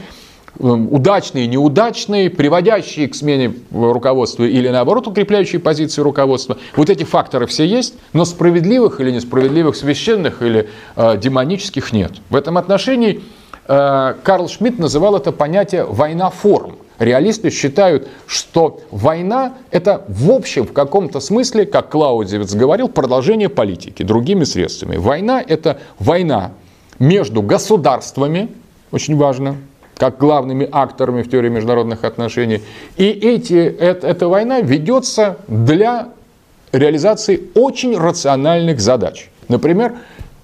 эм, 0.60 0.92
удачные, 0.94 1.48
неудачные, 1.48 2.30
приводящие 2.30 3.08
к 3.08 3.16
смене 3.16 3.54
руководства 3.72 4.44
или 4.44 4.70
наоборот 4.70 5.08
укрепляющие 5.08 5.60
позиции 5.60 6.02
руководства. 6.02 6.58
Вот 6.76 6.90
эти 6.90 7.04
факторы 7.04 7.48
все 7.48 7.66
есть, 7.66 7.96
но 8.14 8.26
справедливых 8.26 9.00
или 9.00 9.12
несправедливых, 9.12 9.76
священных 9.76 10.42
или 10.42 10.70
э, 10.96 11.18
демонических 11.18 11.92
нет. 11.94 12.14
В 12.30 12.36
этом 12.36 12.58
отношении 12.58 13.22
э, 13.68 14.14
Карл 14.24 14.48
Шмидт 14.48 14.80
называл 14.80 15.16
это 15.16 15.32
понятие 15.32 15.86
«война 15.86 16.30
форм». 16.30 16.78
Реалисты 17.00 17.50
считают, 17.50 18.10
что 18.28 18.82
война– 18.92 19.54
это 19.72 20.04
в 20.10 20.32
общем, 20.32 20.68
в 20.68 20.74
каком-то 20.74 21.22
смысле, 21.22 21.66
как 21.66 21.90
Клаудевец 21.90 22.54
говорил, 22.54 22.90
продолжение 22.90 23.48
политики 23.48 24.04
другими 24.04 24.44
средствами. 24.44 24.98
Война– 24.98 25.42
это 25.48 25.80
война 25.98 26.52
между 27.00 27.42
государствами, 27.42 28.50
очень 28.92 29.16
важно, 29.16 29.58
как 29.98 30.18
главными 30.18 30.68
акторами 30.72 31.24
в 31.24 31.30
теории 31.30 31.50
международных 31.50 32.04
отношений. 32.04 32.62
И 32.96 33.06
эти, 33.06 33.54
это, 33.54 34.08
эта 34.08 34.28
война 34.28 34.62
ведется 34.62 35.38
для 35.48 36.10
реализации 36.72 37.50
очень 37.56 37.98
рациональных 37.98 38.80
задач. 38.80 39.30
Например, 39.50 39.96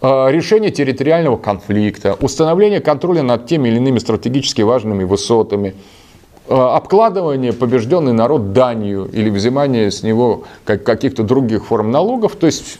э, 0.01 0.31
решение 0.31 0.71
территориального 0.71 1.37
конфликта, 1.37 2.15
установление 2.19 2.81
контроля 2.81 3.21
над 3.21 3.47
теми 3.47 3.69
или 3.69 3.77
иными 3.77 3.99
стратегически 3.99 4.61
важными 4.61 5.03
высотами, 5.03 5.75
э, 6.49 6.53
обкладывание 6.53 7.53
побежденный 7.53 8.13
народ 8.13 8.51
данью 8.51 9.09
или 9.11 9.29
взимание 9.29 9.89
с 9.89 10.03
него 10.03 10.43
каких-то 10.65 11.23
других 11.23 11.65
форм 11.65 11.91
налогов. 11.91 12.35
То 12.35 12.47
есть 12.47 12.79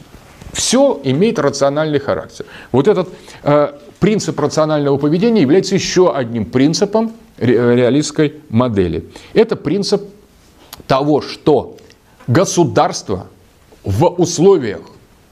все 0.54 1.00
имеет 1.04 1.40
рациональный 1.40 2.00
характер. 2.00 2.46
Вот 2.72 2.88
этот 2.88 3.10
э, 3.44 3.74
принцип 4.00 4.40
рационального 4.40 4.98
поведения 4.98 5.42
является 5.42 5.76
еще 5.76 6.14
одним 6.14 6.46
принципом 6.46 7.14
реалистской 7.38 8.36
модели. 8.50 9.06
Это 9.34 9.56
принцип 9.56 10.04
того, 10.88 11.22
что 11.22 11.78
государство 12.28 13.28
в 13.84 14.06
условиях 14.06 14.82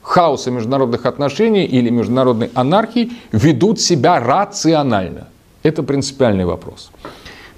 хаоса 0.01 0.51
международных 0.51 1.05
отношений 1.05 1.65
или 1.65 1.89
международной 1.89 2.51
анархии 2.53 3.13
ведут 3.31 3.79
себя 3.79 4.19
рационально. 4.19 5.29
Это 5.63 5.81
принципиальный 5.81 6.45
вопрос. 6.45 6.91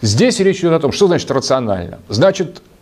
Здесь 0.02 0.40
речь 0.40 0.60
идет 0.60 0.74
о 0.74 0.80
том, 0.80 0.92
что 0.92 1.08
значит 1.08 1.30
рационально. 1.32 2.00
Значит, 2.08 2.62
э, 2.62 2.75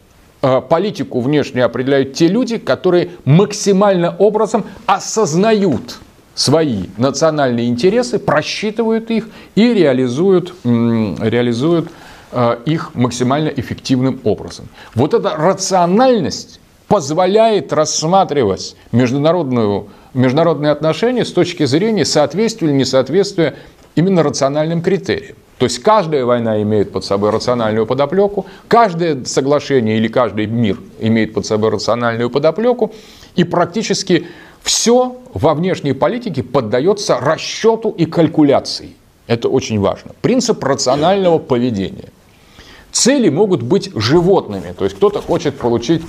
политику 0.44 1.22
внешне 1.22 1.64
определяют 1.64 2.14
те 2.14 2.28
люди, 2.28 2.58
которые 2.58 3.12
максимально 3.26 4.16
образом 4.18 4.66
осознают 4.86 6.00
свои 6.36 6.86
национальные 6.98 7.68
интересы, 7.68 8.20
просчитывают 8.20 9.10
их 9.12 9.30
и 9.56 9.74
реализуют, 9.74 10.54
реализуют 10.64 11.90
э, 12.32 12.58
их 12.66 12.96
максимально 12.96 13.50
эффективным 13.50 14.20
образом. 14.24 14.68
Вот 14.96 15.14
эта 15.14 15.36
рациональность 15.36 16.60
позволяет 16.88 17.72
рассматривать 17.72 18.76
международную, 18.92 19.88
международные 20.14 20.72
отношения 20.72 21.26
с 21.26 21.32
точки 21.32 21.66
зрения 21.66 22.06
соответствия 22.06 22.68
или 22.68 22.76
несоответствия 22.76 23.56
именно 23.96 24.24
рациональным 24.24 24.82
критериям. 24.82 25.36
То 25.64 25.68
есть 25.68 25.80
каждая 25.80 26.26
война 26.26 26.62
имеет 26.62 26.92
под 26.92 27.06
собой 27.06 27.30
рациональную 27.30 27.86
подоплеку, 27.86 28.48
каждое 28.68 29.24
соглашение 29.24 29.96
или 29.96 30.10
каждый 30.10 30.46
мир 30.46 30.78
имеет 31.00 31.34
под 31.34 31.46
собой 31.46 31.70
рациональную 31.70 32.30
подоплеку, 32.30 32.92
и 33.38 33.46
практически 33.46 34.28
все 34.62 35.16
во 35.34 35.54
внешней 35.54 35.94
политике 35.94 36.44
поддается 36.44 37.18
расчету 37.18 37.92
и 37.92 38.06
калькуляции. 38.06 38.90
Это 39.28 39.48
очень 39.48 39.80
важно. 39.80 40.12
Принцип 40.22 40.62
рационального 40.62 41.38
поведения. 41.38 42.10
Цели 42.92 43.30
могут 43.30 43.62
быть 43.62 43.90
животными, 43.96 44.74
то 44.78 44.84
есть 44.84 44.98
кто-то 44.98 45.22
хочет 45.22 45.58
получить 45.58 46.02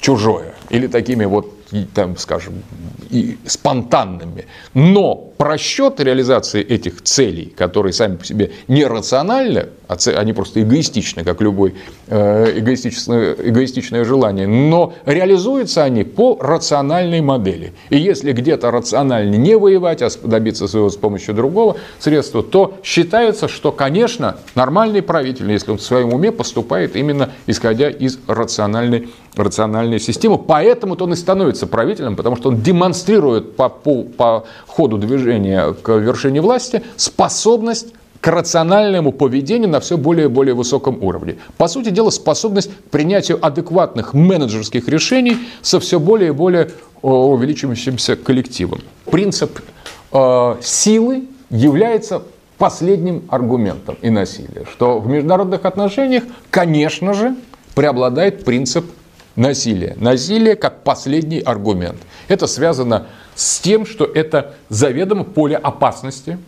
чужое. 0.00 0.54
Или 0.70 0.86
такими 0.86 1.26
вот, 1.26 1.52
там, 1.94 2.16
скажем, 2.16 2.62
и 3.10 3.38
спонтанными. 3.46 4.46
Но 4.74 5.14
просчет 5.36 6.00
реализации 6.00 6.62
этих 6.62 7.02
целей, 7.02 7.52
которые 7.56 7.92
сами 7.92 8.16
по 8.16 8.24
себе 8.24 8.52
нерациональны, 8.68 9.66
а 9.88 9.96
они 10.16 10.32
просто 10.32 10.62
эгоистичны, 10.62 11.24
как 11.24 11.40
любое 11.40 11.74
э, 12.08 12.58
эгоистичное, 12.58 13.34
эгоистичное 13.34 14.04
желание, 14.04 14.46
но 14.46 14.94
реализуются 15.04 15.84
они 15.84 16.04
по 16.04 16.38
рациональной 16.40 17.20
модели. 17.20 17.72
И 17.90 17.98
если 17.98 18.32
где-то 18.32 18.70
рационально 18.70 19.34
не 19.36 19.56
воевать, 19.56 20.02
а 20.02 20.08
добиться 20.24 20.68
своего 20.68 20.90
с 20.90 20.96
помощью 20.96 21.34
другого 21.34 21.76
средства, 21.98 22.42
то 22.42 22.74
считается, 22.82 23.48
что, 23.48 23.72
конечно, 23.72 24.38
нормальный 24.54 25.02
правитель, 25.02 25.50
если 25.52 25.70
он 25.70 25.78
в 25.78 25.82
своем 25.82 26.12
уме 26.12 26.32
поступает 26.32 26.96
именно 26.96 27.30
исходя 27.46 27.90
из 27.90 28.18
рациональной, 28.26 29.08
рациональной 29.36 30.00
системы. 30.00 30.38
Поэтому-то 30.38 31.04
он 31.04 31.12
и 31.12 31.16
становится 31.16 31.66
правителем, 31.66 32.16
потому 32.16 32.36
что 32.36 32.48
он 32.48 32.60
демонстрирует 32.60 33.56
по, 33.56 33.68
по, 33.68 34.02
по 34.02 34.44
ходу 34.66 34.98
движения 34.98 35.72
к 35.74 35.92
вершине 35.96 36.40
власти 36.40 36.82
способность 36.96 37.92
к 38.20 38.28
рациональному 38.28 39.12
поведению 39.12 39.68
на 39.68 39.78
все 39.78 39.96
более 39.96 40.26
и 40.26 40.28
более 40.28 40.54
высоком 40.54 41.02
уровне. 41.02 41.36
По 41.58 41.68
сути 41.68 41.90
дела, 41.90 42.10
способность 42.10 42.70
к 42.70 42.90
принятию 42.90 43.38
адекватных 43.40 44.14
менеджерских 44.14 44.88
решений 44.88 45.36
со 45.62 45.78
все 45.78 46.00
более 46.00 46.28
и 46.28 46.32
более 46.32 46.70
увеличивающимся 47.02 48.16
коллективом. 48.16 48.80
Принцип 49.04 49.60
э, 50.12 50.56
силы 50.60 51.26
является 51.50 52.22
последним 52.58 53.22
аргументом 53.28 53.96
и 54.02 54.10
насилия, 54.10 54.64
что 54.72 54.98
в 54.98 55.06
международных 55.06 55.64
отношениях, 55.64 56.24
конечно 56.50 57.14
же, 57.14 57.36
преобладает 57.74 58.44
принцип 58.44 58.86
насилия. 59.36 59.94
Насилие 59.98 60.56
как 60.56 60.82
последний 60.82 61.40
аргумент. 61.40 61.98
Это 62.28 62.46
связано 62.46 63.06
с 63.34 63.60
тем, 63.60 63.86
что 63.86 64.04
это 64.04 64.54
заведомо 64.68 65.24
поле 65.24 65.56
опасности, 65.56 66.38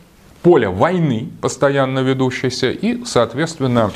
поле 0.43 0.69
войны, 0.69 1.29
постоянно 1.41 2.01
ведущейся, 2.01 2.71
и, 2.71 3.05
соответственно, 3.05 3.93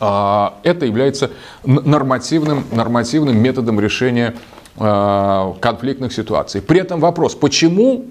а, 0.00 0.58
это 0.62 0.86
является 0.86 1.30
нормативным, 1.64 2.66
нормативным 2.70 3.38
методом 3.38 3.80
решения 3.80 4.34
а, 4.76 5.56
конфликтных 5.60 6.12
ситуаций. 6.12 6.60
При 6.60 6.80
этом 6.80 7.00
вопрос, 7.00 7.34
почему 7.34 8.06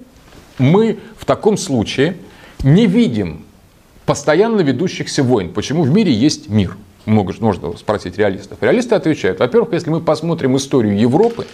мы 0.58 0.98
в 1.16 1.24
таком 1.24 1.56
случае 1.56 2.16
не 2.62 2.86
видим 2.86 3.44
постоянно 4.06 4.60
ведущихся 4.60 5.22
войн, 5.22 5.52
почему 5.52 5.82
в 5.82 5.90
мире 5.90 6.12
есть 6.12 6.48
мир? 6.48 6.76
Можно 7.06 7.76
спросить 7.76 8.18
реалистов. 8.18 8.58
Реалисты 8.60 8.94
отвечают, 8.94 9.40
во-первых, 9.40 9.72
если 9.72 9.90
мы 9.90 10.00
посмотрим 10.00 10.56
историю 10.56 10.98
Европы 10.98 11.46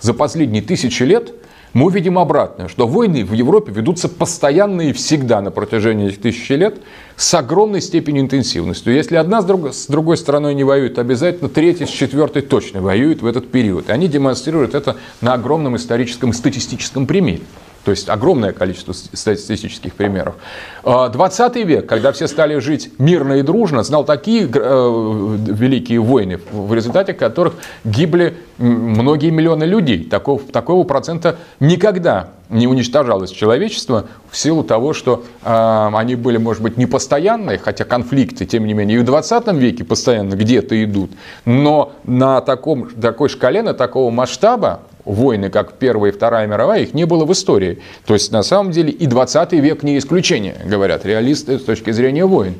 за 0.00 0.14
последние 0.14 0.62
тысячи 0.62 1.02
лет, 1.02 1.32
мы 1.72 1.86
увидим 1.86 2.18
обратное, 2.18 2.68
что 2.68 2.86
войны 2.86 3.24
в 3.24 3.32
Европе 3.32 3.72
ведутся 3.72 4.08
постоянно 4.10 4.82
и 4.82 4.92
всегда 4.92 5.40
на 5.40 5.50
протяжении 5.50 6.08
этих 6.08 6.20
тысячи 6.20 6.52
лет 6.52 6.82
с 7.16 7.32
огромной 7.32 7.80
степенью 7.80 8.22
интенсивности. 8.22 8.90
Если 8.90 9.16
одна 9.16 9.40
с, 9.40 9.46
друг, 9.46 9.72
с 9.72 9.86
другой 9.86 10.18
стороной 10.18 10.54
не 10.54 10.64
воюет, 10.64 10.98
обязательно 10.98 11.48
третья 11.48 11.86
с 11.86 11.90
четвертой 11.90 12.42
точно 12.42 12.82
воюет 12.82 13.22
в 13.22 13.26
этот 13.26 13.50
период. 13.50 13.88
И 13.88 13.92
они 13.92 14.06
демонстрируют 14.06 14.74
это 14.74 14.96
на 15.22 15.32
огромном 15.32 15.76
историческом 15.76 16.30
и 16.30 16.32
статистическом 16.34 17.06
примере. 17.06 17.42
То 17.84 17.90
есть 17.90 18.08
огромное 18.08 18.52
количество 18.52 18.92
статистических 18.92 19.94
примеров. 19.94 20.36
20 20.84 21.56
век, 21.56 21.86
когда 21.86 22.12
все 22.12 22.28
стали 22.28 22.58
жить 22.58 22.92
мирно 22.98 23.34
и 23.34 23.42
дружно, 23.42 23.82
знал 23.82 24.04
такие 24.04 24.44
э, 24.44 25.36
великие 25.48 26.00
войны, 26.00 26.40
в 26.50 26.72
результате 26.74 27.12
которых 27.12 27.54
гибли 27.84 28.36
многие 28.58 29.30
миллионы 29.30 29.64
людей. 29.64 30.04
Такого, 30.04 30.40
такого 30.40 30.84
процента 30.84 31.36
никогда 31.58 32.28
не 32.48 32.66
уничтожалось 32.66 33.30
человечество 33.30 34.06
в 34.30 34.36
силу 34.36 34.62
того, 34.62 34.92
что 34.92 35.24
э, 35.42 35.90
они 35.94 36.14
были, 36.14 36.36
может 36.36 36.62
быть, 36.62 36.76
не 36.76 36.86
постоянные, 36.86 37.58
хотя 37.58 37.84
конфликты, 37.84 38.44
тем 38.46 38.66
не 38.66 38.74
менее, 38.74 38.98
и 38.98 39.00
в 39.00 39.04
20 39.04 39.52
веке 39.54 39.84
постоянно 39.84 40.34
где-то 40.34 40.82
идут. 40.84 41.10
Но 41.44 41.92
на 42.04 42.40
таком, 42.40 42.90
такой 42.90 43.28
шкале, 43.28 43.62
на 43.62 43.74
такого 43.74 44.10
масштаба 44.10 44.80
войны, 45.04 45.50
как 45.50 45.74
Первая 45.74 46.12
и 46.12 46.14
Вторая 46.14 46.46
мировая, 46.46 46.82
их 46.82 46.94
не 46.94 47.04
было 47.04 47.24
в 47.24 47.32
истории. 47.32 47.80
То 48.06 48.14
есть, 48.14 48.32
на 48.32 48.42
самом 48.42 48.72
деле, 48.72 48.90
и 48.90 49.06
20 49.06 49.52
век 49.54 49.82
не 49.82 49.98
исключение, 49.98 50.56
говорят 50.64 51.04
реалисты 51.04 51.58
с 51.58 51.62
точки 51.62 51.90
зрения 51.90 52.24
войн. 52.24 52.54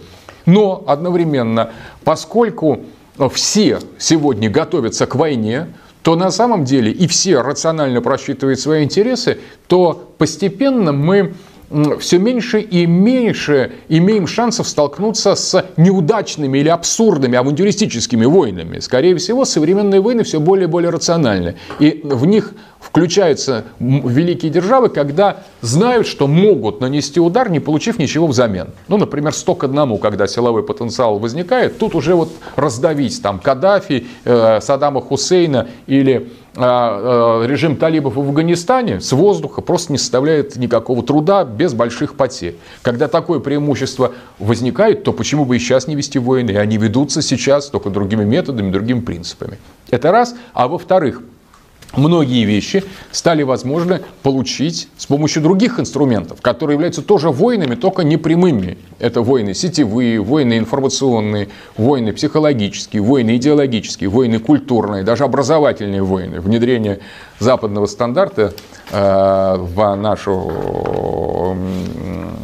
Но 0.47 0.83
одновременно, 0.87 1.71
поскольку 2.05 2.81
все 3.33 3.79
сегодня 3.99 4.51
готовятся 4.51 5.07
к 5.07 5.15
войне, 5.15 5.69
то 6.03 6.17
на 6.17 6.31
самом 6.33 6.65
деле 6.65 6.91
и 6.91 7.07
все 7.07 7.41
рационально 7.43 8.01
просчитывают 8.01 8.59
свои 8.59 8.83
интересы, 8.83 9.39
то 9.69 10.13
постепенно 10.19 10.93
мы 10.93 11.35
все 11.99 12.19
меньше 12.19 12.61
и 12.61 12.87
меньше 12.87 13.73
имеем 13.89 14.27
шансов 14.27 14.69
столкнуться 14.69 15.35
с 15.35 15.65
неудачными 15.77 16.59
или 16.59 16.69
абсурдными 16.69 17.37
авантюристическими 17.37 18.25
войнами. 18.25 18.79
Скорее 18.81 19.17
всего, 19.17 19.45
современные 19.45 20.01
войны 20.01 20.23
все 20.23 20.41
более 20.41 20.65
и 20.65 20.71
более 20.71 20.91
рациональны. 20.91 21.57
И 21.79 22.01
в 22.05 22.27
них 22.27 22.55
включаются 22.81 23.65
великие 23.79 24.51
державы, 24.51 24.89
когда 24.89 25.45
знают, 25.61 26.07
что 26.07 26.27
могут 26.27 26.81
нанести 26.81 27.21
удар, 27.21 27.49
не 27.49 27.61
получив 27.61 27.99
ничего 27.99 28.27
взамен. 28.27 28.69
Ну, 28.89 28.97
например, 28.97 29.33
100 29.33 29.55
к 29.55 29.65
одному, 29.65 29.99
когда 29.99 30.27
силовой 30.27 30.65
потенциал 30.65 31.19
возникает, 31.19 31.79
тут 31.79 31.95
уже 31.95 32.15
вот 32.15 32.31
раздавить 32.57 33.23
там 33.23 33.39
Каддафи, 33.39 34.07
э, 34.25 34.61
Саддама 34.61 35.01
Хусейна 35.01 35.69
или 35.87 36.31
режим 36.55 37.77
талибов 37.77 38.17
в 38.17 38.21
Афганистане 38.21 39.01
с 39.01 39.13
воздуха 39.13 39.63
просто 39.63 39.93
не 39.93 39.99
составляет 39.99 40.57
никакого 40.57 41.03
труда 41.03 41.45
без 41.45 41.73
больших 41.73 42.15
потерь. 42.15 42.57
Когда 42.83 43.09
такое 43.09 43.41
преимущество 43.41 44.13
возникает, 44.39 45.03
то 45.03 45.13
почему 45.13 45.47
бы 45.47 45.57
и 45.57 45.59
сейчас 45.59 45.87
не 45.87 45.95
вести 45.95 46.19
войны? 46.19 46.57
Они 46.59 46.77
ведутся 46.77 47.23
сейчас 47.23 47.69
только 47.69 47.89
другими 47.89 48.25
методами, 48.25 48.71
другими 48.71 49.01
принципами. 49.01 49.59
Это 49.89 50.13
раз. 50.13 50.35
А 50.53 50.69
во-вторых, 50.69 51.23
многие 51.97 52.45
вещи 52.45 52.85
стали 53.11 53.43
возможны 53.43 54.01
получить 54.23 54.89
с 54.97 55.07
помощью 55.07 55.43
других 55.43 55.79
инструментов, 55.79 56.41
которые 56.41 56.75
являются 56.75 57.03
тоже 57.03 57.31
войнами, 57.31 57.75
только 57.75 58.03
не 58.03 58.17
прямыми. 58.17 58.79
Это 58.99 59.23
войны 59.23 59.55
сетевые, 59.55 60.21
войны 60.21 60.59
информационные, 60.59 61.49
войны 61.77 62.13
психологические, 62.13 63.03
войны 63.03 63.37
идеологические, 63.37 64.09
войны 64.09 64.39
культурные, 64.39 65.03
даже 65.03 65.25
образовательные 65.25 66.03
войны. 66.03 66.41
Внедрение 66.41 67.01
западного 67.43 67.87
стандарта 67.87 68.55
э, 68.91 69.57
в 69.59 69.95
нашу 69.97 71.57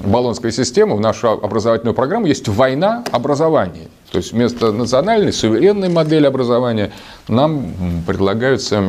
баллонскую 0.05 0.53
систему, 0.53 0.96
в 0.96 1.01
нашу 1.01 1.30
образовательную 1.30 1.94
программу 1.94 2.26
есть 2.26 2.49
война 2.49 3.05
образования. 3.12 3.88
То 4.11 4.18
есть 4.18 4.32
вместо 4.32 4.72
национальной, 4.72 5.32
суверенной 5.32 5.88
модели 5.88 6.26
образования 6.26 6.92
нам 7.28 7.72
предлагаются 8.07 8.82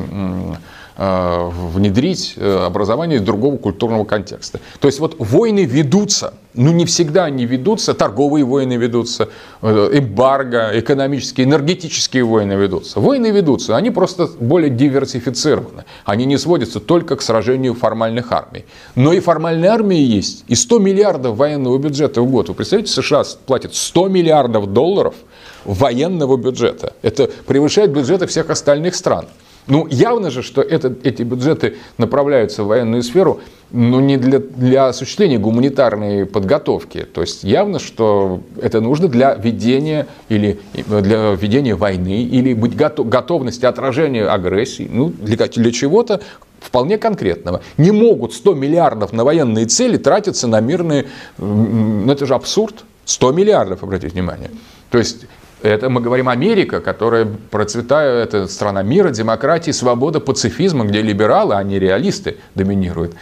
внедрить 0.99 2.33
э, 2.35 2.65
образование 2.65 3.19
из 3.19 3.21
другого 3.21 3.55
культурного 3.55 4.03
контекста. 4.03 4.59
То 4.81 4.89
есть 4.89 4.99
вот 4.99 5.15
войны 5.17 5.63
ведутся, 5.63 6.33
но 6.53 6.73
не 6.73 6.85
всегда 6.85 7.23
они 7.23 7.45
ведутся, 7.45 7.93
торговые 7.93 8.43
войны 8.43 8.73
ведутся, 8.73 9.29
э, 9.61 9.89
эмбарго, 9.93 10.71
экономические, 10.73 11.47
энергетические 11.47 12.25
войны 12.25 12.51
ведутся. 12.53 12.99
Войны 12.99 13.27
ведутся, 13.27 13.77
они 13.77 13.91
просто 13.91 14.27
более 14.41 14.69
диверсифицированы. 14.69 15.85
Они 16.03 16.25
не 16.25 16.37
сводятся 16.37 16.81
только 16.81 17.15
к 17.15 17.21
сражению 17.21 17.75
формальных 17.75 18.33
армий. 18.33 18.65
Но 18.95 19.13
и 19.13 19.21
формальные 19.21 19.71
армии 19.71 20.01
есть. 20.01 20.43
И 20.49 20.55
100 20.55 20.79
миллиардов 20.79 21.37
военного 21.37 21.77
бюджета 21.77 22.21
в 22.21 22.29
год. 22.29 22.49
Вы 22.49 22.55
представляете, 22.55 22.91
США 22.91 23.23
платят 23.45 23.73
100 23.73 24.09
миллиардов 24.09 24.73
долларов 24.73 25.15
военного 25.63 26.35
бюджета. 26.35 26.91
Это 27.01 27.29
превышает 27.47 27.91
бюджеты 27.91 28.27
всех 28.27 28.49
остальных 28.49 28.95
стран. 28.95 29.27
Ну, 29.67 29.87
явно 29.89 30.31
же, 30.31 30.41
что 30.41 30.61
это, 30.61 30.93
эти 31.03 31.23
бюджеты 31.23 31.75
направляются 31.97 32.63
в 32.63 32.67
военную 32.67 33.03
сферу, 33.03 33.39
но 33.71 34.01
не 34.01 34.17
для, 34.17 34.39
для 34.39 34.87
осуществления 34.87 35.37
гуманитарной 35.37 36.25
подготовки. 36.25 37.05
То 37.13 37.21
есть 37.21 37.43
явно, 37.43 37.77
что 37.77 38.41
это 38.61 38.81
нужно 38.81 39.07
для 39.07 39.35
ведения 39.35 40.07
или 40.27 40.59
для 40.73 41.33
ведения 41.33 41.75
войны 41.75 42.23
или 42.23 42.53
быть 42.53 42.75
готов, 42.75 43.07
готовности 43.09 43.65
отражения 43.65 44.25
агрессии, 44.25 44.89
ну, 44.91 45.09
для, 45.09 45.47
для 45.47 45.71
чего-то 45.71 46.21
вполне 46.59 46.97
конкретного. 46.97 47.61
Не 47.77 47.91
могут 47.91 48.33
100 48.33 48.55
миллиардов 48.55 49.13
на 49.13 49.23
военные 49.23 49.65
цели 49.65 49.97
тратиться 49.97 50.47
на 50.47 50.59
мирные... 50.59 51.05
Ну, 51.37 52.11
это 52.11 52.25
же 52.25 52.33
абсурд. 52.33 52.85
100 53.05 53.31
миллиардов, 53.31 53.81
обратите 53.83 54.13
внимание. 54.13 54.51
То 54.91 54.99
есть 54.99 55.25
это 55.61 55.89
мы 55.89 56.01
говорим 56.01 56.29
Америка, 56.29 56.79
которая 56.79 57.25
процветает, 57.25 58.33
это 58.33 58.47
страна 58.47 58.81
мира, 58.81 59.09
демократии, 59.09 59.71
свобода, 59.71 60.19
пацифизма, 60.19 60.85
где 60.85 61.01
либералы, 61.01 61.55
а 61.55 61.63
не 61.63 61.79
реалисты 61.79 62.37
доминируют. 62.55 63.15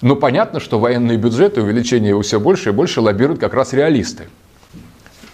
Но 0.00 0.16
понятно, 0.16 0.58
что 0.58 0.78
военные 0.78 1.18
бюджеты, 1.18 1.62
увеличение 1.62 2.10
его 2.10 2.22
все 2.22 2.40
больше 2.40 2.70
и 2.70 2.72
больше 2.72 3.00
лоббируют 3.00 3.40
как 3.40 3.54
раз 3.54 3.72
реалисты. 3.72 4.24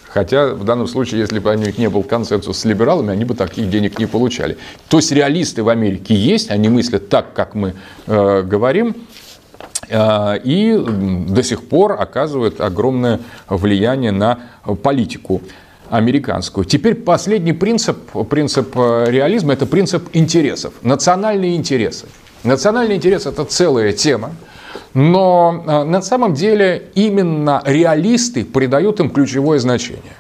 Хотя 0.09 0.55
в 0.55 0.65
данном 0.65 0.89
случае, 0.89 1.21
если 1.21 1.39
бы 1.39 1.51
у 1.51 1.55
них 1.55 1.79
не 1.79 1.89
был 1.89 2.03
консенсус 2.03 2.59
с 2.59 2.65
либералами, 2.65 3.13
они 3.13 3.25
бы 3.25 3.35
таких 3.35 3.71
денег 3.71 3.99
не 3.99 4.07
получали. 4.07 4.57
То 4.89 4.99
есть 4.99 5.13
реалисты 5.13 5.63
в 5.63 5.69
Америке 5.69 6.15
есть, 6.15 6.51
они 6.51 6.69
мыслят 6.69 7.09
так, 7.09 7.35
как 7.35 7.55
мы 7.55 7.75
э, 8.07 8.43
говорим, 8.43 8.97
э, 9.89 10.39
и 10.43 10.77
до 11.29 11.43
сих 11.43 11.69
пор 11.69 11.93
оказывают 11.93 12.61
огромное 12.61 13.21
влияние 13.49 14.13
на 14.13 14.41
политику 14.83 15.43
американскую. 15.91 16.65
Теперь 16.65 16.95
последний 16.95 17.53
принцип, 17.53 17.99
принцип 18.29 18.77
э, 18.77 19.07
реализма, 19.09 19.53
это 19.53 19.67
принцип 19.67 20.09
интересов, 20.13 20.75
национальные 20.83 21.57
интересы. 21.57 22.07
Национальный 22.45 22.97
интерес– 22.97 23.27
это 23.27 23.45
целая 23.45 23.93
тема, 23.93 24.33
но 24.95 25.65
э, 25.67 25.85
на 25.85 26.03
самом 26.03 26.35
деле 26.35 26.91
именно 26.95 27.63
реалисты 27.65 28.45
придают 28.45 29.01
им 29.01 29.11
ключевое 29.11 29.59
значение. 29.59 30.17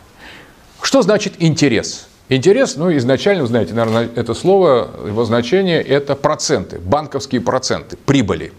Что 0.82 1.02
значит 1.02 1.34
интерес? 1.38 2.08
Интерес, 2.28 2.76
ну, 2.76 2.94
изначально, 2.96 3.46
знаете, 3.46 3.72
наверное, 3.72 4.08
это 4.14 4.34
слово, 4.34 4.90
его 5.06 5.24
значение– 5.24 5.80
это 5.82 6.14
проценты, 6.14 6.78
банковские 6.78 7.40
проценты, 7.40 7.96
прибыли 7.96 8.52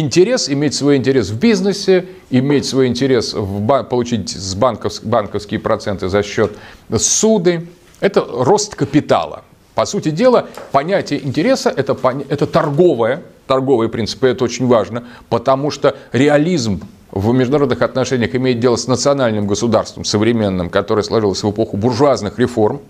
интерес, 0.00 0.48
иметь 0.48 0.74
свой 0.74 0.96
интерес 0.96 1.30
в 1.30 1.38
бизнесе, 1.38 2.06
иметь 2.30 2.66
свой 2.66 2.86
интерес, 2.86 3.34
в, 3.34 3.82
получить 3.84 4.30
с 4.30 4.54
банков, 4.54 4.94
банковские 5.02 5.60
проценты 5.60 6.08
за 6.08 6.22
счет 6.22 6.56
суды. 6.96 7.68
Это 8.00 8.24
рост 8.28 8.74
капитала. 8.74 9.44
По 9.74 9.84
сути 9.84 10.10
дела, 10.10 10.48
понятие 10.72 11.24
интереса 11.24 11.68
это, 11.68 11.96
это 12.28 12.46
торговое, 12.46 13.22
торговый 13.46 13.88
принцип, 13.88 14.24
и 14.24 14.28
это 14.28 14.44
очень 14.44 14.66
важно, 14.66 15.04
потому 15.28 15.70
что 15.70 15.96
реализм 16.12 16.80
в 17.10 17.32
международных 17.32 17.82
отношениях 17.82 18.34
имеет 18.34 18.58
дело 18.60 18.76
с 18.76 18.86
национальным 18.86 19.46
государством 19.46 20.04
современным, 20.04 20.70
которое 20.70 21.02
сложилось 21.02 21.42
в 21.42 21.50
эпоху 21.50 21.76
буржуазных 21.76 22.38
реформ. 22.38 22.80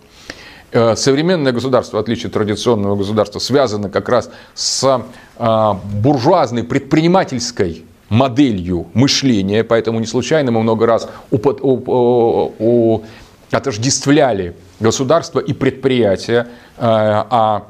Э, 0.72 0.96
современное 0.96 1.52
государство, 1.52 1.98
в 1.98 2.00
отличие 2.00 2.26
от 2.26 2.32
традиционного 2.32 2.96
государства, 2.96 3.38
связано 3.38 3.88
как 3.88 4.08
раз 4.08 4.30
с 4.54 5.02
а, 5.38 5.80
буржуазной 6.02 6.64
предпринимательской 6.64 7.84
моделью 8.08 8.86
мышления, 8.94 9.62
поэтому 9.64 10.00
не 10.00 10.06
случайно 10.06 10.50
мы 10.50 10.62
много 10.62 10.86
раз 10.86 11.08
отождествляли 13.50 14.56
государство 14.80 15.38
и 15.38 15.52
предприятия, 15.52 16.48
а, 16.78 17.26
а 17.30 17.66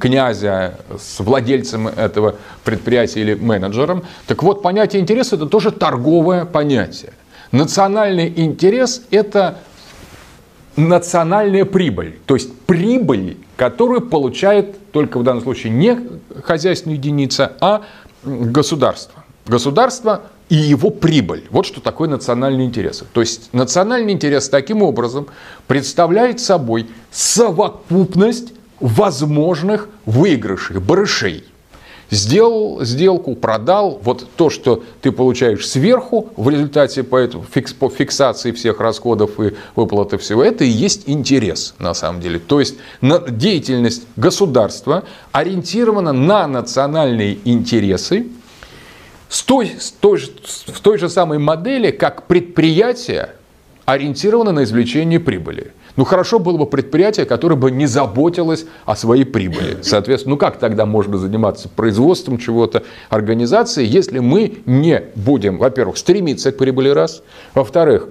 князя 0.00 0.78
с 0.98 1.20
владельцем 1.20 1.88
этого 1.88 2.36
предприятия 2.64 3.20
или 3.20 3.34
менеджером. 3.34 4.04
Так 4.26 4.42
вот, 4.42 4.62
понятие 4.62 5.02
интереса– 5.02 5.36
это 5.36 5.46
тоже 5.46 5.72
торговое 5.72 6.44
понятие. 6.44 7.12
Национальный 7.52 8.32
интерес– 8.34 9.02
это 9.10 9.58
национальная 10.80 11.64
прибыль, 11.64 12.18
то 12.26 12.34
есть 12.34 12.52
прибыль, 12.66 13.36
которую 13.56 14.02
получает 14.02 14.90
только 14.92 15.18
в 15.18 15.22
данном 15.22 15.42
случае 15.42 15.72
не 15.72 15.98
хозяйственная 16.44 16.96
единица, 16.96 17.52
а 17.60 17.82
государство. 18.24 19.24
Государство 19.46 20.22
и 20.48 20.56
его 20.56 20.90
прибыль. 20.90 21.44
Вот 21.50 21.66
что 21.66 21.80
такое 21.80 22.08
национальный 22.08 22.64
интерес. 22.64 23.04
То 23.12 23.20
есть 23.20 23.52
национальный 23.52 24.12
интерес 24.12 24.48
таким 24.48 24.82
образом 24.82 25.26
представляет 25.66 26.40
собой 26.40 26.88
совокупность 27.10 28.52
возможных 28.80 29.88
выигрышей, 30.06 30.78
барышей 30.78 31.44
сделал 32.10 32.84
сделку, 32.84 33.34
продал, 33.34 34.00
вот 34.02 34.26
то, 34.36 34.50
что 34.50 34.82
ты 35.00 35.12
получаешь 35.12 35.66
сверху 35.66 36.30
в 36.36 36.48
результате 36.48 37.02
по, 37.02 37.16
этому, 37.16 37.44
фикс, 37.44 37.72
по 37.72 37.88
фиксации 37.88 38.52
всех 38.52 38.80
расходов 38.80 39.40
и 39.40 39.54
выплаты 39.76 40.18
всего, 40.18 40.42
это 40.42 40.64
и 40.64 40.68
есть 40.68 41.04
интерес 41.06 41.74
на 41.78 41.94
самом 41.94 42.20
деле. 42.20 42.38
То 42.38 42.60
есть 42.60 42.76
деятельность 43.00 44.06
государства 44.16 45.04
ориентирована 45.32 46.12
на 46.12 46.46
национальные 46.46 47.38
интересы, 47.44 48.26
с 49.28 49.42
той, 49.42 49.76
с 49.78 49.92
той, 49.92 50.18
в 50.18 50.80
той 50.80 50.98
же 50.98 51.08
самой 51.08 51.38
модели, 51.38 51.92
как 51.92 52.26
предприятие 52.26 53.30
ориентировано 53.84 54.52
на 54.52 54.64
извлечение 54.64 55.20
прибыли. 55.20 55.72
Ну, 55.96 56.04
хорошо 56.04 56.38
было 56.38 56.56
бы 56.56 56.66
предприятие, 56.66 57.26
которое 57.26 57.56
бы 57.56 57.70
не 57.70 57.86
заботилось 57.86 58.66
о 58.84 58.96
своей 58.96 59.24
прибыли. 59.24 59.78
Соответственно, 59.82 60.34
ну 60.34 60.38
как 60.38 60.58
тогда 60.58 60.86
можно 60.86 61.18
заниматься 61.18 61.68
производством 61.68 62.38
чего-то, 62.38 62.82
организацией, 63.08 63.86
если 63.86 64.18
мы 64.18 64.58
не 64.66 65.02
будем, 65.14 65.58
во-первых, 65.58 65.98
стремиться 65.98 66.52
к 66.52 66.56
прибыли, 66.56 66.90
раз, 66.90 67.22
во-вторых, 67.54 68.08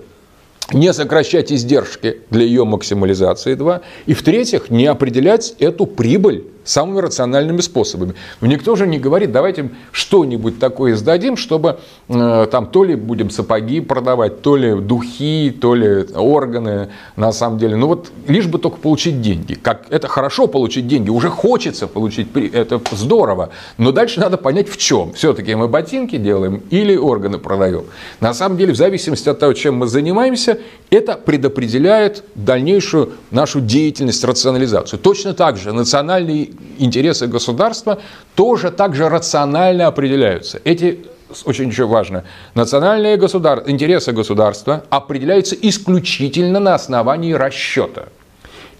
не 0.73 0.93
сокращать 0.93 1.51
издержки 1.51 2.21
для 2.29 2.43
ее 2.43 2.63
максимализации, 2.63 3.55
два, 3.55 3.81
и 4.05 4.13
в-третьих, 4.13 4.69
не 4.69 4.85
определять 4.85 5.55
эту 5.59 5.85
прибыль 5.85 6.45
самыми 6.69 6.99
рациональными 6.99 7.61
способами. 7.61 8.13
Но 8.41 8.47
никто 8.47 8.75
же 8.75 8.85
не 8.85 8.99
говорит, 8.99 9.31
давайте 9.31 9.71
что-нибудь 9.91 10.59
такое 10.59 10.95
сдадим, 10.95 11.35
чтобы 11.35 11.79
э, 12.07 12.47
там 12.51 12.67
то 12.67 12.83
ли 12.83 12.95
будем 12.95 13.29
сапоги 13.29 13.81
продавать, 13.81 14.41
то 14.41 14.55
ли 14.55 14.75
духи, 14.75 15.55
то 15.59 15.73
ли 15.73 16.05
органы, 16.15 16.89
на 17.15 17.31
самом 17.31 17.57
деле. 17.57 17.75
Ну 17.75 17.87
вот 17.87 18.11
лишь 18.27 18.45
бы 18.45 18.59
только 18.59 18.77
получить 18.77 19.21
деньги. 19.21 19.55
Как 19.55 19.85
это 19.89 20.07
хорошо 20.07 20.47
получить 20.47 20.87
деньги, 20.87 21.09
уже 21.09 21.29
хочется 21.29 21.87
получить, 21.87 22.27
это 22.35 22.79
здорово. 22.91 23.49
Но 23.77 23.91
дальше 23.91 24.19
надо 24.19 24.37
понять 24.37 24.69
в 24.69 24.77
чем. 24.77 25.13
Все-таки 25.13 25.55
мы 25.55 25.67
ботинки 25.67 26.17
делаем 26.17 26.61
или 26.69 26.95
органы 26.95 27.39
продаем. 27.39 27.85
На 28.19 28.33
самом 28.33 28.57
деле, 28.57 28.73
в 28.73 28.77
зависимости 28.77 29.27
от 29.27 29.39
того, 29.39 29.53
чем 29.53 29.77
мы 29.77 29.87
занимаемся, 29.87 30.59
это 30.91 31.15
предопределяет 31.15 32.23
дальнейшую 32.35 33.13
нашу 33.31 33.59
деятельность, 33.59 34.23
рационализацию. 34.23 34.99
Точно 34.99 35.33
так 35.33 35.57
же 35.57 35.73
национальные 35.73 36.49
интересы 36.77 37.27
государства 37.27 37.99
тоже 38.35 38.71
также 38.71 39.09
рационально 39.09 39.87
определяются. 39.87 40.61
Эти 40.63 41.05
очень 41.45 41.69
еще 41.69 41.85
важно, 41.85 42.23
национальные 42.55 43.17
государ... 43.17 43.63
интересы 43.67 44.11
государства 44.11 44.83
определяются 44.89 45.55
исключительно 45.55 46.59
на 46.59 46.75
основании 46.75 47.33
расчета. 47.33 48.05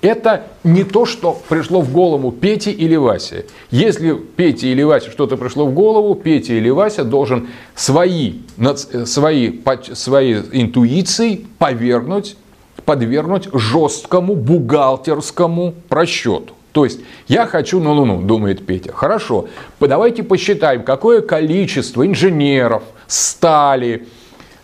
Это 0.01 0.43
не 0.63 0.85
то, 0.85 1.05
что 1.05 1.41
пришло 1.49 1.81
в 1.81 1.91
голову 1.91 2.31
Пете 2.31 2.71
или 2.71 2.95
Васе. 2.95 3.45
Если 3.69 4.13
Пете 4.13 4.69
или 4.69 4.81
Васе 4.81 5.11
что-то 5.11 5.35
пришло 5.35 5.65
в 5.65 5.73
голову, 5.73 6.15
Петя 6.15 6.53
или 6.53 6.69
Вася 6.69 7.03
должен 7.03 7.49
свои, 7.75 8.35
свои, 9.05 9.59
свои 9.93 10.35
интуиции 10.53 11.45
повергнуть, 11.57 12.37
подвергнуть 12.85 13.49
жесткому 13.53 14.35
бухгалтерскому 14.35 15.73
просчету. 15.89 16.53
То 16.71 16.85
есть 16.85 16.99
я 17.27 17.45
хочу 17.45 17.79
на 17.79 17.91
Луну, 17.91 18.21
думает 18.21 18.65
Петя. 18.65 18.93
Хорошо, 18.93 19.47
давайте 19.79 20.23
посчитаем, 20.23 20.83
какое 20.83 21.21
количество 21.21 22.05
инженеров, 22.05 22.83
стали, 23.07 24.05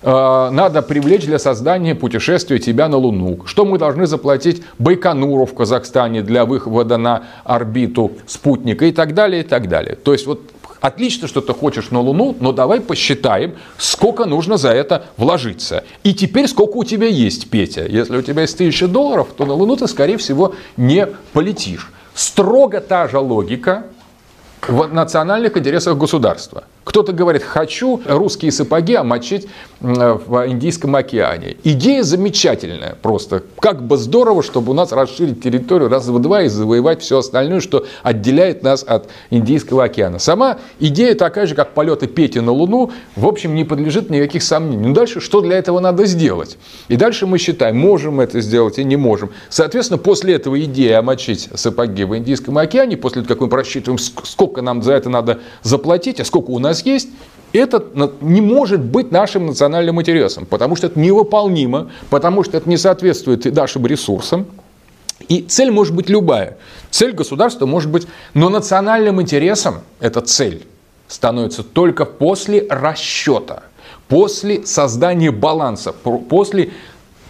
Э, 0.06 0.50
надо 0.52 0.84
привлечь 0.84 1.26
для 1.26 1.40
создания 1.40 1.96
путешествия 1.96 2.60
тебя 2.60 2.88
на 2.88 2.98
Луну. 2.98 3.40
Что 3.46 3.66
мы 3.66 3.80
должны 3.80 4.06
заплатить 4.06 4.62
Байконуру 4.78 5.48
в 5.48 5.56
Казахстане 5.56 6.22
для 6.22 6.46
выхода 6.46 6.98
на 6.98 7.24
орбиту 7.44 8.12
спутника 8.28 8.86
и 8.86 8.92
так 8.92 9.16
далее, 9.16 9.42
и 9.42 9.44
так 9.44 9.68
далее. 9.68 9.96
То 9.96 10.14
есть 10.14 10.28
вот 10.28 10.42
Отлично, 10.86 11.28
что 11.28 11.42
ты 11.42 11.52
хочешь 11.52 11.90
на 11.90 12.00
Луну, 12.00 12.38
но 12.40 12.52
давай 12.52 12.80
посчитаем, 12.80 13.56
сколько 13.80 14.26
нужно 14.26 14.58
за 14.58 14.70
это 14.70 15.08
вложиться. 15.18 15.84
И 16.04 16.14
теперь 16.14 16.48
сколько 16.48 16.78
у 16.78 16.84
тебя 16.84 17.08
есть, 17.08 17.50
Петя. 17.50 17.88
Если 17.88 18.16
у 18.16 18.22
тебя 18.22 18.44
есть 18.44 18.56
тысяча 18.56 18.88
долларов, 18.88 19.30
то 19.36 19.48
на 19.48 19.54
Луну 19.54 19.78
ты, 19.78 19.88
скорее 19.88 20.18
всего, 20.18 20.54
не 20.78 21.08
полетишь. 21.34 21.92
Строго 22.14 22.82
та 22.82 23.08
же 23.08 23.18
логика 23.18 23.88
в 24.68 24.86
национальных 24.94 25.58
интересах 25.58 25.98
государства. 25.98 26.66
Кто-то 26.86 27.12
говорит, 27.12 27.44
хочу 27.44 28.00
русские 28.06 28.52
сапоги 28.52 28.94
омочить 28.94 29.48
в 29.82 30.48
Индийском 30.48 30.96
океане. 30.96 31.58
Идея 31.64 32.04
замечательная 32.04 32.96
просто. 33.02 33.44
Как 33.60 33.86
бы 33.86 33.98
здорово, 33.98 34.44
чтобы 34.44 34.72
у 34.72 34.76
нас 34.76 34.92
расширить 34.92 35.44
территорию 35.44 35.90
раз 35.90 36.08
в 36.08 36.20
два 36.20 36.44
и 36.44 36.48
завоевать 36.48 37.02
все 37.02 37.18
остальное, 37.18 37.60
что 37.60 37.86
отделяет 38.04 38.64
нас 38.64 38.84
от 38.88 39.10
Индийского 39.32 39.86
океана. 39.86 40.20
Сама 40.20 40.60
идея 40.80 41.16
такая 41.16 41.48
же, 41.48 41.56
как 41.56 41.74
полеты 41.74 42.08
Пети 42.08 42.40
на 42.40 42.52
Луну, 42.52 42.92
в 43.16 43.28
общем, 43.28 43.56
не 43.56 43.64
подлежит 43.64 44.12
никаких 44.12 44.44
сомнений. 44.44 44.88
Но 44.88 44.94
дальше 44.94 45.20
что 45.20 45.42
для 45.42 45.58
этого 45.58 45.80
надо 45.80 46.06
сделать? 46.06 46.58
И 46.88 46.96
дальше 46.96 47.26
мы 47.26 47.40
считаем, 47.40 47.78
можем 47.78 48.22
это 48.22 48.42
сделать 48.42 48.78
и 48.78 48.84
не 48.84 48.96
можем. 48.96 49.32
Соответственно, 49.50 49.98
после 49.98 50.36
этого 50.36 50.64
идея 50.64 51.00
омочить 51.00 51.50
сапоги 51.56 52.04
в 52.04 52.16
Индийском 52.16 52.58
океане, 52.60 52.96
после 52.96 53.24
того, 53.24 53.34
как 53.34 53.42
мы 53.42 53.50
просчитываем, 53.50 53.98
сколько 53.98 54.62
нам 54.62 54.84
за 54.84 54.94
это 54.94 55.10
надо 55.10 55.40
заплатить, 55.64 56.20
а 56.20 56.26
сколько 56.26 56.52
у 56.52 56.60
нас 56.60 56.75
нас 56.76 56.86
есть, 56.86 57.10
это 57.54 57.84
не 58.22 58.42
может 58.42 58.82
быть 58.82 59.12
нашим 59.12 59.46
национальным 59.46 60.02
интересом, 60.02 60.46
потому 60.46 60.76
что 60.76 60.88
это 60.88 61.00
невыполнимо, 61.00 61.90
потому 62.10 62.44
что 62.44 62.58
это 62.58 62.70
не 62.70 62.78
соответствует 62.78 63.46
нашим 63.56 63.86
ресурсам. 63.86 64.46
И 65.30 65.42
цель 65.42 65.72
может 65.72 65.96
быть 65.96 66.10
любая. 66.10 66.58
Цель 66.92 67.14
государства 67.14 67.66
может 67.66 67.90
быть, 67.90 68.08
но 68.34 68.50
национальным 68.50 69.22
интересом 69.22 69.82
эта 70.02 70.20
цель 70.22 70.68
становится 71.08 71.64
только 71.64 72.04
после 72.04 72.68
расчета, 72.70 73.64
после 74.10 74.66
создания 74.66 75.32
баланса, 75.32 75.94
после 75.94 76.72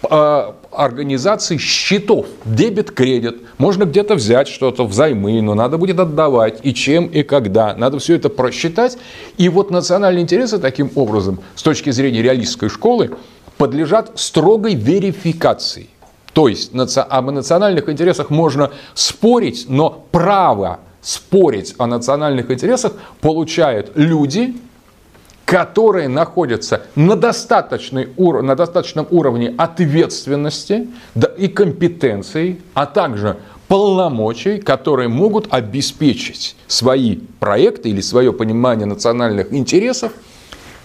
э, 0.09 0.51
организации 0.77 1.57
счетов, 1.57 2.27
дебет, 2.45 2.91
кредит. 2.91 3.41
Можно 3.57 3.85
где-то 3.85 4.15
взять 4.15 4.47
что-то 4.47 4.85
взаймы, 4.85 5.41
но 5.41 5.53
надо 5.53 5.77
будет 5.77 5.99
отдавать, 5.99 6.59
и 6.63 6.73
чем, 6.73 7.07
и 7.07 7.23
когда. 7.23 7.75
Надо 7.75 7.99
все 7.99 8.15
это 8.15 8.29
просчитать. 8.29 8.97
И 9.37 9.49
вот 9.49 9.71
национальные 9.71 10.23
интересы 10.23 10.59
таким 10.59 10.91
образом, 10.95 11.39
с 11.55 11.63
точки 11.63 11.89
зрения 11.91 12.21
реалистской 12.21 12.69
школы, 12.69 13.11
подлежат 13.57 14.11
строгой 14.15 14.75
верификации. 14.75 15.87
То 16.33 16.49
есть 16.49 16.71
об 16.97 17.31
национальных 17.31 17.87
интересах 17.87 18.29
можно 18.29 18.71
спорить, 18.93 19.67
но 19.69 20.05
право 20.11 20.81
спорить 21.01 21.75
о 21.77 21.87
национальных 21.87 22.51
интересах 22.51 22.93
получают 23.21 23.91
люди, 23.95 24.55
которые 25.45 26.07
находятся 26.07 26.81
на, 26.95 27.15
достаточной, 27.15 28.09
на 28.17 28.55
достаточном 28.55 29.07
уровне 29.11 29.53
ответственности 29.57 30.87
и 31.37 31.47
компетенции, 31.47 32.61
а 32.73 32.87
также 32.87 33.37
полномочий, 33.67 34.59
которые 34.59 35.07
могут 35.07 35.53
обеспечить 35.53 36.55
свои 36.67 37.17
проекты 37.39 37.89
или 37.89 38.01
свое 38.01 38.33
понимание 38.33 38.85
национальных 38.85 39.53
интересов 39.53 40.11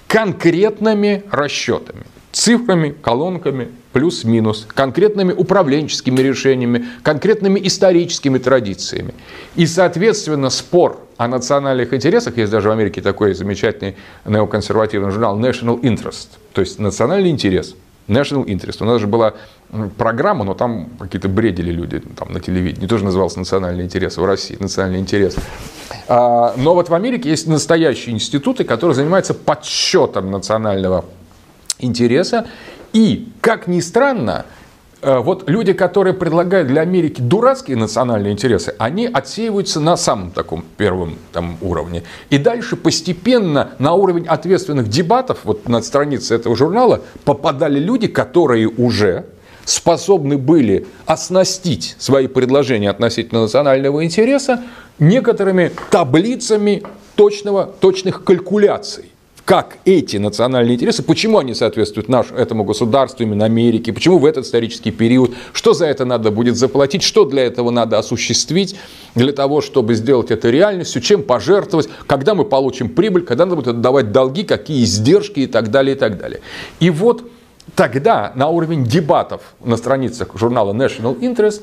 конкретными 0.06 1.24
расчетами, 1.30 2.04
цифрами, 2.32 2.90
колонками, 2.90 3.68
плюс-минус, 3.92 4.66
конкретными 4.68 5.32
управленческими 5.32 6.20
решениями, 6.20 6.86
конкретными 7.02 7.60
историческими 7.66 8.38
традициями. 8.38 9.14
И, 9.56 9.66
соответственно, 9.66 10.50
спор 10.50 11.00
о 11.16 11.28
национальных 11.28 11.92
интересах, 11.92 12.36
есть 12.36 12.52
даже 12.52 12.68
в 12.68 12.72
Америке 12.72 13.02
такой 13.02 13.34
замечательный 13.34 13.96
неоконсервативный 14.24 15.10
журнал 15.10 15.38
National 15.38 15.80
Interest, 15.80 16.28
то 16.52 16.60
есть 16.60 16.78
национальный 16.78 17.30
интерес, 17.30 17.74
National 18.08 18.44
Interest. 18.44 18.76
У 18.80 18.84
нас 18.84 19.00
же 19.00 19.06
была 19.06 19.34
программа, 19.96 20.44
но 20.44 20.54
там 20.54 20.90
какие-то 20.98 21.28
бредили 21.28 21.70
люди 21.70 22.00
там, 22.16 22.32
на 22.32 22.40
телевидении, 22.40 22.86
тоже 22.86 23.04
назывался 23.04 23.38
национальный 23.38 23.84
интерес 23.84 24.16
в 24.16 24.24
России, 24.24 24.56
национальный 24.58 24.98
интерес. 24.98 25.36
А, 26.08 26.54
но 26.56 26.74
вот 26.74 26.88
в 26.88 26.94
Америке 26.94 27.30
есть 27.30 27.46
настоящие 27.46 28.14
институты, 28.14 28.64
которые 28.64 28.94
занимаются 28.94 29.34
подсчетом 29.34 30.30
национального 30.30 31.04
интереса 31.78 32.46
и, 32.92 33.28
как 33.40 33.66
ни 33.66 33.80
странно, 33.80 34.46
э, 35.02 35.18
вот 35.18 35.48
люди, 35.48 35.72
которые 35.72 36.14
предлагают 36.14 36.68
для 36.68 36.82
Америки 36.82 37.20
дурацкие 37.20 37.76
национальные 37.76 38.32
интересы, 38.32 38.74
они 38.78 39.06
отсеиваются 39.06 39.80
на 39.80 39.96
самом 39.96 40.30
таком 40.32 40.64
первом 40.76 41.16
там, 41.32 41.56
уровне. 41.60 42.02
И 42.30 42.38
дальше 42.38 42.76
постепенно 42.76 43.70
на 43.78 43.94
уровень 43.94 44.26
ответственных 44.26 44.88
дебатов, 44.88 45.40
вот 45.44 45.68
на 45.68 45.82
странице 45.82 46.34
этого 46.34 46.56
журнала, 46.56 47.02
попадали 47.24 47.78
люди, 47.78 48.08
которые 48.08 48.68
уже 48.68 49.26
способны 49.64 50.36
были 50.36 50.86
оснастить 51.06 51.94
свои 51.98 52.26
предложения 52.26 52.90
относительно 52.90 53.42
национального 53.42 54.04
интереса 54.04 54.64
некоторыми 54.98 55.70
таблицами 55.90 56.82
точного, 57.14 57.66
точных 57.66 58.24
калькуляций 58.24 59.09
как 59.44 59.78
эти 59.84 60.16
национальные 60.16 60.76
интересы, 60.76 61.02
почему 61.02 61.38
они 61.38 61.54
соответствуют 61.54 62.08
нашему, 62.08 62.38
этому 62.38 62.64
государству, 62.64 63.22
именно 63.24 63.44
Америке, 63.44 63.92
почему 63.92 64.18
в 64.18 64.24
этот 64.24 64.44
исторический 64.44 64.90
период, 64.90 65.34
что 65.52 65.72
за 65.72 65.86
это 65.86 66.04
надо 66.04 66.30
будет 66.30 66.56
заплатить, 66.56 67.02
что 67.02 67.24
для 67.24 67.44
этого 67.44 67.70
надо 67.70 67.98
осуществить, 67.98 68.76
для 69.14 69.32
того, 69.32 69.60
чтобы 69.60 69.94
сделать 69.94 70.30
это 70.30 70.50
реальностью, 70.50 71.02
чем 71.02 71.22
пожертвовать, 71.22 71.88
когда 72.06 72.34
мы 72.34 72.44
получим 72.44 72.88
прибыль, 72.88 73.22
когда 73.22 73.44
надо 73.44 73.56
будет 73.56 73.68
отдавать 73.68 74.12
долги, 74.12 74.44
какие 74.44 74.84
издержки 74.84 75.40
и 75.40 75.46
так 75.46 75.70
далее, 75.70 75.96
и 75.96 75.98
так 75.98 76.18
далее. 76.18 76.40
И 76.78 76.90
вот 76.90 77.30
тогда 77.74 78.32
на 78.34 78.48
уровень 78.48 78.84
дебатов 78.84 79.42
на 79.64 79.76
страницах 79.76 80.28
журнала 80.34 80.72
National 80.72 81.18
Interest 81.18 81.62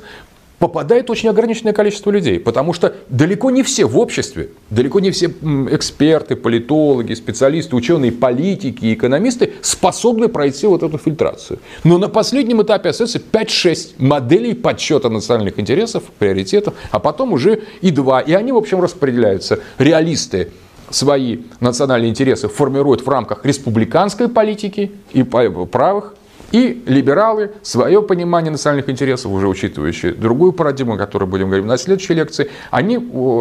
попадает 0.59 1.09
очень 1.09 1.29
ограниченное 1.29 1.73
количество 1.73 2.09
людей, 2.11 2.39
потому 2.39 2.73
что 2.73 2.95
далеко 3.09 3.51
не 3.51 3.63
все 3.63 3.85
в 3.85 3.97
обществе, 3.97 4.49
далеко 4.69 4.99
не 4.99 5.11
все 5.11 5.27
эксперты, 5.27 6.35
политологи, 6.35 7.13
специалисты, 7.13 7.75
ученые, 7.75 8.11
политики, 8.11 8.93
экономисты 8.93 9.53
способны 9.61 10.27
пройти 10.27 10.67
вот 10.67 10.83
эту 10.83 10.97
фильтрацию. 10.97 11.59
Но 11.83 11.97
на 11.97 12.09
последнем 12.09 12.61
этапе 12.61 12.89
остается 12.89 13.19
5-6 13.19 13.95
моделей 13.99 14.53
подсчета 14.53 15.09
национальных 15.09 15.59
интересов, 15.59 16.03
приоритетов, 16.17 16.73
а 16.91 16.99
потом 16.99 17.33
уже 17.33 17.63
и 17.81 17.91
два. 17.91 18.21
И 18.21 18.33
они, 18.33 18.51
в 18.51 18.57
общем, 18.57 18.81
распределяются. 18.81 19.59
Реалисты 19.77 20.49
свои 20.89 21.39
национальные 21.59 22.09
интересы 22.09 22.47
формируют 22.47 23.05
в 23.05 23.09
рамках 23.09 23.45
республиканской 23.45 24.29
политики 24.29 24.91
и 25.11 25.23
правых, 25.23 26.15
и 26.51 26.83
либералы 26.85 27.51
свое 27.61 28.01
понимание 28.01 28.51
национальных 28.51 28.89
интересов, 28.89 29.31
уже 29.31 29.47
учитывающие 29.47 30.13
другую 30.13 30.53
парадигму, 30.53 30.93
о 30.93 30.97
которой 30.97 31.25
будем 31.25 31.47
говорить 31.47 31.65
на 31.65 31.77
следующей 31.77 32.13
лекции, 32.13 32.49
они 32.71 32.99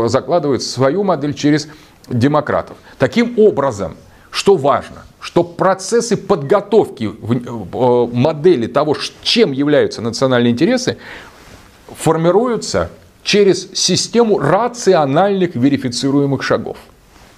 закладывают 0.08 0.62
свою 0.62 1.04
модель 1.04 1.34
через 1.34 1.68
демократов. 2.08 2.76
Таким 2.98 3.38
образом, 3.38 3.96
что 4.30 4.56
важно, 4.56 5.02
что 5.20 5.44
процессы 5.44 6.16
подготовки 6.16 7.10
э, 7.10 8.08
модели 8.12 8.66
того, 8.66 8.96
чем 9.22 9.52
являются 9.52 10.02
национальные 10.02 10.52
интересы, 10.52 10.98
формируются 11.96 12.90
через 13.22 13.70
систему 13.72 14.38
рациональных 14.38 15.54
верифицируемых 15.54 16.42
шагов. 16.42 16.76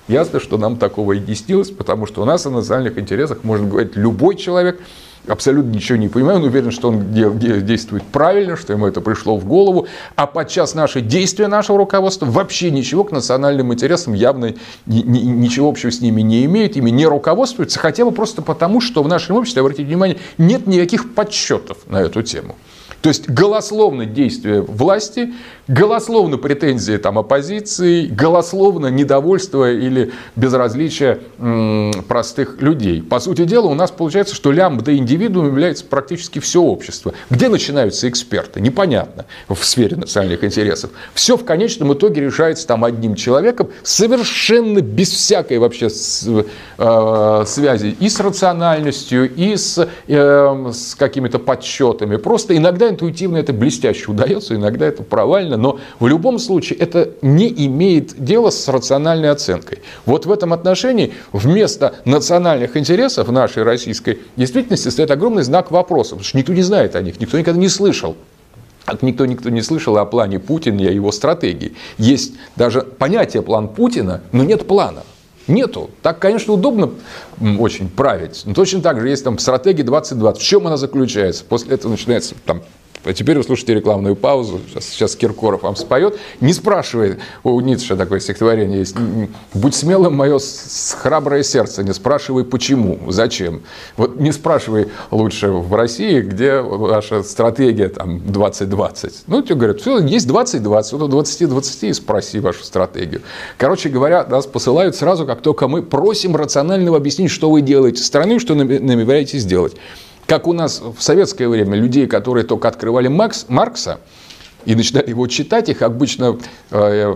Ясно, 0.06 0.40
что 0.40 0.58
нам 0.58 0.76
такого 0.76 1.12
и 1.12 1.20
не 1.20 1.34
снилось, 1.34 1.70
потому 1.70 2.06
что 2.06 2.22
у 2.22 2.24
нас 2.24 2.46
о 2.46 2.50
национальных 2.50 2.98
интересах 2.98 3.44
может 3.44 3.68
говорить 3.68 3.94
любой 3.94 4.36
человек, 4.36 4.80
абсолютно 5.26 5.70
ничего 5.70 5.98
не 5.98 6.08
понимаю, 6.08 6.38
но 6.38 6.46
уверен, 6.46 6.70
что 6.70 6.88
он 6.88 7.12
действует 7.12 8.02
правильно, 8.04 8.56
что 8.56 8.72
ему 8.72 8.86
это 8.86 9.00
пришло 9.00 9.36
в 9.36 9.44
голову, 9.44 9.86
а 10.16 10.26
подчас 10.26 10.74
наши 10.74 11.00
действия 11.00 11.48
нашего 11.48 11.78
руководства 11.78 12.26
вообще 12.26 12.70
ничего 12.70 13.04
к 13.04 13.12
национальным 13.12 13.72
интересам 13.72 14.14
явно 14.14 14.54
ничего 14.86 15.68
общего 15.68 15.90
с 15.90 16.00
ними 16.00 16.22
не 16.22 16.44
имеют, 16.44 16.76
ими 16.76 16.90
не 16.90 17.06
руководствуются, 17.06 17.78
хотя 17.78 18.04
бы 18.04 18.12
просто 18.12 18.42
потому, 18.42 18.80
что 18.80 19.02
в 19.02 19.08
нашем 19.08 19.36
обществе, 19.36 19.60
обратите 19.60 19.84
внимание, 19.84 20.18
нет 20.38 20.66
никаких 20.66 21.14
подсчетов 21.14 21.78
на 21.86 22.00
эту 22.00 22.22
тему. 22.22 22.56
То 23.00 23.10
есть 23.10 23.28
голословно 23.28 24.06
действие 24.06 24.60
власти, 24.60 25.32
голословно 25.68 26.36
претензии 26.36 26.96
там, 26.96 27.18
оппозиции, 27.18 28.06
голословно 28.06 28.88
недовольство 28.88 29.70
или 29.70 30.12
безразличие 30.34 31.20
м, 31.38 31.92
простых 32.08 32.60
людей. 32.60 33.00
По 33.02 33.20
сути 33.20 33.44
дела, 33.44 33.66
у 33.66 33.74
нас 33.74 33.92
получается, 33.92 34.34
что 34.34 34.50
лямбда 34.50 34.96
индивидуум 34.96 35.46
является 35.46 35.84
практически 35.84 36.40
все 36.40 36.60
общество. 36.60 37.14
Где 37.30 37.48
начинаются 37.48 38.08
эксперты? 38.08 38.60
Непонятно 38.60 39.26
в 39.48 39.62
сфере 39.64 39.96
национальных 39.96 40.42
интересов. 40.42 40.90
Все 41.14 41.36
в 41.36 41.44
конечном 41.44 41.92
итоге 41.92 42.20
решается 42.20 42.66
там 42.66 42.84
одним 42.84 43.14
человеком, 43.14 43.68
совершенно 43.84 44.80
без 44.80 45.10
всякой 45.10 45.58
вообще 45.58 45.88
с, 45.88 46.26
э, 46.78 47.44
связи 47.46 47.96
и 48.00 48.08
с 48.08 48.18
рациональностью, 48.18 49.32
и 49.32 49.56
с, 49.56 49.88
э, 50.08 50.70
с 50.72 50.94
какими-то 50.96 51.38
подсчетами. 51.38 52.16
Просто 52.16 52.56
иногда 52.56 52.87
интуитивно 52.88 53.36
это 53.36 53.52
блестяще 53.52 54.10
удается, 54.10 54.54
иногда 54.54 54.86
это 54.86 55.02
провально, 55.02 55.56
но 55.56 55.78
в 55.98 56.06
любом 56.06 56.38
случае 56.38 56.78
это 56.78 57.10
не 57.22 57.48
имеет 57.66 58.22
дела 58.22 58.50
с 58.50 58.68
рациональной 58.68 59.30
оценкой. 59.30 59.78
Вот 60.06 60.26
в 60.26 60.32
этом 60.32 60.52
отношении 60.52 61.12
вместо 61.32 61.96
национальных 62.04 62.76
интересов 62.76 63.28
нашей 63.28 63.62
российской 63.62 64.20
действительности 64.36 64.88
стоит 64.88 65.10
огромный 65.10 65.42
знак 65.42 65.70
вопроса, 65.70 66.10
потому 66.10 66.24
что 66.24 66.38
никто 66.38 66.52
не 66.52 66.62
знает 66.62 66.96
о 66.96 67.02
них, 67.02 67.20
никто 67.20 67.38
никогда 67.38 67.60
не 67.60 67.68
слышал. 67.68 68.16
Никто, 69.02 69.26
никто 69.26 69.50
не 69.50 69.60
слышал 69.60 69.98
о 69.98 70.06
плане 70.06 70.38
Путина 70.38 70.80
и 70.80 70.86
о 70.86 70.90
его 70.90 71.12
стратегии. 71.12 71.74
Есть 71.98 72.32
даже 72.56 72.80
понятие 72.80 73.42
план 73.42 73.68
Путина, 73.68 74.22
но 74.32 74.44
нет 74.44 74.66
плана. 74.66 75.02
Нету. 75.48 75.90
Так, 76.02 76.18
конечно, 76.18 76.52
удобно 76.52 76.90
очень 77.58 77.88
править. 77.88 78.42
Но 78.44 78.54
точно 78.54 78.82
так 78.82 79.00
же 79.00 79.08
есть 79.08 79.24
там 79.24 79.38
стратегия 79.38 79.82
2020. 79.82 80.40
В 80.40 80.44
чем 80.44 80.66
она 80.66 80.76
заключается? 80.76 81.44
После 81.44 81.74
этого 81.74 81.90
начинается 81.90 82.34
там 82.44 82.62
а 83.04 83.12
теперь 83.12 83.36
вы 83.38 83.44
слушаете 83.44 83.74
рекламную 83.74 84.16
паузу. 84.16 84.60
Сейчас, 84.68 84.84
сейчас 84.86 85.16
Киркоров 85.16 85.62
вам 85.62 85.76
споет. 85.76 86.18
Не 86.40 86.52
спрашивай, 86.52 87.18
у 87.44 87.60
Ницше 87.60 87.96
такое 87.96 88.20
стихотворение 88.20 88.80
есть. 88.80 88.96
Будь 89.54 89.74
смелым, 89.74 90.14
мое 90.14 90.38
храброе 91.00 91.42
сердце. 91.42 91.82
Не 91.82 91.92
спрашивай, 91.92 92.44
почему, 92.44 92.98
зачем. 93.08 93.62
Вот 93.96 94.20
не 94.20 94.32
спрашивай 94.32 94.88
лучше 95.10 95.48
в 95.48 95.74
России, 95.74 96.20
где 96.20 96.60
ваша 96.60 97.22
стратегия 97.22 97.88
там 97.88 98.20
2020. 98.20 99.24
Ну, 99.26 99.42
тебе 99.42 99.54
говорят, 99.54 99.80
все, 99.80 99.98
есть 99.98 100.26
2020, 100.26 100.92
вот 100.92 101.10
20-20 101.10 101.88
и 101.88 101.92
спроси 101.92 102.40
вашу 102.40 102.64
стратегию. 102.64 103.22
Короче 103.56 103.88
говоря, 103.88 104.24
нас 104.24 104.46
посылают 104.46 104.96
сразу, 104.96 105.26
как 105.26 105.40
только 105.40 105.68
мы 105.68 105.82
просим 105.82 106.36
рационального 106.36 106.96
объяснить, 106.96 107.30
что 107.30 107.50
вы 107.50 107.60
делаете 107.60 108.02
страны, 108.02 108.38
что 108.38 108.54
намереваетесь 108.54 109.42
сделать. 109.42 109.76
Как 110.28 110.46
у 110.46 110.52
нас 110.52 110.82
в 110.82 111.02
советское 111.02 111.48
время 111.48 111.78
людей, 111.78 112.06
которые 112.06 112.44
только 112.44 112.68
открывали 112.68 113.08
Макс, 113.08 113.46
Маркса, 113.48 113.98
и 114.66 114.74
начинали 114.74 115.08
его 115.08 115.26
читать, 115.26 115.70
их 115.70 115.80
обычно 115.80 116.38
э, 116.70 117.14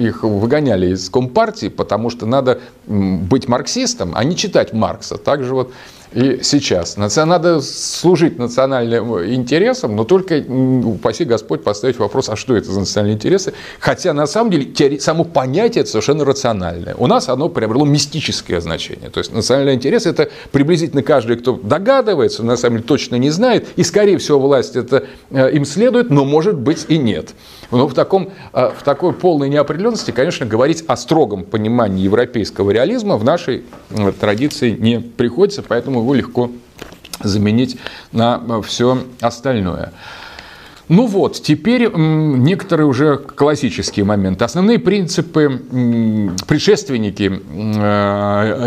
их 0.00 0.24
выгоняли 0.24 0.88
из 0.88 1.08
Компартии, 1.08 1.68
потому 1.68 2.10
что 2.10 2.26
надо 2.26 2.60
быть 2.86 3.46
марксистом, 3.46 4.10
а 4.16 4.24
не 4.24 4.34
читать 4.34 4.72
Маркса. 4.72 5.18
Также 5.18 5.54
вот 5.54 5.72
и 6.12 6.40
сейчас. 6.42 6.96
Надо 6.96 7.60
служить 7.60 8.38
национальным 8.38 9.24
интересам, 9.24 9.96
но 9.96 10.04
только, 10.04 10.42
упаси 10.48 11.24
Господь, 11.24 11.62
поставить 11.62 11.98
вопрос, 11.98 12.28
а 12.28 12.36
что 12.36 12.56
это 12.56 12.70
за 12.70 12.80
национальные 12.80 13.16
интересы? 13.16 13.52
Хотя, 13.78 14.12
на 14.12 14.26
самом 14.26 14.50
деле, 14.50 15.00
само 15.00 15.24
понятие 15.24 15.82
это 15.82 15.90
совершенно 15.90 16.24
рациональное. 16.24 16.94
У 16.96 17.06
нас 17.06 17.28
оно 17.28 17.48
приобрело 17.48 17.84
мистическое 17.84 18.60
значение. 18.60 19.10
То 19.10 19.18
есть, 19.18 19.32
национальный 19.32 19.74
интерес– 19.74 20.06
это 20.06 20.30
приблизительно 20.52 21.02
каждый, 21.02 21.36
кто 21.36 21.52
догадывается, 21.52 22.42
на 22.42 22.56
самом 22.56 22.76
деле 22.78 22.88
точно 22.88 23.16
не 23.16 23.30
знает, 23.30 23.68
и, 23.76 23.82
скорее 23.82 24.18
всего, 24.18 24.38
власть 24.38 24.76
это 24.76 25.06
э, 25.30 25.52
им 25.52 25.64
следует, 25.64 26.10
но, 26.10 26.24
может 26.24 26.56
быть, 26.56 26.86
и 26.88 26.98
нет. 26.98 27.34
Но 27.70 27.86
в, 27.86 27.94
таком, 27.94 28.30
э, 28.52 28.70
в 28.76 28.82
такой 28.82 29.12
полной 29.12 29.48
неопределенности, 29.50 30.10
конечно, 30.10 30.46
говорить 30.46 30.84
о 30.86 30.96
строгом 30.96 31.44
понимании 31.44 32.02
европейского 32.02 32.70
реализма 32.70 33.16
в 33.16 33.24
нашей 33.24 33.64
традиции 34.20 34.70
не 34.70 35.00
приходится, 35.00 35.62
поэтому 35.62 36.00
его 36.00 36.14
легко 36.14 36.50
заменить 37.20 37.76
на 38.12 38.40
э, 38.48 38.62
все 38.66 39.04
остальное. 39.20 39.92
Ну 40.88 41.06
вот, 41.06 41.42
теперь 41.42 41.90
некоторые 41.94 42.86
уже 42.86 43.18
классические 43.18 44.06
моменты. 44.06 44.46
Основные 44.46 44.78
принципы 44.78 45.60
предшественники 46.46 47.24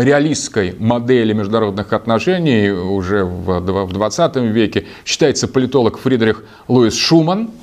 реалистской 0.04 0.76
модели 0.78 1.32
международных 1.32 1.92
отношений 1.92 2.70
уже 2.70 3.24
в 3.24 3.60
20 3.60 4.36
веке 4.36 4.86
считается 5.04 5.48
политолог 5.48 5.98
Фридрих 5.98 6.44
Луис 6.68 6.94
Шуман– 6.94 7.50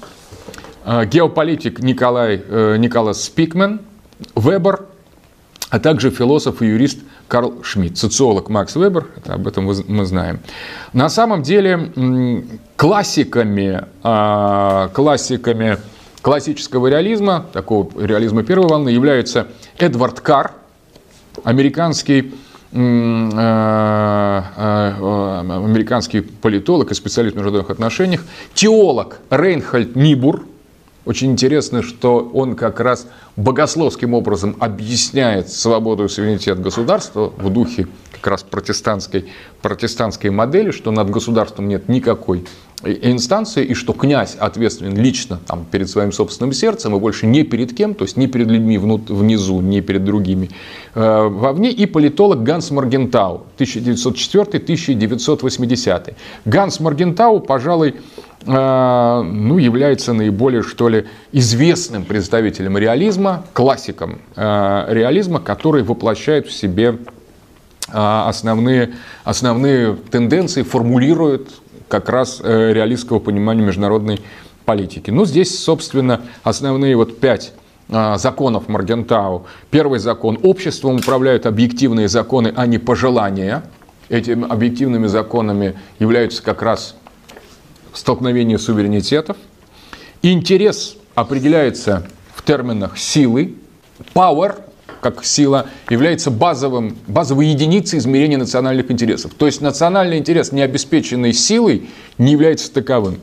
геополитик 0.90 1.80
Николай, 1.84 2.42
э, 2.44 2.78
Николас 2.78 3.24
Спикмен, 3.24 3.82
Вебер, 4.36 4.86
а 5.70 5.80
также 5.80 6.10
философ 6.10 6.64
и 6.64 6.66
юрист 6.66 7.00
Карл 7.28 7.62
Шмидт, 7.64 7.98
социолог 7.98 8.50
Макс 8.50 8.76
Вебер, 8.76 9.06
об 9.28 9.48
этом 9.48 9.66
мы 9.66 10.06
знаем. 10.06 10.40
На 10.94 11.10
самом 11.10 11.44
деле 11.44 11.92
классиками, 12.76 13.84
а, 14.02 14.88
классиками 14.88 15.78
классического 16.24 16.88
реализма, 16.88 17.46
такого 17.54 17.88
реализма 18.04 18.42
первой 18.42 18.68
волны, 18.68 18.90
являются 18.90 19.48
Эдвард 19.78 20.22
Карр, 20.22 20.54
американский 21.44 22.34
э, 22.72 22.78
американский 24.58 26.22
политолог 26.22 26.92
и 26.92 26.96
специалист 26.96 27.36
в 27.36 27.38
международных 27.38 27.70
отношениях, 27.70 28.24
теолог 28.56 29.20
Рейнхальд 29.30 29.96
Нибур– 29.96 30.46
очень 31.10 31.32
интересно, 31.32 31.82
что 31.82 32.20
он 32.36 32.56
как 32.56 32.80
раз 32.80 33.08
богословским 33.36 34.14
образом 34.14 34.56
объясняет 34.60 35.50
свободу 35.50 36.06
и 36.06 36.08
суверенитет 36.08 36.62
государства 36.62 37.34
в 37.36 37.50
духе 37.50 37.88
как 38.12 38.28
раз 38.28 38.44
протестантской, 38.44 39.26
протестантской 39.64 40.30
модели, 40.30 40.70
что 40.70 40.92
над 40.92 41.10
государством 41.10 41.68
нет 41.68 41.90
никакой 41.90 42.46
инстанции, 42.84 43.66
и 43.66 43.74
что 43.74 43.94
князь 43.94 44.36
ответственен 44.36 44.96
лично 44.96 45.40
там, 45.46 45.66
перед 45.70 45.90
своим 45.90 46.14
собственным 46.14 46.54
сердцем, 46.54 46.96
и 46.96 47.00
больше 47.00 47.26
не 47.26 47.44
перед 47.44 47.76
кем, 47.76 47.94
то 47.94 48.06
есть 48.06 48.16
не 48.16 48.28
перед 48.28 48.48
людьми 48.48 48.78
внизу, 48.78 49.60
не 49.62 49.82
перед 49.82 50.06
другими 50.06 50.50
э, 50.96 51.28
вовне, 51.28 51.72
и 51.72 51.86
политолог 51.86 52.42
Ганс 52.44 52.72
Маргентау, 52.72 53.44
1904-1980. 53.58 56.14
Ганс 56.46 56.80
Маргентау, 56.80 57.42
пожалуй, 57.42 57.96
э, 58.46 59.22
ну, 59.24 59.58
является 59.58 60.14
наиболее, 60.14 60.64
что 60.64 60.88
ли, 60.88 61.06
известным 61.34 62.06
представителем 62.06 62.78
реализма, 62.78 63.44
классиком 63.54 64.20
э, 64.38 64.86
реализма, 64.90 65.42
который 65.42 65.84
воплощает 65.84 66.48
в 66.48 66.54
себе 66.54 66.98
основные, 67.92 68.92
основные 69.24 69.98
тенденции, 70.12 70.62
формулирует 70.62 71.50
как 71.90 72.08
раз 72.08 72.40
э, 72.42 72.72
реалистского 72.72 73.20
понимания 73.20 73.62
международной 73.64 74.22
политики. 74.64 75.10
Ну, 75.12 75.26
здесь, 75.26 75.60
собственно, 75.60 76.22
основные 76.44 76.96
вот 76.96 77.20
пять 77.20 77.54
а, 77.92 78.20
законов 78.20 78.68
Маргентау. 78.68 79.48
Первый 79.72 80.00
закон– 80.00 80.38
обществом 80.44 80.98
управляют 80.98 81.48
объективные 81.48 82.08
законы, 82.08 82.54
а 82.56 82.68
не 82.68 82.78
пожелания. 82.78 83.64
Этими 84.10 84.48
объективными 84.48 85.08
законами 85.08 85.76
являются 85.98 86.44
как 86.44 86.62
раз 86.62 86.96
столкновение 87.94 88.60
суверенитетов. 88.60 89.38
Интерес 90.22 90.98
определяется 91.16 92.08
в 92.36 92.44
терминах 92.44 92.98
силы. 92.98 93.56
Power 94.14 94.62
как 95.02 95.24
сила 95.24 95.68
является 95.90 96.32
базовым, 96.32 96.98
базовой 97.08 97.48
единицей 97.48 98.00
измерения 98.00 98.38
национальных 98.38 98.92
интересов. 98.92 99.34
То 99.34 99.46
есть 99.46 99.62
национальный 99.62 100.18
интерес, 100.18 100.52
не 100.52 100.62
обеспеченный 100.62 101.34
силой, 101.34 101.90
не 102.18 102.32
является 102.32 102.72
таковым. 102.72 103.20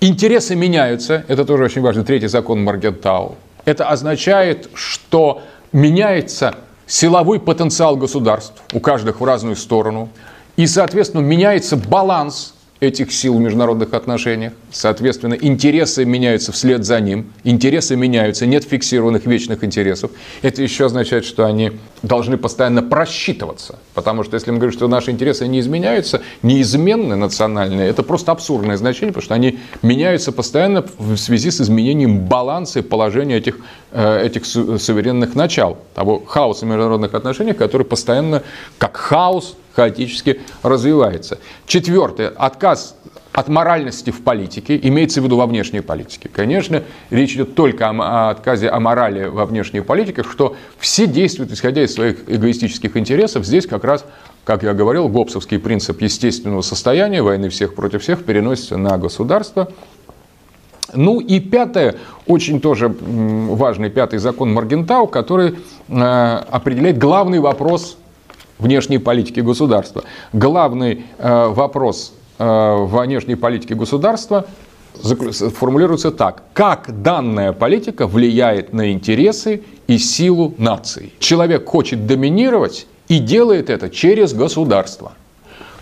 Интересы 0.00 0.54
меняются, 0.54 1.24
это 1.28 1.44
тоже 1.44 1.64
очень 1.64 1.82
важно, 1.82 2.04
третий 2.04 2.28
закон 2.28 2.62
Маргентау. 2.62 3.36
Это 3.64 3.88
означает, 3.88 4.70
что 4.74 5.42
меняется 5.72 6.54
силовой 6.86 7.40
потенциал 7.40 7.96
государств, 7.96 8.62
у 8.72 8.80
каждых 8.80 9.20
в 9.20 9.24
разную 9.24 9.56
сторону, 9.56 10.08
и, 10.56 10.66
соответственно, 10.66 11.20
меняется 11.20 11.76
баланс 11.76 12.54
этих 12.80 13.12
сил 13.12 13.36
в 13.36 13.40
международных 13.40 13.92
отношениях. 13.92 14.52
Соответственно, 14.70 15.34
интересы 15.34 16.04
меняются 16.04 16.52
вслед 16.52 16.84
за 16.84 17.00
ним. 17.00 17.32
Интересы 17.42 17.96
меняются, 17.96 18.46
нет 18.46 18.64
фиксированных 18.64 19.26
вечных 19.26 19.64
интересов. 19.64 20.12
Это 20.42 20.62
еще 20.62 20.86
означает, 20.86 21.24
что 21.24 21.44
они 21.44 21.72
должны 22.02 22.36
постоянно 22.36 22.82
просчитываться. 22.82 23.78
Потому 23.94 24.22
что 24.22 24.34
если 24.34 24.52
мы 24.52 24.58
говорим, 24.58 24.76
что 24.76 24.86
наши 24.86 25.10
интересы 25.10 25.48
не 25.48 25.58
изменяются, 25.58 26.22
неизменны 26.42 27.16
национальные, 27.16 27.88
это 27.88 28.04
просто 28.04 28.30
абсурдное 28.30 28.76
значение, 28.76 29.12
потому 29.12 29.24
что 29.24 29.34
они 29.34 29.58
меняются 29.82 30.30
постоянно 30.30 30.84
в 30.98 31.16
связи 31.16 31.50
с 31.50 31.60
изменением 31.60 32.26
баланса 32.26 32.78
и 32.78 32.82
положения 32.82 33.38
этих, 33.38 33.58
э, 33.90 34.26
этих 34.26 34.46
суверенных 34.46 35.34
начал. 35.34 35.78
Того 35.94 36.20
хаоса 36.20 36.64
международных 36.64 37.14
отношениях, 37.14 37.56
который 37.56 37.84
постоянно, 37.84 38.44
как 38.78 38.96
хаос, 38.96 39.56
хаотически 39.78 40.40
развивается. 40.64 41.38
Четвертое. 41.66 42.32
Отказ 42.36 42.96
от 43.32 43.46
моральности 43.46 44.10
в 44.10 44.24
политике, 44.24 44.76
имеется 44.82 45.20
в 45.20 45.24
виду 45.24 45.36
во 45.36 45.46
внешней 45.46 45.82
политике. 45.82 46.28
Конечно, 46.28 46.82
речь 47.10 47.34
идет 47.34 47.54
только 47.54 47.88
о, 47.88 48.30
отказе 48.30 48.68
о 48.68 48.80
морали 48.80 49.26
во 49.26 49.46
внешней 49.46 49.80
политике, 49.80 50.24
что 50.24 50.56
все 50.80 51.06
действуют, 51.06 51.52
исходя 51.52 51.84
из 51.84 51.94
своих 51.94 52.28
эгоистических 52.28 52.96
интересов. 52.96 53.46
Здесь 53.46 53.68
как 53.68 53.84
раз, 53.84 54.04
как 54.44 54.64
я 54.64 54.74
говорил, 54.74 55.08
гоббсовский 55.08 55.60
принцип 55.60 56.02
естественного 56.02 56.62
состояния, 56.62 57.22
войны 57.22 57.48
всех 57.48 57.76
против 57.76 58.02
всех, 58.02 58.24
переносится 58.24 58.76
на 58.78 58.98
государство. 58.98 59.68
Ну 60.92 61.20
и 61.20 61.38
пятое, 61.38 61.94
очень 62.26 62.60
тоже 62.60 62.92
важный 63.00 63.90
пятый 63.90 64.18
закон 64.18 64.52
Маргентау, 64.52 65.06
который 65.06 65.54
э, 65.86 65.94
определяет 66.50 66.98
главный 66.98 67.38
вопрос 67.38 67.96
внешней 68.58 68.98
политики 68.98 69.40
государства. 69.40 70.04
Главный 70.32 71.04
э, 71.18 71.46
вопрос 71.48 72.12
э, 72.38 72.86
внешней 72.86 73.36
политики 73.36 73.72
государства 73.72 74.46
формулируется 74.94 76.10
так. 76.10 76.42
Как 76.54 77.02
данная 77.02 77.52
политика 77.52 78.06
влияет 78.06 78.72
на 78.72 78.92
интересы 78.92 79.62
и 79.86 79.98
силу 79.98 80.54
нации? 80.58 81.12
Человек 81.20 81.68
хочет 81.68 82.06
доминировать 82.06 82.86
и 83.08 83.18
делает 83.18 83.70
это 83.70 83.90
через 83.90 84.34
государство. 84.34 85.12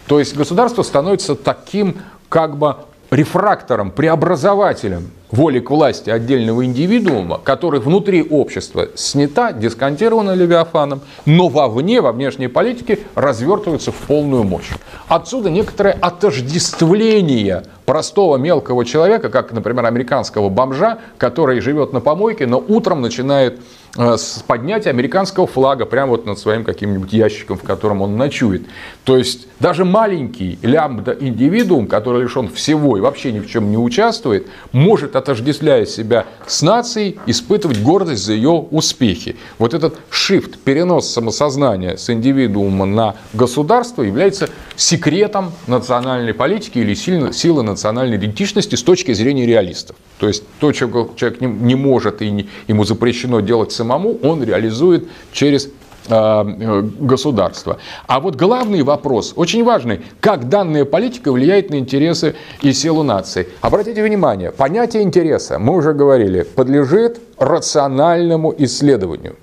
То 0.06 0.18
есть 0.18 0.36
государство 0.36 0.82
становится 0.82 1.34
таким 1.34 1.96
как 2.28 2.58
бы 2.58 2.76
рефрактором, 3.10 3.90
преобразователем 3.90 5.10
воли 5.30 5.60
к 5.60 5.70
власти 5.70 6.10
отдельного 6.10 6.64
индивидуума, 6.64 7.38
который 7.42 7.80
внутри 7.80 8.22
общества 8.22 8.88
снята, 8.94 9.52
дисконтирована 9.52 10.34
Левиафаном, 10.34 11.00
но 11.24 11.48
вовне, 11.48 12.00
во 12.00 12.12
внешней 12.12 12.48
политике 12.48 13.00
развертывается 13.14 13.92
в 13.92 13.96
полную 13.96 14.44
мощь. 14.44 14.70
Отсюда 15.08 15.50
некоторое 15.50 15.92
отождествление 15.92 17.64
простого 17.84 18.36
мелкого 18.36 18.84
человека, 18.84 19.28
как, 19.28 19.52
например, 19.52 19.86
американского 19.86 20.48
бомжа, 20.48 20.98
который 21.18 21.60
живет 21.60 21.92
на 21.92 22.00
помойке, 22.00 22.46
но 22.46 22.62
утром 22.66 23.00
начинает 23.00 23.60
Э, 23.98 24.16
с 24.18 24.44
поднятия 24.46 24.90
американского 24.90 25.46
флага 25.46 25.86
прямо 25.86 26.10
вот 26.10 26.26
над 26.26 26.38
своим 26.38 26.64
каким-нибудь 26.64 27.12
ящиком, 27.12 27.56
в 27.56 27.62
котором 27.62 28.02
он 28.02 28.16
ночует. 28.16 28.66
То 29.04 29.16
есть 29.16 29.48
даже 29.58 29.84
маленький 29.84 30.58
лямбда-индивидуум, 30.62 31.86
который 31.86 32.22
лишен 32.22 32.48
всего 32.48 32.98
и 32.98 33.00
вообще 33.00 33.32
ни 33.32 33.40
в 33.40 33.48
чем 33.48 33.70
не 33.70 33.78
участвует, 33.78 34.48
может, 34.72 35.15
отождествляя 35.16 35.86
себя 35.86 36.26
с 36.46 36.62
нацией, 36.62 37.18
испытывать 37.26 37.80
гордость 37.80 38.24
за 38.24 38.34
ее 38.34 38.50
успехи. 38.50 39.36
Вот 39.58 39.74
этот 39.74 39.98
shift, 40.10 40.58
перенос 40.64 41.10
самосознания 41.10 41.96
с 41.96 42.10
индивидуума 42.10 42.86
на 42.86 43.16
государство 43.32 44.02
является 44.02 44.48
секретом 44.76 45.52
национальной 45.66 46.34
политики 46.34 46.78
или 46.78 46.94
силы 46.94 47.62
национальной 47.62 48.16
идентичности 48.16 48.74
с 48.74 48.82
точки 48.82 49.12
зрения 49.12 49.46
реалистов. 49.46 49.96
То 50.18 50.28
есть 50.28 50.44
то, 50.60 50.72
чего 50.72 51.10
человек 51.16 51.40
не, 51.40 51.74
может 51.74 52.22
и 52.22 52.48
ему 52.68 52.84
запрещено 52.84 53.40
делать 53.40 53.72
самому, 53.72 54.18
он 54.22 54.42
реализует 54.42 55.08
через 55.32 55.68
государства. 56.08 57.78
А 58.06 58.20
вот 58.20 58.36
главный 58.36 58.82
вопрос, 58.82 59.32
очень 59.36 59.64
важный, 59.64 60.00
как 60.20 60.48
данная 60.48 60.84
политика 60.84 61.32
влияет 61.32 61.70
на 61.70 61.76
интересы 61.76 62.34
и 62.62 62.72
силу 62.72 63.02
нации. 63.02 63.48
Обратите 63.60 64.02
внимание, 64.02 64.52
понятие 64.52 65.02
интереса, 65.02 65.58
мы 65.58 65.74
уже 65.74 65.92
говорили, 65.92 66.42
подлежит 66.42 67.20
рациональному 67.38 68.54
исследованию. 68.58 69.36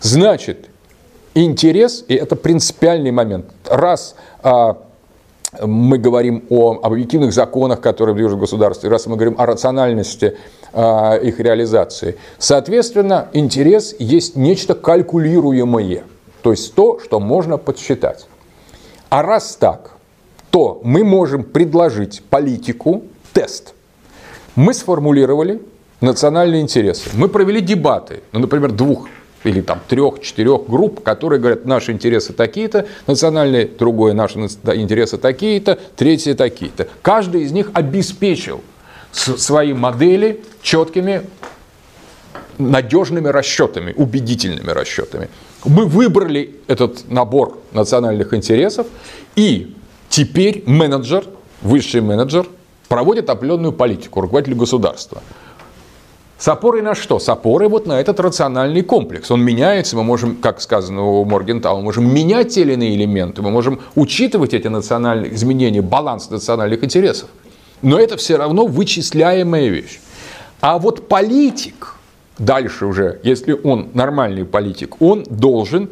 Значит, 0.00 0.68
интерес, 1.34 2.04
и 2.08 2.14
это 2.14 2.36
принципиальный 2.36 3.10
момент, 3.10 3.46
раз 3.66 4.16
а, 4.42 4.78
мы 5.60 5.98
говорим 5.98 6.44
о 6.48 6.78
объективных 6.82 7.32
законах, 7.32 7.80
которые 7.80 8.14
движут 8.14 8.38
государство, 8.38 8.88
раз 8.88 9.06
мы 9.06 9.16
говорим 9.16 9.34
о 9.38 9.46
рациональности 9.46 10.36
э, 10.72 11.20
их 11.22 11.40
реализации. 11.40 12.16
Соответственно, 12.38 13.28
интерес 13.32 13.94
есть 13.98 14.36
нечто 14.36 14.74
калькулируемое, 14.74 16.04
то 16.42 16.52
есть 16.52 16.74
то, 16.74 17.00
что 17.00 17.20
можно 17.20 17.58
подсчитать. 17.58 18.26
А 19.08 19.22
раз 19.22 19.56
так, 19.56 19.92
то 20.50 20.80
мы 20.84 21.04
можем 21.04 21.42
предложить 21.42 22.22
политику 22.30 23.02
тест. 23.32 23.74
Мы 24.54 24.72
сформулировали 24.72 25.60
национальные 26.00 26.62
интересы. 26.62 27.10
Мы 27.14 27.28
провели 27.28 27.60
дебаты, 27.60 28.20
ну, 28.32 28.40
например, 28.40 28.72
двух 28.72 29.08
или 29.44 29.60
там 29.60 29.80
трех-четырех 29.88 30.68
групп, 30.68 31.02
которые 31.02 31.40
говорят, 31.40 31.64
наши 31.64 31.92
интересы 31.92 32.32
такие-то, 32.32 32.86
национальные, 33.06 33.66
другое, 33.66 34.12
наши 34.12 34.38
интересы 34.38 35.16
такие-то, 35.18 35.78
третьи 35.96 36.34
такие-то. 36.34 36.88
Каждый 37.02 37.42
из 37.42 37.52
них 37.52 37.70
обеспечил 37.72 38.60
свои 39.12 39.72
модели 39.72 40.42
четкими, 40.62 41.22
надежными 42.58 43.28
расчетами, 43.28 43.94
убедительными 43.96 44.70
расчетами. 44.70 45.28
Мы 45.64 45.86
выбрали 45.86 46.56
этот 46.66 47.10
набор 47.10 47.58
национальных 47.72 48.34
интересов, 48.34 48.86
и 49.36 49.74
теперь 50.08 50.62
менеджер, 50.66 51.24
высший 51.62 52.02
менеджер, 52.02 52.46
проводит 52.88 53.30
определенную 53.30 53.72
политику, 53.72 54.20
руководитель 54.20 54.56
государства. 54.56 55.22
С 56.40 56.48
опорой 56.48 56.80
на 56.80 56.94
что? 56.94 57.18
С 57.18 57.28
опорой 57.28 57.68
вот 57.68 57.86
на 57.86 58.00
этот 58.00 58.18
рациональный 58.18 58.80
комплекс. 58.80 59.30
Он 59.30 59.42
меняется, 59.42 59.94
мы 59.94 60.04
можем, 60.04 60.36
как 60.36 60.62
сказано 60.62 61.02
у 61.02 61.24
Моргентау, 61.26 61.76
мы 61.76 61.82
можем 61.82 62.14
менять 62.14 62.54
те 62.54 62.62
или 62.62 62.72
иные 62.72 62.96
элементы, 62.96 63.42
мы 63.42 63.50
можем 63.50 63.80
учитывать 63.94 64.54
эти 64.54 64.66
национальные 64.66 65.34
изменения, 65.34 65.82
баланс 65.82 66.30
национальных 66.30 66.82
интересов. 66.82 67.28
Но 67.82 68.00
это 68.00 68.16
все 68.16 68.38
равно 68.38 68.64
вычисляемая 68.64 69.68
вещь. 69.68 70.00
А 70.62 70.78
вот 70.78 71.08
политик, 71.08 71.96
дальше 72.38 72.86
уже, 72.86 73.20
если 73.22 73.52
он 73.52 73.90
нормальный 73.92 74.46
политик, 74.46 75.02
он 75.02 75.24
должен 75.28 75.90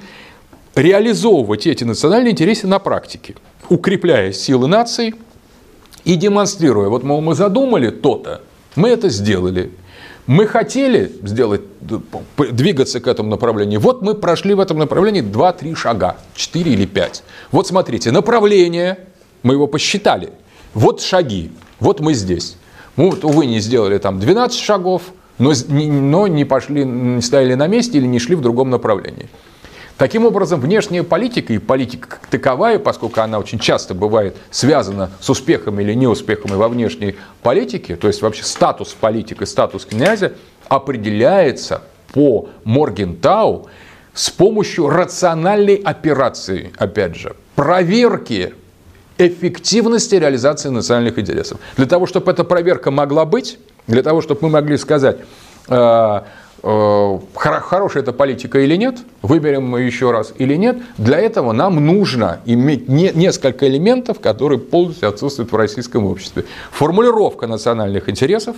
реализовывать 0.75 1.67
эти 1.67 1.85
национальные 1.85 2.33
интересы 2.33 2.67
на 2.67 2.79
практике, 2.79 3.35
укрепляя 3.69 4.33
силы 4.33 4.67
нации 4.67 5.15
и 6.07 6.17
демонстрируя, 6.17 6.89
вот, 6.89 7.05
мол, 7.05 7.21
мы 7.21 7.35
задумали 7.35 7.91
то-то, 7.91 8.41
мы 8.77 8.89
это 8.89 9.11
сделали– 9.11 9.73
мы 10.29 10.47
хотели 10.47 11.11
сделать, 11.23 11.63
двигаться 12.37 13.01
к 13.01 13.09
этому 13.09 13.31
направлению. 13.31 13.81
Вот 13.81 14.03
мы 14.03 14.15
прошли 14.15 14.53
в 14.53 14.61
этом 14.61 14.79
направлении 14.79 15.23
2-3 15.23 15.75
шага, 15.75 16.19
4 16.35 16.71
или 16.71 16.85
5. 16.85 17.25
Вот 17.51 17.67
смотрите, 17.67 18.13
направление, 18.13 18.99
мы 19.43 19.55
его 19.55 19.67
посчитали. 19.67 20.29
Вот 20.75 21.01
шаги, 21.01 21.51
вот 21.81 22.01
мы 22.01 22.13
здесь. 22.13 22.59
Мы, 22.97 23.09
вот, 23.11 23.25
увы, 23.25 23.47
не 23.47 23.61
сделали 23.61 23.97
там 23.97 24.21
12 24.21 24.61
шагов, 24.61 25.03
но, 25.39 25.55
но 25.67 26.27
не 26.27 26.45
пошли, 26.45 26.85
не 26.85 27.23
стояли 27.23 27.55
на 27.55 27.67
месте 27.67 27.97
или 27.97 28.07
не 28.07 28.19
шли 28.19 28.35
в 28.35 28.43
другом 28.43 28.69
направлении. 28.69 29.31
Таким 29.99 30.25
образом, 30.25 30.61
внешняя 30.61 31.03
политика 31.03 31.53
и 31.53 31.59
политика 31.59 32.09
как 32.09 32.27
таковая, 32.29 32.79
поскольку 32.79 33.21
она 33.21 33.41
очень 33.41 33.59
часто 33.59 33.95
бывает 33.95 34.37
связана 34.49 35.11
с 35.21 35.29
успехами 35.29 35.83
или 35.83 35.93
неуспехами 35.93 36.53
во 36.53 36.69
внешней 36.69 37.17
политике, 37.43 37.97
то 37.97 38.07
есть 38.07 38.23
вообще 38.23 38.45
статус 38.45 38.95
политика, 38.99 39.45
статус 39.45 39.85
князя, 39.85 40.35
определяется 40.69 41.83
по 42.13 42.49
Моргентау 42.63 43.67
с 44.15 44.31
помощью 44.31 44.89
рациональной 44.89 45.75
операции, 45.75 46.73
опять 46.79 47.17
же, 47.17 47.35
проверки 47.57 48.55
эффективности 49.19 50.15
реализации 50.15 50.69
национальных 50.69 51.19
интересов. 51.19 51.59
Для 51.77 51.87
того, 51.87 52.07
чтобы 52.07 52.31
эта 52.31 52.45
проверка 52.45 52.93
могла 52.93 53.25
быть, 53.25 53.59
для 53.89 54.05
того, 54.05 54.23
чтобы 54.23 54.43
мы 54.43 54.51
могли 54.51 54.77
сказать, 54.77 55.19
э, 55.69 56.21
хорошая 56.63 58.03
эта 58.03 58.13
политика 58.13 58.59
или 58.59 58.77
нет, 58.77 58.99
выберем 59.23 59.65
мы 59.65 59.83
еще 59.83 60.11
раз 60.11 60.33
или 60.39 60.55
нет, 60.57 60.79
для 60.97 61.19
этого 61.19 61.53
нам 61.53 61.85
нужно 61.85 62.41
иметь 62.47 62.89
не, 62.89 63.11
несколько 63.11 63.69
элементов, 63.69 64.21
которые 64.21 64.59
полностью 64.59 65.09
отсутствуют 65.09 65.53
в 65.53 65.57
российском 65.57 66.05
обществе. 66.07 66.45
Формулировка 66.71 67.47
национальных 67.47 68.09
интересов 68.09 68.57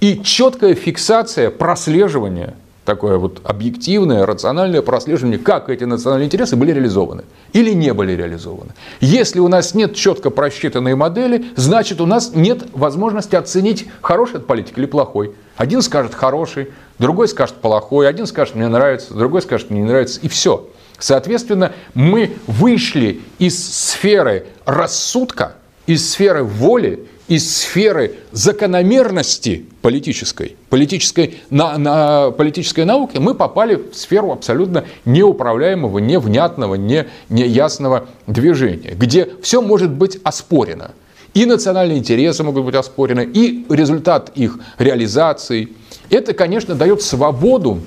и 0.00 0.20
четкая 0.22 0.74
фиксация 0.74 1.50
прослеживания 1.50 2.54
такое 2.86 3.18
вот 3.18 3.40
объективное, 3.44 4.24
рациональное 4.24 4.80
прослеживание, 4.80 5.38
как 5.38 5.68
эти 5.68 5.84
национальные 5.84 6.26
интересы 6.26 6.56
были 6.56 6.72
реализованы 6.72 7.24
или 7.52 7.72
не 7.72 7.92
были 7.92 8.12
реализованы. 8.12 8.70
Если 9.00 9.40
у 9.40 9.48
нас 9.48 9.74
нет 9.74 9.94
четко 9.94 10.30
просчитанной 10.30 10.94
модели, 10.94 11.46
значит 11.56 12.00
у 12.00 12.06
нас 12.06 12.32
нет 12.34 12.64
возможности 12.72 13.34
оценить, 13.34 13.86
хороший 14.00 14.36
это 14.36 14.44
политик 14.44 14.78
или 14.78 14.86
плохой. 14.86 15.34
Один 15.56 15.82
скажет 15.82 16.14
хороший, 16.14 16.68
другой 16.98 17.28
скажет 17.28 17.56
плохой, 17.56 18.08
один 18.08 18.26
скажет 18.26 18.54
мне 18.54 18.68
нравится, 18.68 19.14
другой 19.14 19.42
скажет 19.42 19.70
мне 19.70 19.80
не 19.80 19.86
нравится, 19.86 20.20
и 20.20 20.28
все. 20.28 20.68
Соответственно, 20.98 21.72
мы 21.94 22.36
вышли 22.46 23.20
из 23.38 23.56
сферы 23.56 24.46
рассудка, 24.64 25.54
из 25.86 26.10
сферы 26.10 26.42
воли 26.42 27.06
из 27.28 27.56
сферы 27.56 28.14
закономерности 28.32 29.66
политической, 29.82 30.56
политической, 30.70 31.38
на, 31.50 31.76
на, 31.76 32.30
политической 32.30 32.84
науки, 32.84 33.18
мы 33.18 33.34
попали 33.34 33.76
в 33.76 33.94
сферу 33.94 34.32
абсолютно 34.32 34.84
неуправляемого, 35.04 35.98
невнятного, 35.98 36.76
не, 36.76 37.06
неясного 37.28 38.06
движения, 38.26 38.92
где 38.94 39.28
все 39.42 39.60
может 39.60 39.90
быть 39.90 40.18
оспорено. 40.22 40.92
И 41.36 41.44
национальные 41.44 41.98
интересы 41.98 42.42
могут 42.44 42.64
быть 42.64 42.74
оспорены, 42.74 43.28
и 43.30 43.66
результат 43.68 44.32
их 44.34 44.58
реализации. 44.78 45.68
Это, 46.08 46.32
конечно, 46.32 46.74
дает 46.74 47.02
свободу 47.02 47.82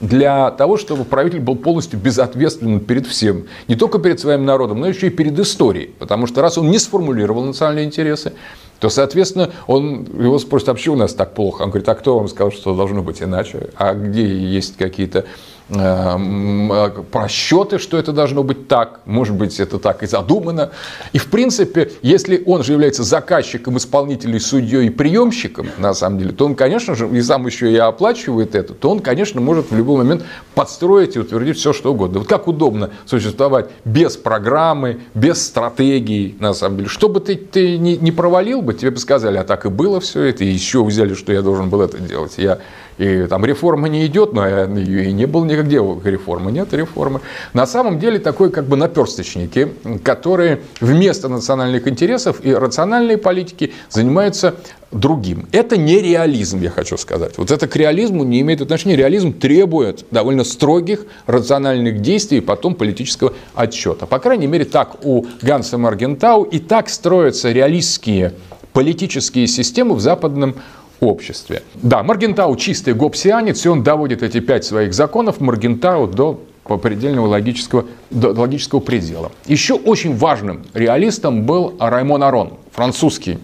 для 0.00 0.50
того, 0.50 0.76
чтобы 0.76 1.04
правитель 1.04 1.38
был 1.38 1.54
полностью 1.54 2.00
безответственен 2.00 2.80
перед 2.80 3.06
всем. 3.06 3.44
Не 3.68 3.76
только 3.76 4.00
перед 4.00 4.18
своим 4.18 4.44
народом, 4.44 4.80
но 4.80 4.88
еще 4.88 5.06
и 5.06 5.10
перед 5.10 5.38
историей. 5.38 5.94
Потому 6.00 6.26
что 6.26 6.42
раз 6.42 6.58
он 6.58 6.72
не 6.72 6.80
сформулировал 6.80 7.44
национальные 7.44 7.84
интересы, 7.84 8.32
то, 8.80 8.88
соответственно, 8.88 9.52
он, 9.68 10.08
его 10.18 10.40
спросят, 10.40 10.70
а 10.70 10.74
почему 10.74 10.96
у 10.96 10.98
нас 10.98 11.14
так 11.14 11.34
плохо? 11.34 11.62
Он 11.62 11.68
говорит, 11.68 11.88
а 11.88 11.94
кто 11.94 12.18
вам 12.18 12.26
сказал, 12.26 12.50
что 12.50 12.74
должно 12.74 13.02
быть 13.02 13.22
иначе? 13.22 13.70
А 13.76 13.94
где 13.94 14.26
есть 14.26 14.76
какие-то 14.76 15.24
просчеты, 15.70 17.78
что 17.78 17.96
это 17.96 18.12
должно 18.12 18.42
быть 18.42 18.66
так? 18.66 19.00
Может 19.04 19.36
быть, 19.36 19.60
это 19.60 19.78
так 19.78 20.02
и 20.02 20.06
задумано. 20.06 20.72
И, 21.12 21.18
в 21.18 21.26
принципе, 21.26 21.92
если 22.02 22.42
он 22.44 22.64
же 22.64 22.72
является 22.72 23.04
заказчиком, 23.04 23.76
исполнителем, 23.76 24.40
судьей 24.40 24.86
и 24.86 24.90
приемщиком, 24.90 25.68
на 25.78 25.94
самом 25.94 26.18
деле, 26.18 26.32
то 26.32 26.46
он, 26.46 26.54
конечно 26.54 26.94
же, 26.94 27.08
и 27.08 27.22
сам 27.22 27.46
еще 27.46 27.70
и 27.70 27.76
оплачивает 27.76 28.54
это, 28.54 28.74
то 28.74 28.90
он, 28.90 29.00
конечно, 29.00 29.40
может 29.40 29.70
в 29.70 29.76
любой 29.76 29.98
момент 29.98 30.24
подстроить 30.54 31.16
и 31.16 31.20
утвердить 31.20 31.56
все, 31.56 31.72
что 31.72 31.92
угодно. 31.92 32.18
Вот 32.18 32.28
как 32.28 32.48
удобно 32.48 32.90
существовать 33.06 33.70
без 33.84 34.16
программы, 34.16 35.00
без 35.14 35.44
стратегии, 35.44 36.34
на 36.40 36.52
самом 36.52 36.78
деле. 36.78 36.88
Что 36.88 37.08
бы 37.08 37.20
ты, 37.20 37.36
ты 37.36 37.78
не, 37.78 37.96
не 37.96 38.12
провалил 38.12 38.62
бы 38.62 38.74
тебе 38.74 38.90
бы 38.90 38.98
сказали, 38.98 39.36
а 39.36 39.44
так 39.44 39.66
и 39.66 39.68
было 39.68 40.00
все 40.00 40.24
это, 40.24 40.44
и 40.44 40.48
еще 40.48 40.84
взяли, 40.84 41.14
что 41.14 41.32
я 41.32 41.42
должен 41.42 41.70
был 41.70 41.80
это 41.80 41.98
делать. 41.98 42.34
Я, 42.38 42.58
и 43.00 43.26
там 43.26 43.46
реформа 43.46 43.88
не 43.88 44.04
идет, 44.04 44.34
но 44.34 44.46
я, 44.46 44.64
и 44.64 45.12
не 45.12 45.24
было 45.24 45.46
дела 45.46 45.98
реформы, 46.04 46.52
нет 46.52 46.74
реформы. 46.74 47.22
На 47.54 47.66
самом 47.66 47.98
деле 47.98 48.18
такой 48.18 48.50
как 48.50 48.66
бы 48.66 48.76
наперсточники, 48.76 49.72
которые 50.04 50.60
вместо 50.82 51.28
национальных 51.28 51.88
интересов 51.88 52.44
и 52.44 52.52
рациональной 52.52 53.16
политики 53.16 53.72
занимаются 53.88 54.54
другим. 54.92 55.46
Это 55.50 55.78
не 55.78 55.98
реализм, 56.00 56.60
я 56.60 56.68
хочу 56.68 56.98
сказать. 56.98 57.38
Вот 57.38 57.50
это 57.50 57.66
к 57.66 57.74
реализму 57.76 58.22
не 58.24 58.42
имеет 58.42 58.60
отношения. 58.60 58.96
Реализм 58.96 59.32
требует 59.32 60.04
довольно 60.10 60.44
строгих 60.44 61.06
рациональных 61.26 62.02
действий 62.02 62.38
и 62.38 62.42
потом 62.42 62.74
политического 62.74 63.32
отчета. 63.54 64.04
По 64.04 64.18
крайней 64.18 64.46
мере, 64.46 64.66
так 64.66 65.06
у 65.06 65.24
Ганса 65.40 65.78
Маргентау 65.78 66.42
и 66.42 66.58
так 66.58 66.90
строятся 66.90 67.50
реалистские 67.50 68.34
политические 68.72 69.46
системы 69.46 69.94
в 69.94 70.00
западном 70.00 70.54
обществе. 71.00 71.62
Да, 71.74 72.02
Маргентау 72.02 72.56
чистый 72.56 72.94
гопсианец, 72.94 73.64
и 73.64 73.68
он 73.68 73.82
доводит 73.82 74.22
эти 74.22 74.40
пять 74.40 74.64
своих 74.64 74.94
законов 74.94 75.40
Маргентау 75.40 76.06
до 76.06 76.40
предельного 76.82 77.26
логического, 77.26 77.86
до 78.10 78.30
логического 78.30 78.80
предела. 78.80 79.32
Еще 79.46 79.74
очень 79.74 80.16
важным 80.16 80.64
реалистом 80.72 81.44
был 81.44 81.74
Раймон 81.80 82.22
Арон, 82.22 82.54
французский 82.72 83.38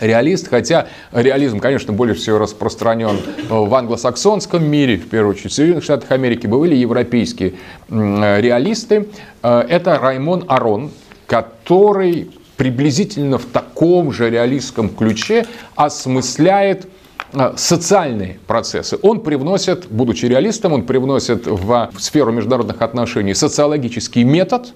реалист, 0.00 0.48
хотя 0.48 0.88
реализм, 1.12 1.60
конечно, 1.60 1.92
более 1.92 2.14
всего 2.14 2.38
распространен 2.38 3.18
в 3.48 3.72
англосаксонском 3.74 4.64
мире, 4.64 4.96
в 4.96 5.08
первую 5.08 5.34
очередь 5.34 5.52
в 5.52 5.54
Соединенных 5.54 5.84
Штатах 5.84 6.10
Америки, 6.10 6.46
были 6.46 6.74
европейские 6.74 7.54
реалисты. 7.88 9.08
Э, 9.42 9.64
это 9.68 9.98
Раймон 9.98 10.44
Арон, 10.48 10.90
который 11.26 12.30
приблизительно 12.62 13.38
в 13.38 13.46
таком 13.46 14.12
же 14.12 14.30
реалистском 14.30 14.88
ключе 14.88 15.46
осмысляет 15.74 16.86
э, 17.32 17.54
социальные 17.56 18.38
процессы. 18.46 18.96
Он 19.02 19.18
привносит, 19.18 19.88
будучи 19.90 20.26
реалистом, 20.26 20.72
он 20.72 20.84
привносит 20.84 21.48
в 21.48 21.90
сферу 21.98 22.30
международных 22.30 22.80
отношений 22.80 23.34
социологический 23.34 24.22
метод, 24.22 24.74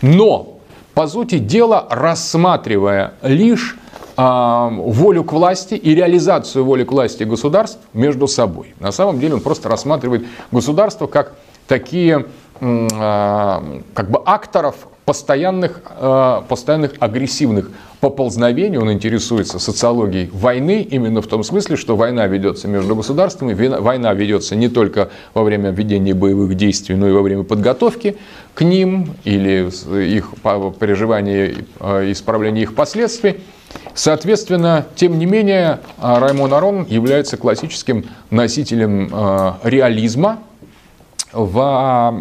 но, 0.00 0.60
по 0.94 1.06
сути 1.08 1.36
дела, 1.36 1.86
рассматривая 1.90 3.12
лишь 3.20 3.76
э, 4.16 4.68
волю 4.70 5.22
к 5.22 5.32
власти 5.34 5.74
и 5.74 5.94
реализацию 5.94 6.64
воли 6.64 6.84
к 6.84 6.92
власти 6.92 7.24
государств 7.24 7.80
между 7.92 8.28
собой. 8.28 8.74
На 8.80 8.92
самом 8.92 9.20
деле 9.20 9.34
он 9.34 9.40
просто 9.40 9.68
рассматривает 9.68 10.24
государство 10.50 11.06
как 11.06 11.34
такие 11.68 12.28
э, 12.62 13.80
как 13.92 14.10
бы 14.10 14.22
акторов 14.24 14.88
постоянных, 15.06 15.82
э, 15.88 16.42
постоянных 16.48 16.94
агрессивных 16.98 17.70
поползновений, 18.00 18.76
он 18.76 18.92
интересуется 18.92 19.60
социологией 19.60 20.28
войны, 20.32 20.82
именно 20.82 21.22
в 21.22 21.28
том 21.28 21.44
смысле, 21.44 21.76
что 21.76 21.96
война 21.96 22.26
ведется 22.26 22.66
между 22.66 22.96
государствами, 22.96 23.54
война 23.54 24.12
ведется 24.12 24.56
не 24.56 24.68
только 24.68 25.10
во 25.32 25.44
время 25.44 25.70
ведения 25.70 26.12
боевых 26.12 26.56
действий, 26.56 26.96
но 26.96 27.08
и 27.08 27.12
во 27.12 27.22
время 27.22 27.44
подготовки 27.44 28.16
к 28.54 28.62
ним 28.62 29.14
или 29.22 29.70
их 30.16 30.34
переживания 30.42 31.46
и 31.46 31.54
э, 31.78 32.10
исправления 32.10 32.62
их 32.62 32.74
последствий. 32.74 33.36
Соответственно, 33.94 34.86
тем 34.96 35.18
не 35.18 35.26
менее, 35.26 35.80
Раймон 36.02 36.52
Арон 36.52 36.84
является 36.88 37.36
классическим 37.36 38.06
носителем 38.30 39.10
э, 39.12 39.52
реализма, 39.62 40.40
в, 41.36 42.20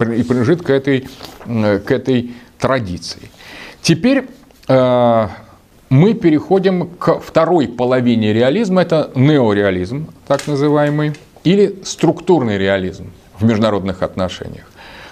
и 0.00 0.22
принадлежит 0.22 0.62
к 0.62 0.70
этой, 0.70 1.08
к 1.46 1.90
этой 1.90 2.32
традиции. 2.58 3.30
Теперь 3.80 4.26
э, 4.68 5.28
мы 5.88 6.14
переходим 6.14 6.88
к 6.88 7.20
второй 7.20 7.68
половине 7.68 8.32
реализма, 8.32 8.82
это 8.82 9.10
неореализм, 9.14 10.08
так 10.26 10.46
называемый, 10.46 11.14
или 11.44 11.80
структурный 11.84 12.58
реализм 12.58 13.10
в 13.38 13.44
международных 13.44 14.02
отношениях. 14.02 14.66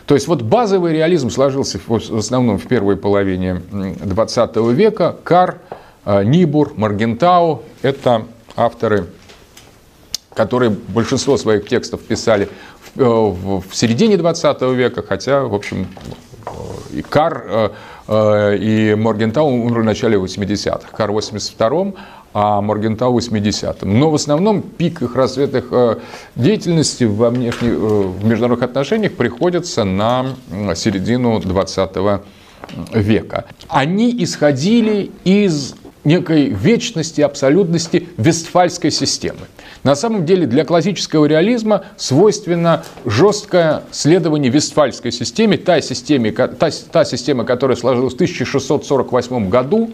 То 0.07 0.15
есть 0.15 0.27
вот 0.27 0.43
базовый 0.43 0.93
реализм 0.93 1.31
сложился 1.31 1.79
в 1.87 2.17
основном 2.17 2.59
в 2.59 2.67
первой 2.67 2.97
половине 2.97 3.61
20 3.71 4.57
века. 4.73 5.17
Кар, 5.25 5.59
э, 6.05 6.25
Нибур, 6.25 6.73
Маргентау– 6.77 7.63
это 7.83 8.25
авторы, 8.57 9.07
которые 10.35 10.71
большинство 10.71 11.37
своих 11.37 11.69
текстов 11.69 12.01
писали 12.01 12.49
в 12.95 13.65
середине 13.73 14.17
20 14.17 14.63
века, 14.63 15.03
хотя, 15.07 15.43
в 15.43 15.55
общем, 15.55 15.87
и 16.93 17.03
Кар 17.03 17.45
э, 17.47 17.69
э, 18.09 18.57
и 18.59 18.95
Моргентау 18.95 19.49
умерли 19.49 19.81
в 19.81 19.85
начале 19.85 20.19
80-х. 20.19 20.89
Кар 20.97 21.13
в 21.13 21.19
82-м, 21.19 21.95
а 22.35 22.61
Моргентау 22.61 23.13
в 23.13 23.19
80-м. 23.19 23.99
Но 23.99 24.11
в 24.11 24.15
основном 24.15 24.63
пик 24.63 25.03
их 25.03 25.15
развитых 25.15 25.73
деятельности 26.35 27.05
во 27.05 27.31
внешних, 27.31 27.75
в 27.75 28.25
международных 28.25 28.69
отношениях 28.69 29.15
приходится 29.15 29.85
на 29.85 30.35
середину 30.75 31.41
20 31.41 31.91
века. 32.93 33.45
Они 33.69 34.23
исходили 34.23 35.11
из 35.25 35.75
некой 36.05 36.49
вечности, 36.49 37.21
абсолютности 37.21 38.09
вестфальской 38.17 38.91
системы. 38.91 39.47
На 39.85 39.95
самом 39.95 40.27
деле 40.27 40.47
для 40.47 40.65
классического 40.65 41.27
реализма 41.27 41.85
свойственно 41.97 42.85
жесткое 43.05 43.83
следование 43.91 44.51
вестфальской 44.51 45.13
системе, 45.13 45.57
та, 45.57 45.81
системе, 45.81 46.33
та, 46.33 46.71
та 46.71 47.05
система, 47.05 47.45
которая 47.45 47.77
сложилась 47.77 48.13
в 48.13 48.17
1648 48.17 49.49
году, 49.49 49.91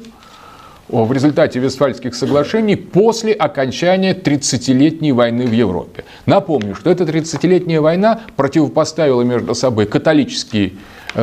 в 0.88 1.12
результате 1.12 1.58
Вестфальских 1.60 2.14
соглашений 2.14 2.76
после 2.76 3.32
окончания 3.32 4.14
30-летней 4.14 5.12
войны 5.12 5.46
в 5.46 5.52
Европе. 5.52 6.04
Напомню, 6.26 6.74
что 6.74 6.90
эта 6.90 7.04
30-летняя 7.04 7.80
война 7.80 8.20
противопоставила 8.36 9.22
между 9.22 9.54
собой 9.54 9.86
католические 9.86 10.72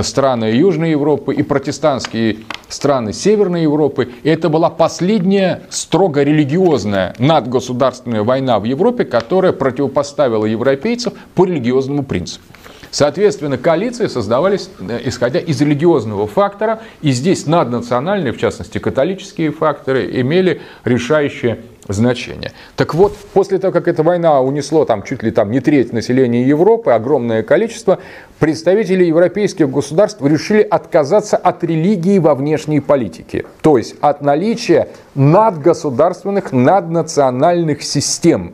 страны 0.01 0.45
Южной 0.45 0.91
Европы 0.91 1.33
и 1.33 1.43
протестантские 1.43 2.37
страны 2.69 3.13
Северной 3.13 3.63
Европы. 3.63 4.09
И 4.23 4.29
это 4.29 4.49
была 4.49 4.69
последняя 4.69 5.63
строго 5.69 6.23
религиозная 6.23 7.13
надгосударственная 7.19 8.23
война 8.23 8.59
в 8.59 8.63
Европе, 8.63 9.05
которая 9.05 9.51
противопоставила 9.51 10.45
европейцев 10.45 11.13
по 11.35 11.45
религиозному 11.45 12.03
принципу. 12.03 12.43
Соответственно, 12.91 13.57
коалиции 13.57 14.07
создавались 14.07 14.69
э, 14.79 14.99
исходя 15.05 15.39
из 15.39 15.59
религиозного 15.61 16.27
фактора, 16.27 16.81
и 17.01 17.11
здесь 17.11 17.47
наднациональные, 17.47 18.33
в 18.33 18.37
частности 18.37 18.77
католические 18.77 19.51
факторы, 19.51 20.19
имели 20.19 20.61
решающее 20.83 21.59
значение. 21.87 22.51
Так 22.75 22.93
вот, 22.93 23.15
после 23.33 23.57
того, 23.57 23.73
как 23.73 23.87
эта 23.87 24.03
война 24.03 24.41
унесло 24.41 24.85
там 24.85 25.03
чуть 25.03 25.23
ли 25.23 25.31
там 25.31 25.51
не 25.51 25.61
треть 25.61 25.93
населения 25.93 26.45
Европы, 26.45 26.91
огромное 26.91 27.43
количество, 27.43 27.99
представители 28.39 29.03
европейских 29.03 29.69
государств 29.69 30.21
решили 30.21 30.61
отказаться 30.61 31.37
от 31.37 31.63
религии 31.63 32.19
во 32.19 32.35
внешней 32.35 32.81
политике. 32.81 33.45
То 33.61 33.77
есть 33.77 33.95
от 34.01 34.21
наличия 34.21 34.89
надгосударственных, 35.15 36.51
наднациональных 36.51 37.83
систем. 37.83 38.53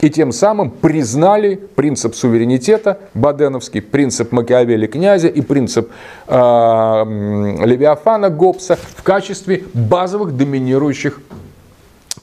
И 0.00 0.08
тем 0.08 0.32
самым 0.32 0.70
признали 0.70 1.60
принцип 1.74 2.14
суверенитета 2.14 2.98
Баденовский, 3.12 3.82
принцип 3.82 4.32
Макиавелли 4.32 4.86
князя 4.86 5.28
и 5.28 5.42
принцип 5.42 5.90
э, 6.26 6.34
Левиафана 6.34 8.30
Гоббса 8.30 8.76
в 8.76 9.02
качестве 9.02 9.64
базовых 9.74 10.36
доминирующих 10.36 11.20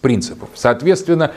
принципов. 0.02 0.50
Соответственно, 0.56 1.32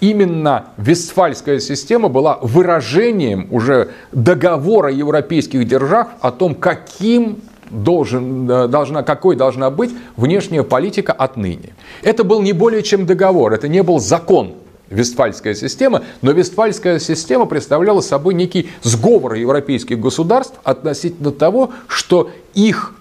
именно 0.00 0.66
Вестфальская 0.78 1.60
система 1.60 2.08
была 2.08 2.38
выражением 2.40 3.48
уже 3.50 3.90
договора 4.12 4.90
европейских 4.90 5.68
держав 5.68 6.08
о 6.20 6.30
том, 6.30 6.54
каким 6.54 7.42
должен, 7.70 8.50
э, 8.50 8.68
должна, 8.68 9.02
какой 9.02 9.36
должна 9.36 9.70
быть 9.70 9.90
внешняя 10.16 10.62
политика 10.62 11.12
отныне. 11.12 11.74
Это 12.02 12.24
был 12.24 12.40
не 12.40 12.54
более 12.54 12.82
чем 12.82 13.04
договор, 13.04 13.52
это 13.52 13.68
не 13.68 13.82
был 13.82 13.98
закон, 13.98 14.54
Вестфальская 14.90 15.54
система, 15.54 16.02
но 16.22 16.30
Вестфальская 16.30 16.98
система 16.98 17.46
представляла 17.46 18.00
собой 18.00 18.34
некий 18.34 18.70
сговор 18.82 19.34
европейских 19.34 19.98
государств 19.98 20.54
относительно 20.62 21.32
того, 21.32 21.72
что 21.88 22.30
их 22.54 22.94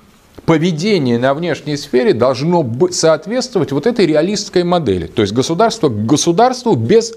поведение 0.46 1.20
на 1.20 1.34
внешней 1.34 1.78
сфере 1.78 2.14
должно 2.14 2.68
соответствовать 2.92 3.72
вот 3.72 3.88
этой 3.88 4.06
реалистской 4.06 4.64
модели. 4.64 5.08
То 5.08 5.22
есть 5.22 5.34
государство 5.34 5.90
к 5.90 6.06
государству 6.06 6.76
без 6.76 7.14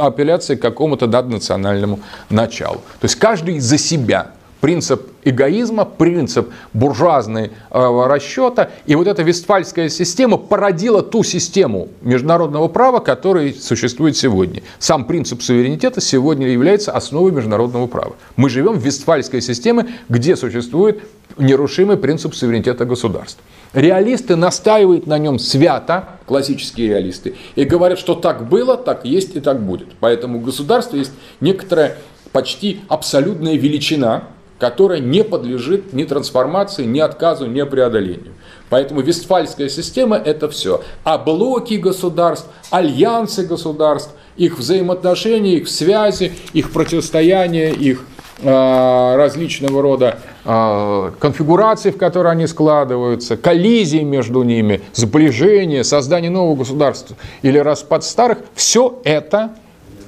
апелляции 0.00 0.56
к 0.56 0.62
какому-то 0.62 1.06
наднациональному 1.06 2.00
началу. 2.30 2.78
То 3.00 3.04
есть 3.04 3.16
каждый 3.16 3.60
за 3.60 3.78
себя 3.78 4.32
принцип 4.60 5.02
эгоизма, 5.24 5.84
принцип 5.84 6.50
буржуазной 6.72 7.50
э, 7.70 8.06
расчета. 8.06 8.70
И 8.86 8.94
вот 8.94 9.06
эта 9.06 9.22
вестфальская 9.22 9.88
система 9.88 10.36
породила 10.36 11.02
ту 11.02 11.22
систему 11.22 11.88
международного 12.02 12.68
права, 12.68 13.00
которая 13.00 13.52
существует 13.52 14.16
сегодня. 14.16 14.62
Сам 14.78 15.04
принцип 15.04 15.42
суверенитета 15.42 16.00
сегодня 16.00 16.48
является 16.48 16.92
основой 16.92 17.32
международного 17.32 17.86
права. 17.86 18.16
Мы 18.36 18.48
живем 18.48 18.74
в 18.74 18.84
вестфальской 18.84 19.40
системе, 19.40 19.88
где 20.08 20.36
существует 20.36 21.02
нерушимый 21.38 21.96
принцип 21.96 22.34
суверенитета 22.34 22.84
государств. 22.84 23.40
Реалисты 23.72 24.36
настаивают 24.36 25.06
на 25.06 25.18
нем 25.18 25.38
свято, 25.38 26.08
классические 26.26 26.88
реалисты, 26.88 27.34
и 27.56 27.64
говорят, 27.64 27.98
что 27.98 28.14
так 28.14 28.48
было, 28.48 28.76
так 28.76 29.04
есть 29.04 29.36
и 29.36 29.40
так 29.40 29.60
будет. 29.62 29.88
Поэтому 30.00 30.40
государство 30.40 30.96
есть 30.96 31.12
некоторая 31.40 31.98
почти 32.32 32.80
абсолютная 32.88 33.56
величина, 33.56 34.24
которая 34.58 35.00
не 35.00 35.22
подлежит 35.22 35.92
ни 35.92 36.04
трансформации, 36.04 36.84
ни 36.84 37.00
отказу, 37.00 37.46
ни 37.46 37.62
преодолению. 37.62 38.32
Поэтому 38.68 39.00
Вестфальская 39.00 39.68
система– 39.68 40.16
это 40.24 40.48
все. 40.48 40.82
А 41.04 41.18
блоки 41.18 41.74
государств, 41.74 42.48
альянсы 42.70 43.46
государств, 43.46 44.12
их 44.36 44.58
взаимоотношения, 44.58 45.56
их 45.56 45.68
связи, 45.68 46.32
их 46.52 46.72
противостояние, 46.72 47.72
их 47.72 48.04
э, 48.40 49.16
различного 49.16 49.82
рода 49.82 50.18
э, 50.44 51.12
конфигурации, 51.20 51.90
в 51.90 51.96
которые 51.96 52.32
они 52.32 52.46
складываются, 52.46 53.36
коллизии 53.36 54.02
между 54.02 54.42
ними, 54.42 54.80
сближение, 54.92 55.84
создание 55.84 56.30
нового 56.30 56.56
государства 56.56 57.16
или 57.42 57.58
распад 57.58 58.04
старых– 58.04 58.38
все 58.54 59.00
это 59.04 59.54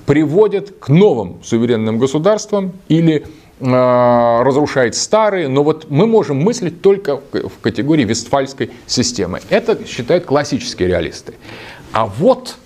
приводит 0.04 0.74
к 0.80 0.88
новым 0.88 1.38
суверенным 1.44 1.98
государствам 1.98 2.72
или 2.88 3.26
разрушает 3.60 4.94
старые, 4.94 5.48
но 5.48 5.64
вот 5.64 5.86
мы 5.90 6.06
можем 6.06 6.38
мыслить 6.38 6.80
только 6.80 7.16
в 7.32 7.60
категории 7.60 8.04
вестфальской 8.04 8.70
системы. 8.86 9.40
Это 9.50 9.84
считают 9.86 10.24
классические 10.24 10.88
реалисты. 10.88 11.34
А 11.92 12.06
вот 12.06 12.56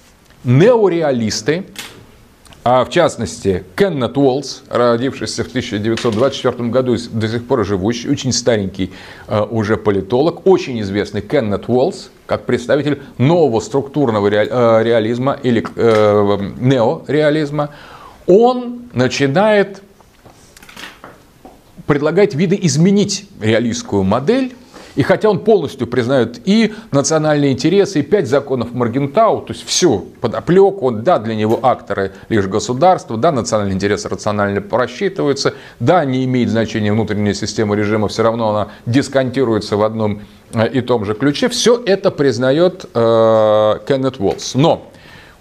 неореалисты, 0.45 1.65
а 2.65 2.85
в 2.85 2.91
частности 2.91 3.65
Кеннет 3.75 4.17
Уоллс, 4.17 4.63
родившийся 4.69 5.45
в 5.45 5.49
1924 5.49 6.69
году, 6.69 6.97
до 7.11 7.29
сих 7.29 7.47
пор 7.47 7.65
живущий, 7.65 8.09
очень 8.09 8.33
старенький 8.33 8.93
э, 9.27 9.41
уже 9.41 9.77
политолог, 9.77 10.47
очень 10.47 10.81
известный 10.81 11.23
Кеннет 11.23 11.69
Уоллс, 11.69 12.11
как 12.27 12.45
представитель 12.47 13.03
нового 13.19 13.61
структурного 13.61 14.29
э, 14.29 14.83
реализма 14.85 15.39
или 15.43 15.65
неореализма, 16.61 17.71
он 18.27 18.83
начинает 18.93 19.83
предлагает 21.93 22.33
виды 22.33 22.59
изменить 22.63 23.27
реалистскую 23.39 24.03
модель, 24.03 24.55
и 24.97 25.03
хотя 25.03 25.29
он 25.29 25.41
полностью 25.41 25.87
признает 25.87 26.41
и 26.47 26.73
национальные 26.91 27.53
интересы, 27.53 28.01
и 28.01 28.03
пять 28.03 28.29
законов 28.29 28.73
Маргентау, 28.73 29.43
то 29.43 29.53
есть 29.53 29.67
всю 29.67 30.07
подоплеку, 30.23 30.87
он, 30.87 31.03
да, 31.03 31.19
для 31.19 31.35
него 31.35 31.61
акторы 31.61 32.13
лишь 32.31 32.47
государства, 32.47 33.19
да, 33.19 33.31
национальные 33.31 33.75
интересы 33.75 34.09
рационально 34.09 34.63
просчитываются, 34.63 35.53
да, 35.81 36.03
не 36.07 36.25
имеет 36.25 36.49
значения 36.49 36.95
внутренняя 36.95 37.35
система 37.35 37.75
режима, 37.75 38.09
все 38.09 38.23
равно 38.23 38.49
она 38.49 38.69
дисконтируется 38.87 39.77
в 39.77 39.83
одном 39.83 40.23
э, 40.55 40.71
и 40.71 40.81
том 40.81 41.05
же 41.05 41.13
ключе. 41.13 41.51
Все 41.51 41.79
это 41.85 42.11
признает 42.11 42.87
э, 42.95 43.75
Кеннет 43.87 44.19
Уоллс. 44.19 44.55
Но 44.55 44.92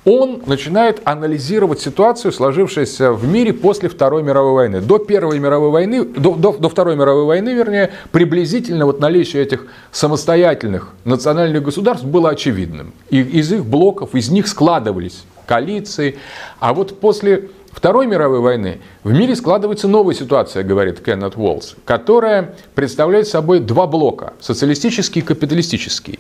он 0.04 0.42
начинает 0.48 1.02
анализировать 1.04 1.80
ситуацию, 1.80 2.32
сложившуюся 2.32 3.14
в 3.14 3.28
мире 3.28 3.54
после 3.54 3.88
Второй 3.88 4.24
мировой 4.24 4.54
войны. 4.54 4.82
До 4.82 4.98
Первой 4.98 5.40
мировой 5.40 5.70
войны, 5.70 6.04
до, 6.04 6.36
до, 6.36 6.54
до 6.54 6.70
Второй 6.70 6.96
мировой 6.96 7.26
войны, 7.26 7.50
вернее, 7.50 7.92
приблизительно 8.12 8.86
вот 8.86 9.00
наличие 9.00 9.44
этих 9.44 9.68
самостоятельных 9.92 10.90
национальных 11.06 11.62
государств 11.64 12.06
было 12.06 12.32
очевидным. 12.32 12.94
И 13.10 13.22
из 13.22 13.52
их 13.52 13.66
блоков, 13.66 14.16
из 14.16 14.30
них 14.30 14.48
складывались 14.48 15.24
коалиции. 15.46 16.18
А 16.60 16.74
вот 16.74 17.00
после 17.00 17.50
Второй 17.72 18.08
мировой 18.08 18.40
войны 18.40 18.82
в 19.04 19.12
мире 19.12 19.36
складывается 19.36 19.88
новая 19.88 20.16
ситуация, 20.16 20.64
говорит 20.64 21.00
Кеннет 21.02 21.36
Уоллс, 21.36 21.76
которая 21.86 22.56
представляет 22.74 23.28
собой 23.28 23.60
два 23.60 23.86
блока– 23.86 24.34
социалистический 24.42 25.22
и 25.22 25.24
капиталистический. 25.24 26.20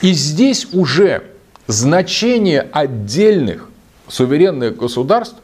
И 0.00 0.12
здесь 0.12 0.68
уже 0.72 1.22
значение 1.70 2.66
отдельных 2.72 3.68
суверенных 4.08 4.76
государств 4.76 5.36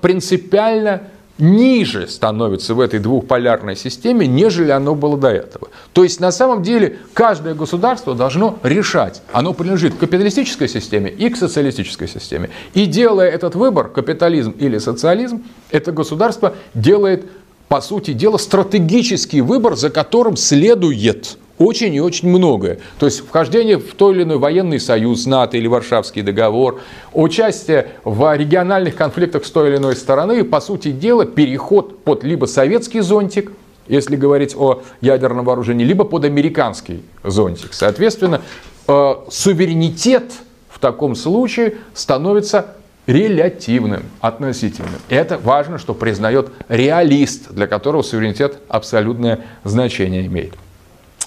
принципиально 0.00 1.02
ниже 1.38 2.06
становится 2.06 2.74
в 2.74 2.80
этой 2.80 3.00
двухполярной 3.00 3.76
системе, 3.76 4.26
нежели 4.26 4.70
оно 4.70 4.94
было 4.94 5.16
до 5.16 5.28
этого. 5.28 5.68
То 5.92 6.04
есть 6.04 6.20
на 6.20 6.30
самом 6.30 6.62
деле 6.62 6.98
каждое 7.12 7.54
государство 7.54 8.14
должно 8.14 8.58
решать, 8.62 9.22
оно 9.32 9.52
принадлежит 9.52 9.94
к 9.94 9.98
капиталистической 9.98 10.68
системе 10.68 11.10
и 11.10 11.28
к 11.28 11.36
социалистической 11.36 12.06
системе. 12.06 12.50
И 12.74 12.86
делая 12.86 13.30
этот 13.30 13.56
выбор, 13.56 13.88
капитализм 13.88 14.52
или 14.52 14.78
социализм, 14.78 15.42
это 15.70 15.90
государство 15.90 16.54
делает, 16.72 17.26
по 17.66 17.80
сути 17.80 18.12
дела, 18.12 18.36
стратегический 18.36 19.40
выбор, 19.40 19.74
за 19.74 19.90
которым 19.90 20.36
следует 20.36 21.38
очень 21.58 21.94
и 21.94 22.00
очень 22.00 22.28
многое. 22.28 22.78
То 22.98 23.06
есть 23.06 23.20
вхождение 23.20 23.78
в 23.78 23.94
той 23.94 24.14
или 24.14 24.22
иной 24.24 24.38
военный 24.38 24.80
союз, 24.80 25.26
НАТО 25.26 25.56
или 25.56 25.66
Варшавский 25.66 26.22
договор, 26.22 26.80
участие 27.12 27.88
в 28.04 28.36
региональных 28.36 28.96
конфликтах 28.96 29.44
с 29.44 29.50
той 29.50 29.70
или 29.70 29.76
иной 29.76 29.96
стороны, 29.96 30.44
по 30.44 30.60
сути 30.60 30.90
дела, 30.90 31.24
переход 31.24 32.02
под 32.04 32.24
либо 32.24 32.46
советский 32.46 33.00
зонтик, 33.00 33.52
если 33.86 34.16
говорить 34.16 34.56
о 34.56 34.82
ядерном 35.00 35.44
вооружении, 35.44 35.84
либо 35.84 36.04
под 36.04 36.24
американский 36.24 37.02
зонтик. 37.22 37.72
Соответственно, 37.72 38.40
э, 38.88 39.14
суверенитет 39.30 40.32
в 40.68 40.78
таком 40.78 41.14
случае 41.14 41.76
становится 41.92 42.74
релятивным, 43.06 44.02
относительным. 44.20 45.00
И 45.08 45.14
это 45.14 45.38
важно, 45.38 45.78
что 45.78 45.94
признает 45.94 46.50
реалист, 46.68 47.52
для 47.52 47.66
которого 47.66 48.02
суверенитет 48.02 48.58
абсолютное 48.68 49.40
значение 49.62 50.26
имеет. 50.26 50.54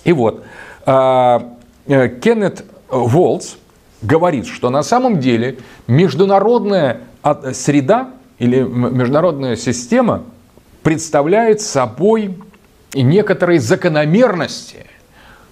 И 0.08 0.14
вот, 0.14 0.46
а, 0.86 1.58
э, 1.86 2.08
Кеннет 2.08 2.64
Волц 2.90 3.56
говорит, 4.02 4.48
что 4.48 4.70
на 4.70 4.82
самом 4.82 5.20
деле 5.20 5.58
международная 5.88 7.02
среда 7.52 8.12
или 8.40 8.62
международная 8.62 9.58
система 9.58 10.24
представляет 10.82 11.60
собой 11.60 12.38
некоторые 12.94 13.60
закономерности, 13.60 14.86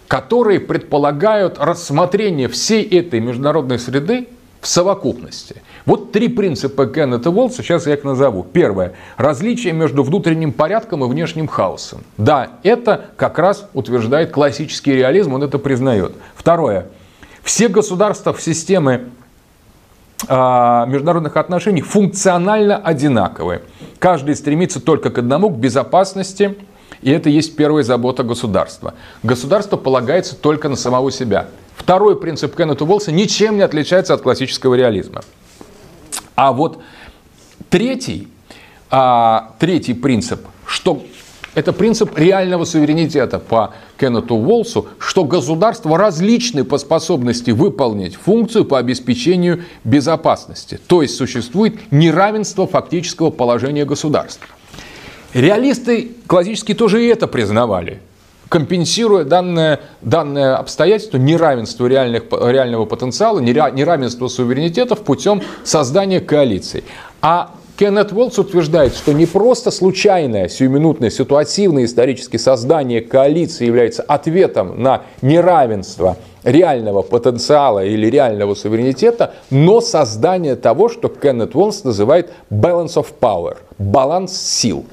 которые 0.07 0.61
предполагают 0.61 1.57
рассмотрение 1.59 2.47
всей 2.47 2.83
этой 2.83 3.19
международной 3.19 3.77
среды 3.77 4.29
в 4.61 4.67
совокупности. 4.67 5.63
Вот 5.85 6.11
три 6.11 6.29
принципа 6.29 6.87
Кеннета 6.87 7.29
Уолтса, 7.29 7.61
сейчас 7.61 7.85
я 7.85 7.93
их 7.93 8.03
назову. 8.03 8.43
Первое. 8.43 8.93
Различие 9.17 9.73
между 9.73 10.03
внутренним 10.03 10.51
порядком 10.51 11.03
и 11.03 11.07
внешним 11.07 11.47
хаосом. 11.47 12.03
Да, 12.17 12.49
это 12.63 13.05
как 13.17 13.37
раз 13.37 13.69
утверждает 13.73 14.31
классический 14.31 14.93
реализм, 14.93 15.33
он 15.33 15.43
это 15.43 15.59
признает. 15.59 16.13
Второе. 16.35 16.87
Все 17.43 17.67
государства 17.67 18.33
в 18.33 18.41
системе 18.41 19.09
а, 20.27 20.87
международных 20.87 21.37
отношений 21.37 21.81
функционально 21.81 22.77
одинаковые. 22.77 23.61
Каждый 23.99 24.35
стремится 24.35 24.79
только 24.79 25.11
к 25.11 25.19
одному, 25.19 25.49
к 25.49 25.57
безопасности, 25.57 26.57
и 27.03 27.11
это 27.11 27.29
есть 27.29 27.55
первая 27.55 27.83
забота 27.83 28.23
государства. 28.23 28.95
Государство 29.21 29.77
полагается 29.77 30.35
только 30.35 30.69
на 30.69 30.75
самого 30.75 31.11
себя. 31.11 31.47
Второй 31.75 32.19
принцип 32.19 32.55
Кеннета 32.55 32.85
Уолса 32.85 33.11
ничем 33.11 33.57
не 33.57 33.61
отличается 33.61 34.15
от 34.15 34.21
классического 34.21 34.73
реализма. 34.73 35.21
А 36.35 36.51
вот 36.51 36.81
третий, 37.69 38.27
а, 38.91 39.53
третий 39.59 39.93
принцип, 39.93 40.41
что 40.65 41.01
это 41.55 41.71
принцип 41.71 42.17
реального 42.17 42.65
суверенитета 42.65 43.39
по 43.39 43.73
Кеннету 43.97 44.35
Уолсу, 44.35 44.87
что 44.99 45.23
государства 45.23 45.97
различны 45.97 46.65
по 46.65 46.77
способности 46.77 47.51
выполнить 47.51 48.15
функцию 48.15 48.65
по 48.65 48.77
обеспечению 48.77 49.63
безопасности. 49.85 50.79
То 50.87 51.01
есть 51.01 51.15
существует 51.15 51.91
неравенство 51.91 52.67
фактического 52.67 53.29
положения 53.29 53.85
государства. 53.85 54.47
Реалисты 55.33 56.11
классические 56.27 56.75
тоже 56.75 57.03
и 57.03 57.07
это 57.07 57.27
признавали. 57.27 58.01
Компенсируя 58.49 59.23
данное, 59.23 59.79
данное 60.01 60.55
обстоятельство 60.55 61.17
неравенство 61.17 61.87
реальных, 61.87 62.23
реального 62.31 62.85
потенциала, 62.85 63.39
неравенство 63.39 64.27
суверенитетов 64.27 65.01
путем 65.01 65.41
создания 65.63 66.19
коалиций. 66.19 66.83
А 67.21 67.51
Кеннет 67.77 68.13
Уолтс 68.13 68.39
утверждает, 68.39 68.95
что 68.95 69.11
не 69.11 69.25
просто 69.25 69.69
случайное, 69.69 70.47
сиюминутное, 70.47 71.09
ситуативное 71.09 71.83
историческое 71.83 72.39
создание 72.39 73.01
коалиции 73.01 73.65
является 73.65 74.01
ответом 74.01 74.81
на 74.81 75.01
неравенство 75.21 76.15
реального 76.45 77.01
потенциала 77.01 77.83
или 77.83 78.07
реального 78.07 78.53
суверенитета, 78.55 79.33
но 79.49 79.81
создание 79.81 80.55
того, 80.55 80.87
что 80.87 81.09
Кеннет 81.09 81.53
Уолтс 81.53 81.83
называет 81.83 82.31
balance 82.49 82.95
of 82.95 83.07
power, 83.19 83.57
баланс 83.77 84.37
сил. 84.37 84.85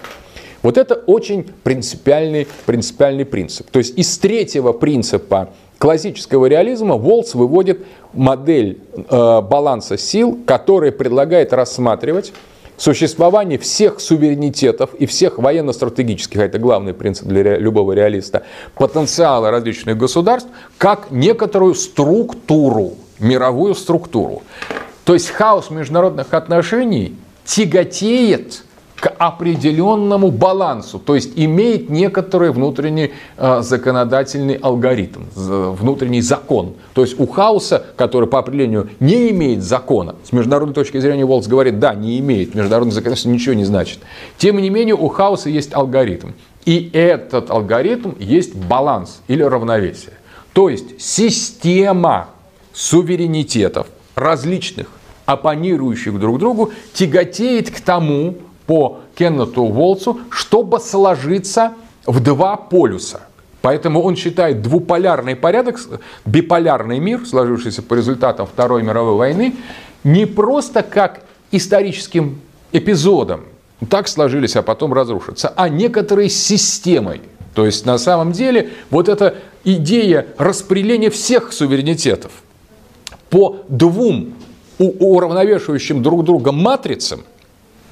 Вот 0.63 0.79
это 0.79 0.95
очень 0.95 1.51
принципиальный, 1.65 2.47
принципиальный 2.67 3.25
принцип. 3.25 3.71
То 3.71 3.79
есть 3.79 3.99
из 3.99 4.17
третьего 4.19 4.73
принципа 4.73 5.51
классического 5.79 6.47
реализма 6.47 6.97
Волц 6.97 7.35
выводит 7.35 7.85
модель 8.13 8.79
э, 8.95 9.41
баланса 9.41 9.99
сил, 9.99 10.39
которая 10.47 10.93
предлагает 10.93 11.53
рассматривать 11.53 12.33
существование 12.77 13.59
всех 13.59 14.01
суверенитетов 14.01 14.95
и 14.95 15.07
всех 15.07 15.39
военно-стратегических, 15.39 16.41
а 16.41 16.45
это 16.45 16.59
главный 16.59 16.95
принцип 16.95 17.27
для 17.27 17.57
любого 17.57 17.93
реалиста, 17.93 18.45
потенциала 18.75 19.51
различных 19.51 19.97
государств, 19.97 20.49
как 20.79 21.11
некоторую 21.11 21.75
структуру, 21.75 22.95
мировую 23.19 23.75
структуру. 23.75 24.43
То 25.05 25.15
есть 25.15 25.31
хаос 25.31 25.71
международных 25.71 26.33
отношений 26.33 27.17
тяготеет 27.45 28.65
к 29.03 29.09
определенному 29.19 30.31
балансу, 30.31 31.01
то 31.01 31.17
есть 31.17 31.33
имеет 31.35 31.91
некоторый 31.91 32.53
внутренний 32.53 33.11
э, 33.37 33.61
законодательный 33.61 34.55
алгоритм, 34.55 35.23
внутренний 35.35 36.21
закон. 36.21 36.75
То 36.95 37.01
есть 37.01 37.19
у 37.19 37.27
хаоса, 37.27 37.85
который 37.97 38.29
по 38.29 38.39
определению 38.39 38.91
не 39.01 39.31
имеет 39.31 39.65
закона, 39.65 40.15
с 40.23 40.31
международной 40.31 40.75
точки 40.75 41.01
зрения 41.01 41.25
Волц 41.25 41.49
говорит, 41.49 41.81
да, 41.81 41.97
не 41.97 42.21
имеет, 42.21 42.55
международный 42.55 42.93
закон 42.93 43.15
ничего 43.25 43.57
не 43.57 43.65
значит. 43.65 43.99
Тем 44.39 44.59
не 44.59 44.71
менее 44.71 44.95
у 44.95 45.09
хаоса 45.09 45.49
есть 45.49 45.75
алгоритм. 45.75 46.29
И 46.65 46.89
этот 46.93 47.51
алгоритм 47.51 48.13
есть 48.21 48.55
баланс 48.55 49.23
или 49.27 49.43
равновесие. 49.43 50.13
То 50.53 50.69
есть 50.69 51.03
система 51.03 52.29
суверенитетов 52.73 53.89
различных, 54.15 54.87
оппонирующих 55.27 56.21
друг 56.21 56.39
другу, 56.39 56.71
тяготеет 56.93 57.69
к 57.69 57.81
тому, 57.81 58.37
по 58.67 59.01
Кеннету 59.15 59.67
Волцу, 59.67 60.21
чтобы 60.31 60.81
сложиться 60.81 61.73
в 62.07 62.21
два 62.21 62.57
полюса. 62.57 63.23
Поэтому 63.61 64.03
он 64.03 64.17
считает 64.17 64.61
двуполярный 64.61 65.37
порядок, 65.37 65.81
биполярный 66.27 66.99
мир, 66.99 67.25
сложившийся 67.25 67.83
по 67.83 67.95
результатам 67.95 68.47
Второй 68.47 68.83
мировой 68.83 69.15
войны, 69.15 69.55
не 70.03 70.27
просто 70.27 70.83
как 70.83 71.21
историческим 71.53 72.41
эпизодом, 72.73 73.45
так 73.89 74.09
сложились, 74.09 74.57
а 74.57 74.63
потом 74.63 74.93
разрушатся, 74.93 75.53
а 75.55 75.69
некоторой 75.69 76.29
системой. 76.29 77.21
То 77.55 77.65
есть 77.67 77.87
на 77.87 77.99
самом 77.99 78.33
деле 78.33 78.71
вот 78.91 79.09
эта 79.09 79.37
идея 79.63 80.27
распределения 80.39 81.11
всех 81.11 81.53
суверенитетов 81.53 82.33
по 83.31 83.61
двум 83.69 84.35
уравновешивающим 84.79 86.03
друг 86.03 86.25
друга 86.25 86.51
матрицам 86.51 87.23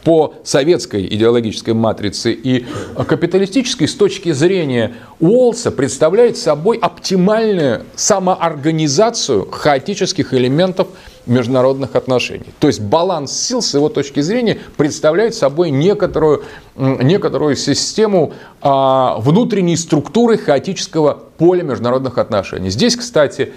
по 0.04 0.34
советской 0.44 1.06
идеологической 1.06 1.74
матрице 1.74 2.32
и 2.32 2.66
капиталистической 3.06 3.86
с 3.86 3.94
точки 3.94 4.32
зрения 4.32 4.94
Уолса 5.18 5.70
представляет 5.70 6.36
собой 6.36 6.78
оптимальную 6.78 7.82
самоорганизацию 7.96 9.50
хаотических 9.50 10.32
элементов 10.34 10.88
международных 11.26 11.96
отношений. 11.96 12.46
То 12.58 12.66
есть 12.66 12.80
баланс 12.80 13.32
сил 13.32 13.62
с 13.62 13.74
его 13.74 13.88
точки 13.88 14.20
зрения 14.20 14.58
представляет 14.76 15.34
собой 15.34 15.70
некоторую, 15.70 16.44
некоторую 16.76 17.56
систему 17.56 18.32
а, 18.62 19.16
внутренней 19.18 19.76
структуры 19.76 20.38
хаотического 20.38 21.18
поля 21.38 21.62
международных 21.62 22.18
отношений. 22.18 22.70
Здесь, 22.70 22.96
кстати, 22.96 23.52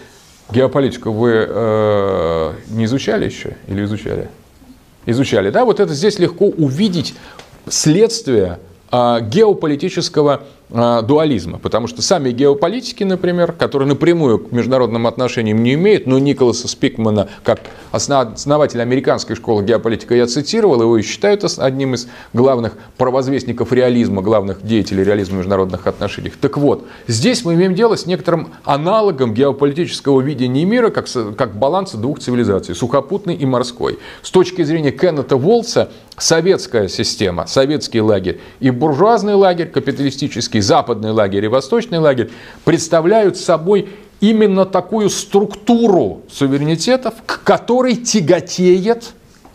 геополитику 0.51 1.11
вы 1.11 1.45
э, 1.47 2.53
не 2.69 2.85
изучали 2.85 3.25
еще 3.25 3.55
или 3.67 3.83
изучали? 3.85 4.29
Изучали, 5.05 5.49
да, 5.49 5.65
вот 5.65 5.79
это 5.79 5.93
здесь 5.93 6.19
легко 6.19 6.45
увидеть 6.45 7.15
следствие 7.67 8.59
а, 8.91 9.21
геополитического 9.21 10.43
дуализма, 10.73 11.59
потому 11.59 11.87
что 11.87 12.01
сами 12.01 12.31
геополитики, 12.31 13.03
например, 13.03 13.51
которые 13.51 13.87
напрямую 13.87 14.39
к 14.39 14.51
международным 14.51 15.05
отношениям 15.05 15.61
не 15.61 15.75
имеют, 15.75 16.07
но 16.07 16.17
Николаса 16.17 16.67
Спикмана, 16.67 17.29
как 17.43 17.59
основатель 17.91 18.81
американской 18.81 19.35
школы 19.35 19.63
геополитика, 19.63 20.15
я 20.15 20.25
цитировал, 20.25 20.81
его 20.81 20.97
и 20.97 21.03
считают 21.03 21.43
одним 21.59 21.93
из 21.93 22.07
главных 22.33 22.73
провозвестников 22.97 23.71
реализма, 23.71 24.23
главных 24.23 24.65
деятелей 24.65 25.03
реализма 25.03 25.35
в 25.35 25.37
международных 25.39 25.85
отношениях. 25.85 26.33
Так 26.41 26.57
вот, 26.57 26.87
здесь 27.07 27.45
мы 27.45 27.53
имеем 27.53 27.75
дело 27.75 27.95
с 27.95 28.07
некоторым 28.07 28.49
аналогом 28.63 29.33
геополитического 29.33 30.21
видения 30.21 30.65
мира, 30.65 30.89
как, 30.89 31.05
как 31.37 31.55
баланса 31.55 31.97
двух 31.97 32.19
цивилизаций, 32.19 32.73
сухопутной 32.73 33.35
и 33.35 33.45
морской. 33.45 33.99
С 34.23 34.31
точки 34.31 34.63
зрения 34.63 34.91
Кеннета 34.91 35.37
Волса, 35.37 35.91
советская 36.17 36.87
система, 36.87 37.45
советский 37.45 38.01
лагерь 38.01 38.39
и 38.59 38.69
буржуазный 38.69 39.35
лагерь, 39.35 39.67
капиталистический 39.67 40.61
западный 40.63 41.11
лагерь 41.11 41.45
и 41.45 41.47
восточный 41.47 41.99
лагерь 41.99 42.31
представляют 42.65 43.37
собой 43.37 43.89
именно 44.19 44.65
такую 44.65 45.09
структуру 45.09 46.23
суверенитетов, 46.31 47.13
к 47.25 47.43
которой 47.43 47.95
тяготеет, 47.95 49.13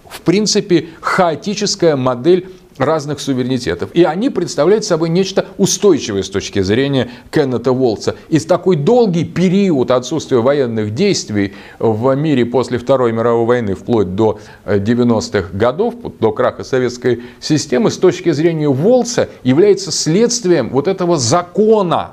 в 0.09 0.21
принципе, 0.21 0.89
хаотическая 1.01 1.97
модель 1.97 2.51
разных 2.79 3.21
суверенитетов. 3.21 3.91
И 3.95 4.03
они 4.03 4.31
представляют 4.31 4.85
собой 4.85 5.09
нечто 5.09 5.47
устойчивое 5.59 6.23
с 6.23 6.31
точки 6.31 6.63
зрения 6.63 7.11
Кеннета 7.31 7.73
Волца. 7.73 8.17
И 8.29 8.39
такой 8.49 8.77
долгий 8.77 9.25
период 9.25 9.91
отсутствия 9.91 10.39
военных 10.39 10.95
действий 10.95 11.55
в 11.79 12.15
мире 12.15 12.47
после 12.47 12.79
Второй 12.79 13.13
мировой 13.13 13.47
войны, 13.47 13.75
вплоть 13.75 14.15
до 14.15 14.41
90-х 14.65 15.51
годов, 15.53 15.95
до 16.19 16.33
краха 16.33 16.65
советской 16.65 17.23
системы, 17.41 17.91
с 17.91 17.99
точки 17.99 18.33
зрения 18.33 18.69
Волца 18.69 19.29
является 19.43 19.93
следствием 19.93 20.71
вот 20.71 20.89
этого 20.89 21.17
закона, 21.17 22.13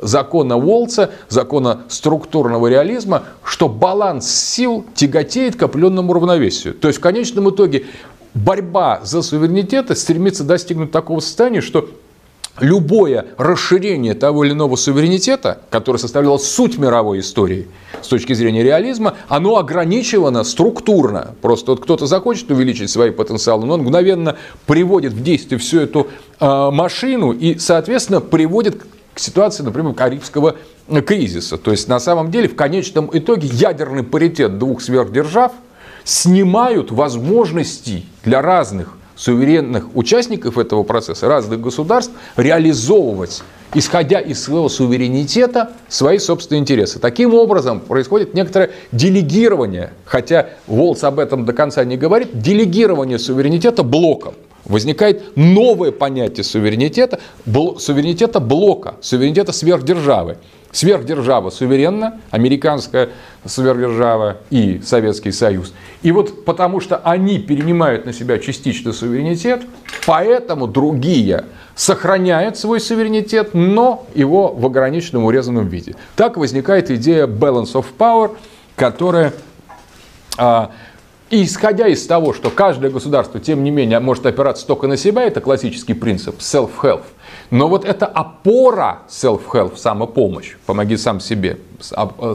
закона 0.00 0.56
Волца, 0.56 1.10
закона 1.28 1.82
структурного 1.88 2.68
реализма, 2.68 3.24
что 3.42 3.68
баланс 3.68 4.30
сил 4.30 4.84
тяготеет 4.94 5.56
к 5.56 5.62
определенному 5.62 6.12
равновесию. 6.12 6.74
То 6.74 6.88
есть 6.88 7.00
в 7.00 7.02
конечном 7.02 7.50
итоге 7.50 7.86
борьба 8.34 9.00
за 9.02 9.22
суверенитет 9.22 9.96
стремится 9.98 10.44
достигнуть 10.44 10.90
такого 10.90 11.20
состояния, 11.20 11.60
что 11.60 11.88
любое 12.60 13.26
расширение 13.38 14.14
того 14.14 14.44
или 14.44 14.52
иного 14.52 14.76
суверенитета, 14.76 15.60
которое 15.70 15.98
составляло 15.98 16.38
суть 16.38 16.78
мировой 16.78 17.20
истории 17.20 17.68
с 18.02 18.08
точки 18.08 18.32
зрения 18.32 18.62
реализма, 18.62 19.14
оно 19.28 19.56
ограничивано 19.56 20.44
структурно. 20.44 21.34
Просто 21.40 21.72
вот 21.72 21.80
кто-то 21.82 22.06
захочет 22.06 22.50
увеличить 22.50 22.90
свои 22.90 23.10
потенциалы, 23.10 23.66
но 23.66 23.74
он 23.74 23.82
мгновенно 23.82 24.36
приводит 24.66 25.12
в 25.12 25.22
действие 25.22 25.58
всю 25.58 25.80
эту 25.80 26.08
э, 26.38 26.70
машину 26.70 27.32
и, 27.32 27.58
соответственно, 27.58 28.20
приводит 28.20 28.82
к 29.14 29.18
ситуации, 29.18 29.62
например, 29.62 29.94
Карибского 29.94 30.56
кризиса. 31.06 31.56
То 31.56 31.70
есть, 31.70 31.88
на 31.88 31.98
самом 31.98 32.30
деле, 32.30 32.48
в 32.48 32.56
конечном 32.56 33.10
итоге 33.12 33.48
ядерный 33.48 34.02
паритет 34.02 34.58
двух 34.58 34.82
сверхдержав– 34.82 35.52
снимают 36.04 36.90
возможности 36.90 38.04
для 38.24 38.42
разных 38.42 38.96
суверенных 39.16 39.94
участников 39.94 40.56
этого 40.56 40.82
процесса, 40.82 41.28
разных 41.28 41.60
государств, 41.60 42.12
реализовывать, 42.36 43.42
исходя 43.74 44.18
из 44.18 44.42
своего 44.42 44.68
суверенитета, 44.68 45.72
свои 45.88 46.18
собственные 46.18 46.60
интересы. 46.60 46.98
Таким 46.98 47.34
образом, 47.34 47.80
происходит 47.80 48.32
некоторое 48.32 48.70
делегирование, 48.92 49.92
хотя 50.06 50.48
Волс 50.66 51.04
об 51.04 51.18
этом 51.18 51.44
до 51.44 51.52
конца 51.52 51.84
не 51.84 51.98
говорит, 51.98 52.40
делегирование 52.40 53.18
суверенитета 53.18 53.82
блоком. 53.82 54.34
Возникает 54.64 55.36
новое 55.36 55.90
понятие 55.90 56.44
суверенитета, 56.44 57.20
суверенитета 57.78 58.40
блока, 58.40 58.94
суверенитета 59.00 59.52
сверхдержавы. 59.52 60.38
Сверхдержава 60.72 61.50
суверенна, 61.50 62.20
американская 62.30 63.08
сверхдержава 63.44 64.38
и 64.50 64.80
Советский 64.84 65.32
Союз. 65.32 65.72
И 66.02 66.12
вот 66.12 66.44
потому 66.44 66.80
что 66.80 66.96
они 66.98 67.38
перенимают 67.38 68.06
на 68.06 68.12
себя 68.12 68.38
частично 68.38 68.92
суверенитет, 68.92 69.62
поэтому 70.06 70.68
другие 70.68 71.44
сохраняют 71.74 72.56
свой 72.56 72.80
суверенитет, 72.80 73.54
но 73.54 74.06
его 74.14 74.48
в 74.52 74.64
ограниченном 74.64 75.24
урезанном 75.24 75.66
виде. 75.66 75.96
Так 76.14 76.36
возникает 76.36 76.90
идея 76.90 77.26
balance 77.26 77.72
of 77.72 77.86
power, 77.98 78.36
которая 78.76 79.32
а, 80.38 80.70
И 81.30 81.44
исходя 81.44 81.86
из 81.86 82.04
того, 82.06 82.34
что 82.34 82.50
каждое 82.50 82.90
государство, 82.90 83.38
тем 83.38 83.62
не 83.62 83.70
менее, 83.70 84.00
может 84.00 84.26
опираться 84.26 84.66
только 84.66 84.88
на 84.88 84.96
себя, 84.96 85.22
это 85.22 85.40
классический 85.40 85.94
принцип 85.94 86.40
self-help. 86.40 87.02
Но 87.50 87.68
вот 87.68 87.84
эта 87.84 88.06
опора 88.06 89.02
self-help, 89.08 89.76
самопомощь, 89.76 90.56
помоги 90.66 90.96
сам 90.96 91.20
себе, 91.20 91.58
с 91.80 91.92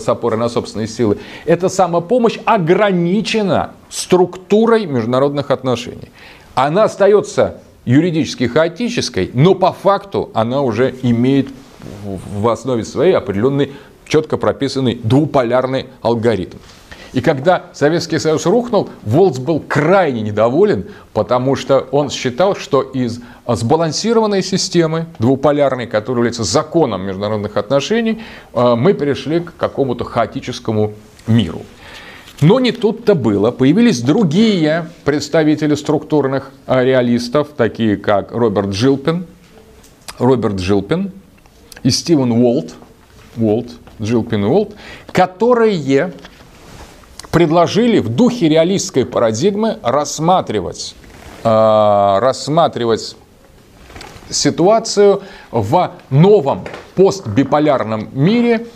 опорой 0.07 0.39
на 0.39 0.47
собственные 0.47 0.87
силы, 0.87 1.17
эта 1.45 1.67
самопомощь 1.67 2.39
ограничена 2.45 3.71
структурой 3.89 4.85
международных 4.85 5.51
отношений. 5.51 6.09
Она 6.53 6.85
остается 6.85 7.59
юридически 7.83 8.47
хаотической, 8.47 9.29
но 9.33 9.55
по 9.55 9.73
факту 9.73 10.31
она 10.33 10.61
уже 10.61 10.95
имеет 11.01 11.49
в 12.03 12.47
основе 12.47 12.85
своей 12.85 13.13
определенный 13.13 13.73
четко 14.07 14.37
прописанный 14.37 14.95
двуполярный 15.03 15.87
алгоритм. 16.01 16.57
И 17.13 17.21
когда 17.21 17.65
Советский 17.73 18.19
Союз 18.19 18.45
рухнул, 18.45 18.89
Волц 19.03 19.39
был 19.39 19.59
крайне 19.59 20.21
недоволен, 20.21 20.87
потому 21.13 21.55
что 21.55 21.79
он 21.91 22.09
считал, 22.09 22.55
что 22.55 22.81
из 22.81 23.21
сбалансированной 23.47 24.43
системы, 24.43 25.07
двуполярной, 25.19 25.87
которая 25.87 26.19
является 26.19 26.43
законом 26.43 27.03
международных 27.03 27.57
отношений, 27.57 28.21
э, 28.53 28.75
мы 28.75 28.93
перешли 28.93 29.39
к 29.39 29.55
какому-то 29.55 30.03
хаотическому 30.03 30.93
миру. 31.27 31.61
Но 32.41 32.59
не 32.59 32.71
тут-то 32.71 33.15
было. 33.15 33.51
Появились 33.51 34.01
другие 34.01 34.89
представители 35.05 35.75
структурных 35.75 36.51
э, 36.67 36.83
реалистов, 36.83 37.49
такие 37.55 37.95
как 37.97 38.31
Роберт 38.31 38.69
Джилпин, 38.71 39.25
Роберт 40.19 40.55
Джилпин 40.55 41.11
и 41.83 41.89
Стивен 41.89 42.31
Уолт, 42.31 42.75
Уолт, 43.37 43.67
Джилпин 44.01 44.45
и 44.45 44.47
Уолт, 44.47 44.75
которые 45.11 46.11
предложили 47.35 47.99
в 47.99 48.07
духе 48.07 48.47
реалистской 48.47 49.05
парадигмы 49.05 49.77
рассматривать, 49.83 50.95
э, 51.43 52.17
рассматривать 52.21 53.17
ситуацию 54.29 55.21
в 55.51 55.91
новом 56.09 56.63
постбиполярном 56.95 58.07
мире 58.13 58.67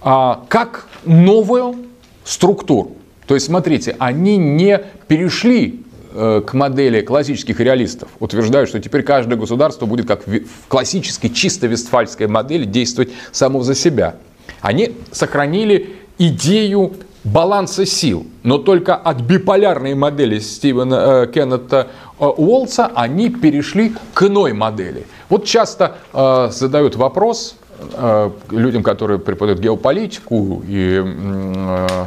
э, 0.00 0.34
как 0.48 0.86
новую 1.04 1.74
структуру. 2.22 2.92
То 3.26 3.34
есть, 3.34 3.46
смотрите, 3.46 3.96
они 3.98 4.36
не 4.36 4.80
перешли 5.08 5.82
э, 6.12 6.40
к 6.46 6.54
модели 6.54 7.00
классических 7.00 7.58
реалистов, 7.58 8.10
утверждают, 8.20 8.68
что 8.68 8.78
теперь 8.78 9.02
каждое 9.02 9.34
государство 9.34 9.86
будет 9.86 10.06
как 10.06 10.24
в 10.28 10.68
классической 10.68 11.30
чисто 11.30 11.66
вестфальской 11.66 12.28
модели 12.28 12.64
действовать 12.64 13.10
само 13.32 13.64
за 13.64 13.74
себя. 13.74 14.14
Они 14.60 14.94
сохранили 15.10 15.96
идею 16.16 16.92
баланса 17.24 17.86
сил, 17.86 18.26
но 18.42 18.58
только 18.58 18.94
от 18.94 19.20
биполярной 19.22 19.94
модели 19.94 20.38
Стивена 20.38 21.24
э, 21.24 21.26
Кеннета 21.26 21.88
э, 22.20 22.24
Уолтса 22.24 22.90
они 22.94 23.30
перешли 23.30 23.94
к 24.12 24.22
иной 24.22 24.52
модели. 24.52 25.06
Вот 25.30 25.44
часто 25.44 25.96
э, 26.12 26.48
задают 26.52 26.96
вопрос 26.96 27.56
э, 27.78 28.30
людям, 28.50 28.82
которые 28.82 29.18
преподают 29.18 29.60
геополитику 29.60 30.62
и 30.68 31.02
э, 31.02 32.06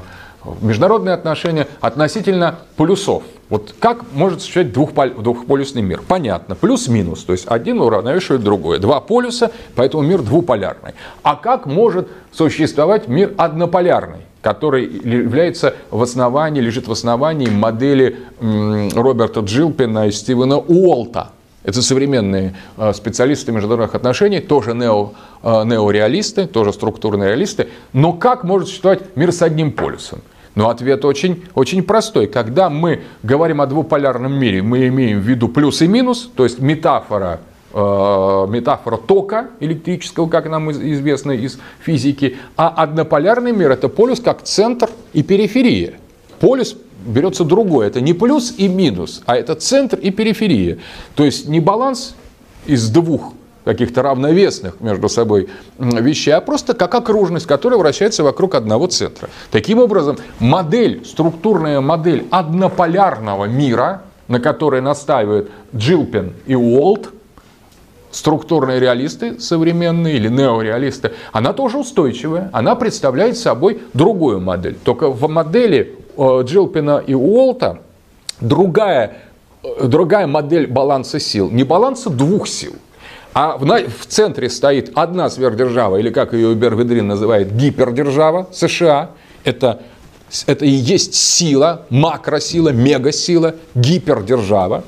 международные 0.61 1.15
отношения 1.15 1.67
относительно 1.81 2.59
полюсов. 2.75 3.23
Вот 3.49 3.73
как 3.79 4.03
может 4.13 4.41
существовать 4.41 5.15
двухполюсный 5.21 5.81
мир? 5.81 6.01
Понятно, 6.05 6.55
плюс-минус, 6.55 7.23
то 7.23 7.33
есть 7.33 7.47
один 7.47 7.79
уравновешивает 7.79 8.43
другое. 8.43 8.77
Два 8.77 8.99
полюса, 8.99 9.51
поэтому 9.75 10.03
мир 10.03 10.21
двуполярный. 10.21 10.93
А 11.23 11.35
как 11.35 11.65
может 11.65 12.09
существовать 12.31 13.07
мир 13.07 13.33
однополярный? 13.37 14.19
Который 14.47 14.85
является 14.85 15.75
в 15.91 16.01
основании, 16.01 16.61
лежит 16.61 16.87
в 16.87 16.91
основании 16.93 17.49
модели 17.49 18.15
Роберта 18.39 19.41
Джилпина 19.41 20.07
и 20.07 20.11
Стивена 20.11 20.57
Уолта. 20.57 21.31
Это 21.65 21.81
современные 21.81 22.55
э, 22.77 22.93
специалисты 22.93 23.51
международных 23.51 23.93
отношений, 23.93 24.39
тоже 24.39 24.73
нео, 24.73 25.11
э, 25.43 25.65
неореалисты, 25.65 26.47
тоже 26.47 26.71
структурные 26.71 27.31
реалисты. 27.31 27.67
Но 27.91 28.13
как 28.13 28.45
может 28.45 28.69
существовать 28.69 29.17
мир 29.17 29.33
с 29.33 29.41
одним 29.41 29.73
полюсом? 29.73 30.21
Но 30.55 30.69
ответ 30.69 31.03
очень, 31.03 31.43
очень 31.53 31.83
простой. 31.83 32.27
Когда 32.27 32.69
мы 32.69 33.01
говорим 33.23 33.59
о 33.59 33.65
двуполярном 33.65 34.33
мире, 34.33 34.61
мы 34.61 34.87
имеем 34.87 35.19
в 35.19 35.23
виду 35.23 35.49
плюс 35.49 35.81
и 35.81 35.87
минус, 35.87 36.31
то 36.33 36.45
есть 36.45 36.59
метафора 36.59 37.41
метафора 37.77 38.97
тока 38.97 39.47
электрического, 39.59 40.27
как 40.27 40.49
нам 40.49 40.71
известно 40.71 41.31
из 41.31 41.59
физики, 41.79 42.37
а 42.55 42.69
однополярный 42.69 43.51
мир 43.51 43.71
это 43.71 43.87
полюс 43.87 44.19
как 44.19 44.41
центр 44.43 44.89
и 45.13 45.21
периферия. 45.21 45.95
Полюс 46.39 46.75
берется 47.05 47.43
другой, 47.43 47.87
это 47.87 48.01
не 48.01 48.13
плюс 48.13 48.53
и 48.57 48.67
минус, 48.67 49.21
а 49.25 49.35
это 49.35 49.55
центр 49.55 49.97
и 49.97 50.11
периферия. 50.11 50.79
То 51.15 51.23
есть 51.23 51.47
не 51.47 51.59
баланс 51.59 52.15
из 52.65 52.89
двух 52.89 53.33
каких-то 53.63 54.01
равновесных 54.01 54.79
между 54.79 55.09
собой 55.09 55.49
вещей, 55.77 56.31
а 56.31 56.41
просто 56.41 56.73
как 56.73 56.95
окружность, 56.95 57.45
которая 57.45 57.77
вращается 57.77 58.23
вокруг 58.23 58.55
одного 58.55 58.87
центра. 58.87 59.29
Таким 59.51 59.79
образом, 59.79 60.17
модель, 60.39 61.05
структурная 61.05 61.81
модель 61.81 62.25
однополярного 62.31 63.45
мира, 63.45 64.03
на 64.29 64.39
которой 64.39 64.81
настаивают 64.81 65.51
Джилпин 65.75 66.33
и 66.45 66.55
Уолт, 66.55 67.09
структурные 68.17 68.79
реалисты 68.79 69.39
современные 69.39 70.15
или 70.15 70.27
неореалисты, 70.27 71.11
она 71.31 71.53
тоже 71.53 71.77
устойчивая. 71.77 72.49
Она 72.51 72.75
представляет 72.75 73.37
собой 73.37 73.81
другую 73.93 74.39
модель. 74.39 74.75
Только 74.83 75.09
в 75.09 75.29
модели 75.29 75.95
э, 76.17 76.41
Джилпина 76.43 77.03
и 77.05 77.13
Уолта 77.13 77.79
другая, 78.41 79.17
э, 79.63 79.87
другая 79.87 80.25
модель 80.25 80.67
баланса 80.67 81.19
сил. 81.19 81.51
Не 81.51 81.63
баланса 81.63 82.09
двух 82.09 82.47
сил, 82.47 82.73
а 83.33 83.55
в, 83.57 83.65
в 83.65 84.05
центре 84.07 84.49
стоит 84.49 84.91
одна 84.95 85.29
сверхдержава, 85.29 85.97
или 85.97 86.09
как 86.09 86.33
ее 86.33 86.55
Берведрин 86.55 87.07
называет, 87.07 87.55
гипердержава 87.55 88.47
США. 88.51 89.11
Это, 89.43 89.81
это 90.47 90.65
и 90.65 90.71
есть 90.71 91.13
сила, 91.13 91.85
макросила, 91.91 92.69
мегасила, 92.69 93.53
гипердержава. 93.75 94.83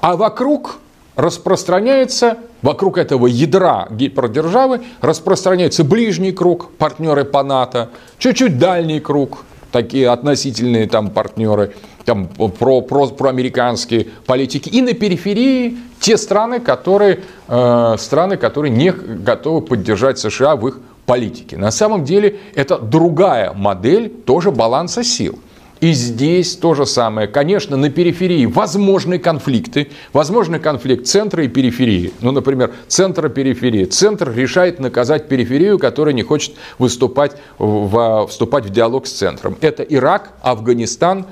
А 0.00 0.16
вокруг 0.16 0.78
распространяется, 1.16 2.38
вокруг 2.64 2.96
этого 2.96 3.26
ядра 3.26 3.86
гипердержавы 3.90 4.80
распространяется 5.02 5.84
ближний 5.84 6.32
круг, 6.32 6.70
партнеры 6.78 7.24
по 7.24 7.42
НАТО, 7.42 7.90
чуть-чуть 8.18 8.58
дальний 8.58 9.00
круг, 9.00 9.44
такие 9.70 10.08
относительные 10.08 10.88
там 10.88 11.10
партнеры, 11.10 11.74
там, 12.06 12.26
про, 12.26 12.80
про, 12.80 13.08
проамериканские 13.08 14.06
политики. 14.24 14.70
И 14.70 14.80
на 14.80 14.94
периферии 14.94 15.76
те 16.00 16.16
страны, 16.16 16.58
которые, 16.58 17.20
э, 17.48 17.96
страны, 17.98 18.38
которые 18.38 18.70
не 18.70 18.92
готовы 18.92 19.60
поддержать 19.60 20.18
США 20.18 20.56
в 20.56 20.66
их 20.66 20.80
политике. 21.04 21.58
На 21.58 21.70
самом 21.70 22.04
деле 22.04 22.38
это 22.54 22.78
другая 22.78 23.52
модель 23.52 24.08
тоже 24.08 24.50
баланса 24.50 25.04
сил. 25.04 25.38
И 25.84 25.92
здесь 25.92 26.56
то 26.56 26.72
же 26.72 26.86
самое. 26.86 27.28
Конечно, 27.28 27.76
на 27.76 27.90
периферии 27.90 28.46
возможны 28.46 29.18
конфликты. 29.18 29.90
Возможный 30.14 30.58
конфликт 30.58 31.06
центра 31.06 31.44
и 31.44 31.48
периферии. 31.48 32.10
Ну, 32.22 32.30
например, 32.30 32.72
центра 32.88 33.28
периферии. 33.28 33.84
Центр 33.84 34.32
решает 34.34 34.80
наказать 34.80 35.28
периферию, 35.28 35.78
которая 35.78 36.14
не 36.14 36.22
хочет 36.22 36.54
выступать 36.78 37.32
в, 37.58 38.26
вступать 38.28 38.64
в 38.64 38.70
диалог 38.70 39.06
с 39.06 39.12
центром. 39.12 39.58
Это 39.60 39.82
Ирак, 39.82 40.32
Афганистан, 40.40 41.26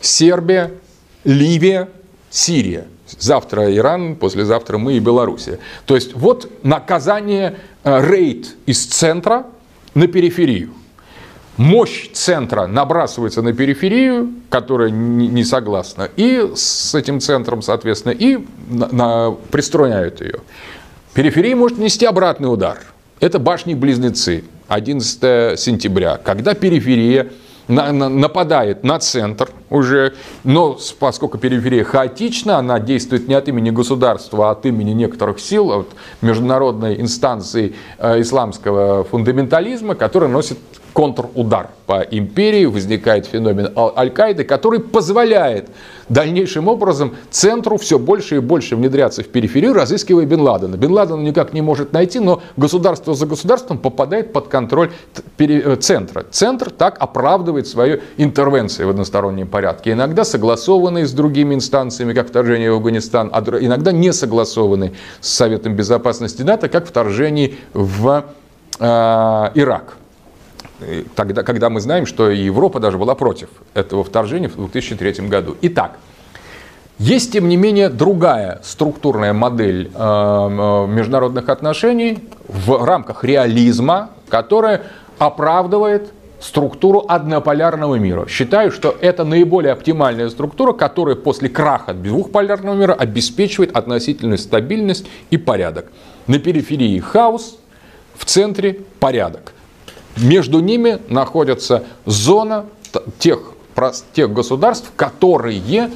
Сербия, 0.00 0.70
Ливия, 1.24 1.90
Сирия. 2.30 2.86
Завтра 3.18 3.76
Иран, 3.76 4.16
послезавтра 4.16 4.78
мы 4.78 4.94
и 4.94 5.00
Белоруссия. 5.00 5.58
То 5.84 5.94
есть 5.94 6.14
вот 6.14 6.50
наказание 6.62 7.58
э, 7.84 8.10
рейд 8.10 8.56
из 8.64 8.86
центра 8.86 9.44
на 9.92 10.06
периферию. 10.06 10.70
Мощь 11.58 12.08
центра 12.12 12.68
набрасывается 12.68 13.42
на 13.42 13.52
периферию, 13.52 14.30
которая 14.48 14.90
не 14.90 15.42
согласна, 15.42 16.08
и 16.16 16.52
с 16.54 16.94
этим 16.94 17.20
центром, 17.20 17.62
соответственно, 17.62 18.12
и 18.12 18.38
на, 18.70 18.88
на, 18.92 19.36
пристроняют 19.50 20.20
ее. 20.20 20.38
Периферия 21.14 21.56
может 21.56 21.78
нести 21.78 22.06
обратный 22.06 22.46
удар. 22.46 22.78
Это 23.18 23.40
башни-близнецы 23.40 24.44
11 24.68 25.58
сентября, 25.58 26.20
когда 26.22 26.54
периферия 26.54 27.32
на, 27.66 27.92
на, 27.92 28.08
нападает 28.08 28.84
на 28.84 29.00
центр 29.00 29.50
уже, 29.68 30.14
но 30.44 30.78
поскольку 31.00 31.38
периферия 31.38 31.82
хаотична, 31.82 32.58
она 32.58 32.78
действует 32.78 33.26
не 33.26 33.34
от 33.34 33.48
имени 33.48 33.70
государства, 33.70 34.48
а 34.48 34.52
от 34.52 34.64
имени 34.64 34.92
некоторых 34.92 35.40
сил, 35.40 35.72
от 35.72 35.88
международной 36.22 37.00
инстанции 37.00 37.74
э, 37.98 38.20
исламского 38.20 39.02
фундаментализма, 39.02 39.96
которая 39.96 40.30
носит 40.30 40.58
контрудар 40.92 41.70
по 41.86 42.02
империи, 42.02 42.66
возникает 42.66 43.26
феномен 43.26 43.72
Аль-Каиды, 43.76 44.44
который 44.44 44.80
позволяет 44.80 45.68
дальнейшим 46.08 46.68
образом 46.68 47.14
центру 47.30 47.76
все 47.76 47.98
больше 47.98 48.36
и 48.36 48.38
больше 48.40 48.76
внедряться 48.76 49.22
в 49.22 49.28
периферию, 49.28 49.74
разыскивая 49.74 50.24
Бен 50.24 50.40
Ладена. 50.40 50.76
Бен 50.76 50.92
Ладена 50.92 51.20
никак 51.20 51.52
не 51.52 51.60
может 51.60 51.92
найти, 51.92 52.18
но 52.18 52.42
государство 52.56 53.14
за 53.14 53.26
государством 53.26 53.78
попадает 53.78 54.32
под 54.32 54.48
контроль 54.48 54.90
э, 55.38 55.76
центра. 55.76 56.24
Центр 56.30 56.70
так 56.70 56.96
оправдывает 56.98 57.66
свою 57.66 58.00
интервенцию 58.16 58.88
в 58.88 58.90
одностороннем 58.90 59.46
порядке. 59.46 59.92
Иногда 59.92 60.24
согласованные 60.24 61.06
с 61.06 61.12
другими 61.12 61.54
инстанциями, 61.54 62.12
как 62.12 62.28
вторжение 62.28 62.72
в 62.72 62.76
Афганистан, 62.76 63.30
а 63.32 63.40
иногда 63.60 63.92
не 63.92 64.12
согласованные 64.12 64.92
с 65.20 65.28
Советом 65.28 65.76
Безопасности 65.76 66.42
НАТО, 66.42 66.68
как 66.68 66.86
вторжение 66.86 67.54
в 67.72 68.24
э, 68.80 68.84
Ирак 69.54 69.97
тогда, 71.14 71.42
когда 71.42 71.70
мы 71.70 71.80
знаем, 71.80 72.06
что 72.06 72.30
Европа 72.30 72.80
даже 72.80 72.98
была 72.98 73.14
против 73.14 73.48
этого 73.74 74.04
вторжения 74.04 74.48
в 74.48 74.56
2003 74.56 75.28
году. 75.28 75.56
Итак, 75.62 75.98
есть, 76.98 77.32
тем 77.32 77.48
не 77.48 77.56
менее, 77.56 77.90
другая 77.90 78.60
структурная 78.64 79.32
модель 79.32 79.90
э, 79.94 79.98
э, 79.98 80.86
международных 80.88 81.48
отношений 81.48 82.18
в 82.48 82.84
рамках 82.84 83.22
реализма, 83.22 84.10
которая 84.28 84.82
оправдывает 85.18 86.12
структуру 86.40 87.04
однополярного 87.08 87.96
мира. 87.96 88.26
Считаю, 88.28 88.72
что 88.72 88.96
это 89.00 89.24
наиболее 89.24 89.72
оптимальная 89.72 90.28
структура, 90.28 90.72
которая 90.72 91.14
после 91.14 91.48
краха 91.48 91.94
двухполярного 91.94 92.74
мира 92.74 92.94
обеспечивает 92.94 93.76
относительную 93.76 94.38
стабильность 94.38 95.06
и 95.30 95.36
порядок. 95.36 95.86
На 96.26 96.38
периферии 96.38 96.98
хаос, 96.98 97.58
в 98.16 98.24
центре 98.24 98.80
порядок. 98.98 99.52
Между 100.20 100.60
ними 100.60 100.98
находится 101.08 101.84
зона 102.04 102.66
тех, 103.18 103.52
тех 104.12 104.32
государств, 104.32 104.90
которые 104.96 105.90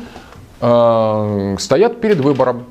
э, 0.61 1.57
стоят 1.59 2.01
перед 2.01 2.20
выбором 2.20 2.66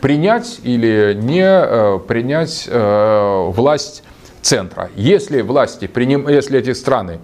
принять 0.00 0.60
или 0.62 1.18
не 1.18 1.42
э, 1.42 1.98
принять 2.06 2.68
э, 2.68 3.50
власть 3.50 4.02
центра. 4.42 4.90
Если 4.96 5.40
власти, 5.40 5.86
приним, 5.86 6.28
если 6.28 6.58
эти 6.58 6.74
страны 6.74 7.20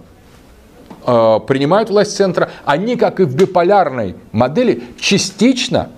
э, 1.05 1.39
принимают 1.47 1.91
власть 1.91 2.15
центра, 2.15 2.49
они, 2.65 2.95
как 2.95 3.19
и 3.19 3.23
в 3.23 3.35
биполярной 3.35 4.15
модели, 4.31 4.83
частично 4.99 5.91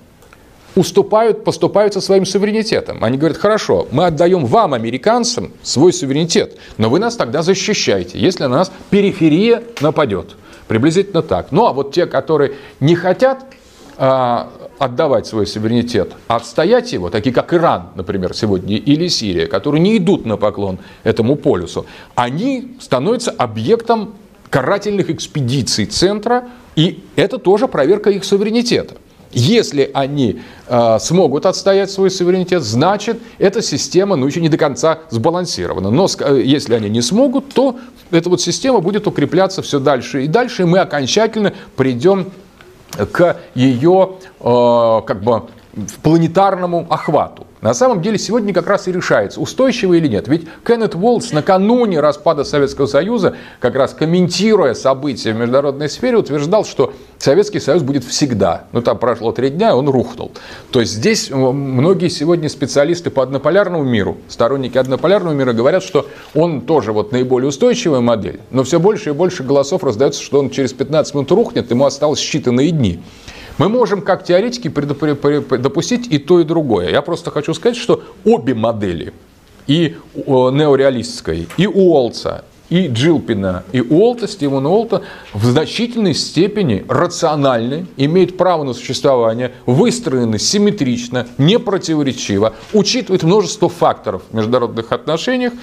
уступают, 0.76 1.44
поступают 1.44 1.94
со 1.94 2.02
своим 2.02 2.26
суверенитетом. 2.26 3.04
Они 3.04 3.18
говорят, 3.18 3.38
хорошо, 3.38 3.88
мы 3.92 4.06
отдаем 4.06 4.46
вам, 4.46 4.74
американцам, 4.74 5.52
свой 5.62 5.94
суверенитет, 5.94 6.58
но 6.78 6.90
вы 6.90 7.00
нас 7.00 7.16
тогда 7.16 7.42
защищаете, 7.42 8.20
если 8.20 8.44
на 8.44 8.50
нас 8.50 8.72
периферия 8.90 9.64
нападет. 9.82 10.36
Приблизительно 10.68 11.22
так. 11.22 11.48
Ну 11.52 11.68
а 11.68 11.74
вот 11.74 11.94
те, 11.94 12.06
которые 12.06 12.54
не 12.80 12.96
хотят 12.96 13.46
а, 13.98 14.50
отдавать 14.80 15.28
свой 15.28 15.46
суверенитет, 15.46 16.14
отстоять 16.28 16.94
его, 16.94 17.10
такие 17.10 17.34
как 17.34 17.54
Иран, 17.54 17.90
например, 17.96 18.34
сегодня, 18.34 18.78
или 18.78 19.08
Сирия, 19.08 19.48
которые 19.48 19.82
не 19.82 19.98
идут 19.98 20.26
на 20.26 20.38
поклон 20.38 20.80
этому 21.04 21.36
полюсу, 21.36 21.86
они 22.16 22.76
становятся 22.80 23.32
объектом 23.32 24.16
карательных 24.50 25.10
экспедиций 25.10 25.86
центра, 25.86 26.50
и 26.76 27.04
это 27.16 27.38
тоже 27.38 27.68
проверка 27.68 28.10
их 28.10 28.24
суверенитета. 28.24 28.96
Если 29.34 29.90
они 29.94 30.42
э, 30.68 30.98
смогут 31.00 31.46
отстоять 31.46 31.92
свой 31.92 32.12
суверенитет, 32.12 32.64
значит, 32.64 33.20
эта 33.40 33.62
система 33.62 34.16
ну, 34.16 34.28
еще 34.28 34.42
не 34.42 34.50
до 34.50 34.58
конца 34.58 35.00
сбалансирована. 35.10 35.90
Но 35.90 36.08
э, 36.20 36.42
если 36.44 36.76
они 36.76 36.90
не 36.90 37.02
смогут, 37.02 37.54
то 37.54 37.78
эта 38.12 38.30
вот 38.30 38.42
система 38.42 38.80
будет 38.80 39.08
укрепляться 39.08 39.62
все 39.62 39.80
дальше 39.80 40.24
и 40.24 40.28
дальше, 40.28 40.64
и 40.64 40.66
мы 40.66 40.80
окончательно 40.80 41.54
придем 41.76 42.32
к 43.12 43.38
ее 43.56 44.18
э, 44.40 45.02
как 45.06 45.24
бы 45.24 45.44
планетарному 46.04 46.86
охвату. 46.90 47.48
На 47.64 47.74
самом 47.74 48.02
деле 48.02 48.18
сегодня 48.18 48.54
как 48.54 48.68
раз 48.68 48.90
и 48.90 48.92
решается, 48.92 49.40
устойчиво 49.40 49.94
или 49.94 50.10
нет. 50.10 50.28
Ведь 50.28 50.46
Кеннет 50.68 50.96
Уолтс 50.96 51.32
накануне 51.32 52.02
распада 52.02 52.44
Советского 52.44 52.88
Союза, 52.88 53.38
как 53.62 53.76
раз 53.76 53.94
комментируя 53.94 54.74
события 54.74 55.32
в 55.32 55.38
международной 55.38 55.88
сфере, 55.88 56.18
утверждал, 56.18 56.66
что 56.66 56.92
Советский 57.20 57.62
Союз 57.62 57.82
будет 57.82 58.04
всегда. 58.04 58.66
Ну 58.74 58.82
там 58.82 59.00
прошло 59.00 59.32
три 59.32 59.50
дня, 59.50 59.78
он 59.78 59.88
рухнул. 59.88 60.34
То 60.72 60.82
есть 60.82 60.92
здесь 60.92 61.30
многие 61.32 62.10
сегодня 62.10 62.50
специалисты 62.50 63.10
по 63.10 63.24
однополярному 63.24 63.86
миру, 63.86 64.18
сторонники 64.28 64.78
однополярного 64.78 65.34
мира 65.34 65.54
говорят, 65.54 65.84
что 65.84 66.06
он 66.36 66.60
тоже 66.60 66.92
вот 66.92 67.14
наиболее 67.14 67.48
устойчивая 67.48 68.02
модель, 68.02 68.42
но 68.52 68.66
все 68.66 68.78
больше 68.78 69.12
и 69.12 69.14
больше 69.14 69.42
голосов 69.44 69.86
раздается, 69.86 70.22
что 70.22 70.38
он 70.40 70.50
через 70.50 70.74
15 70.74 71.14
минут 71.14 71.32
рухнет, 71.32 71.72
ему 71.72 71.86
осталось 71.86 72.20
считанные 72.20 72.72
дни. 72.72 73.00
Мы 73.58 73.70
можем 73.70 74.02
как 74.02 74.24
теоретики 74.24 74.68
допустить 74.70 76.08
и 76.08 76.18
то, 76.18 76.40
и 76.40 76.44
другое. 76.44 76.90
Я 76.90 77.02
просто 77.02 77.32
хочу 77.32 77.54
сказать, 77.54 77.78
что 77.78 78.04
обе 78.26 78.54
модели, 78.54 79.14
и 79.68 79.96
неореалистской, 80.16 81.48
и 81.58 81.68
Уолтса, 81.68 82.46
и 82.70 82.88
Джилпина, 82.88 83.64
и 83.72 83.82
Уолта, 83.82 84.28
Стивена 84.28 84.70
Уолта 84.70 85.04
в 85.34 85.46
значительной 85.46 86.16
степени 86.16 86.84
рациональны, 86.90 87.86
имеют 87.98 88.36
право 88.36 88.64
на 88.64 88.74
существование, 88.74 89.52
выстроены 89.68 90.40
симметрично, 90.40 91.28
непротиворечиво, 91.38 92.54
учитывают 92.74 93.22
множество 93.22 93.70
факторов 93.70 94.24
в 94.32 94.36
международных 94.36 94.92
отношениях 94.92 95.54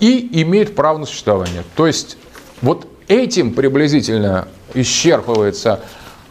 и 0.00 0.42
имеют 0.42 0.74
право 0.74 0.98
на 0.98 1.06
существование. 1.06 1.62
То 1.76 1.86
есть 1.86 2.18
вот 2.62 2.88
этим 3.06 3.54
приблизительно 3.54 4.48
исчерпывается 4.74 5.80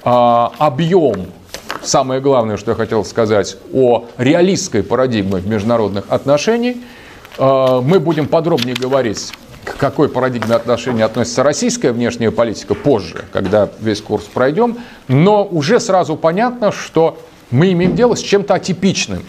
объем, 0.05 1.27
самое 1.81 2.21
главное, 2.21 2.57
что 2.57 2.71
я 2.71 2.75
хотел 2.75 3.03
сказать 3.03 3.57
о 3.73 4.05
реалистской 4.17 4.83
парадигме 4.83 5.41
международных 5.41 6.05
отношений. 6.09 6.83
А, 7.37 7.81
мы 7.81 7.99
будем 7.99 8.27
подробнее 8.27 8.75
говорить 8.75 9.33
к 9.63 9.77
какой 9.77 10.09
парадигме 10.09 10.55
отношений 10.55 11.01
относится 11.01 11.41
российская 11.41 11.91
внешняя 11.91 12.29
политика 12.29 12.75
позже, 12.75 13.25
когда 13.33 13.69
весь 13.79 14.01
курс 14.01 14.25
пройдем. 14.25 14.77
Но 15.07 15.43
уже 15.43 15.79
сразу 15.79 16.15
понятно, 16.15 16.71
что 16.71 17.17
мы 17.49 17.71
имеем 17.71 17.95
дело 17.95 18.15
с 18.15 18.21
чем-то 18.21 18.53
атипичным. 18.53 19.23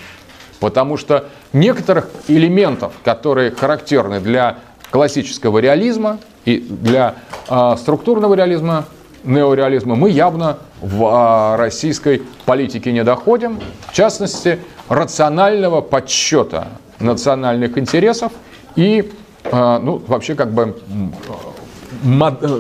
Потому 0.61 0.97
что 0.97 1.27
некоторых 1.53 2.09
элементов, 2.29 2.93
которые 3.03 3.51
характерны 3.51 4.21
для 4.21 4.59
классического 4.91 5.59
реализма 5.59 6.19
и 6.45 6.59
для 6.59 7.15
э, 7.49 7.77
структурного 7.79 8.35
реализма, 8.35 8.85
неореализма 9.25 9.97
мы 9.97 10.11
явно 10.11 10.59
в 10.81 11.05
а, 11.05 11.57
российской 11.57 12.23
политике 12.45 12.93
не 12.93 13.05
доходим. 13.05 13.61
В 13.89 13.93
частности, 13.93 14.59
рационального 14.89 15.81
подсчета 15.81 16.69
национальных 17.01 17.79
интересов 17.79 18.33
и 18.75 19.13
а, 19.45 19.79
ну, 19.79 20.03
вообще 20.07 20.35
как 20.35 20.53
бы 20.53 20.77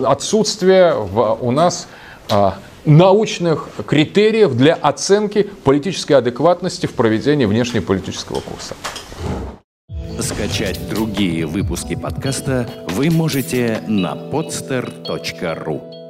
отсутствие 0.06 0.94
в, 0.94 1.38
у 1.40 1.50
нас 1.50 1.88
а, 2.30 2.54
научных 2.84 3.68
критериев 3.86 4.56
для 4.56 4.74
оценки 4.74 5.42
политической 5.64 6.14
адекватности 6.14 6.86
в 6.86 6.94
проведении 6.94 7.44
внешнеполитического 7.44 8.40
курса. 8.40 8.74
Скачать 10.20 10.88
другие 10.88 11.46
выпуски 11.46 11.94
подкаста 11.94 12.68
вы 12.88 13.10
можете 13.10 13.82
на 13.86 14.14
podster.ru 14.14 16.05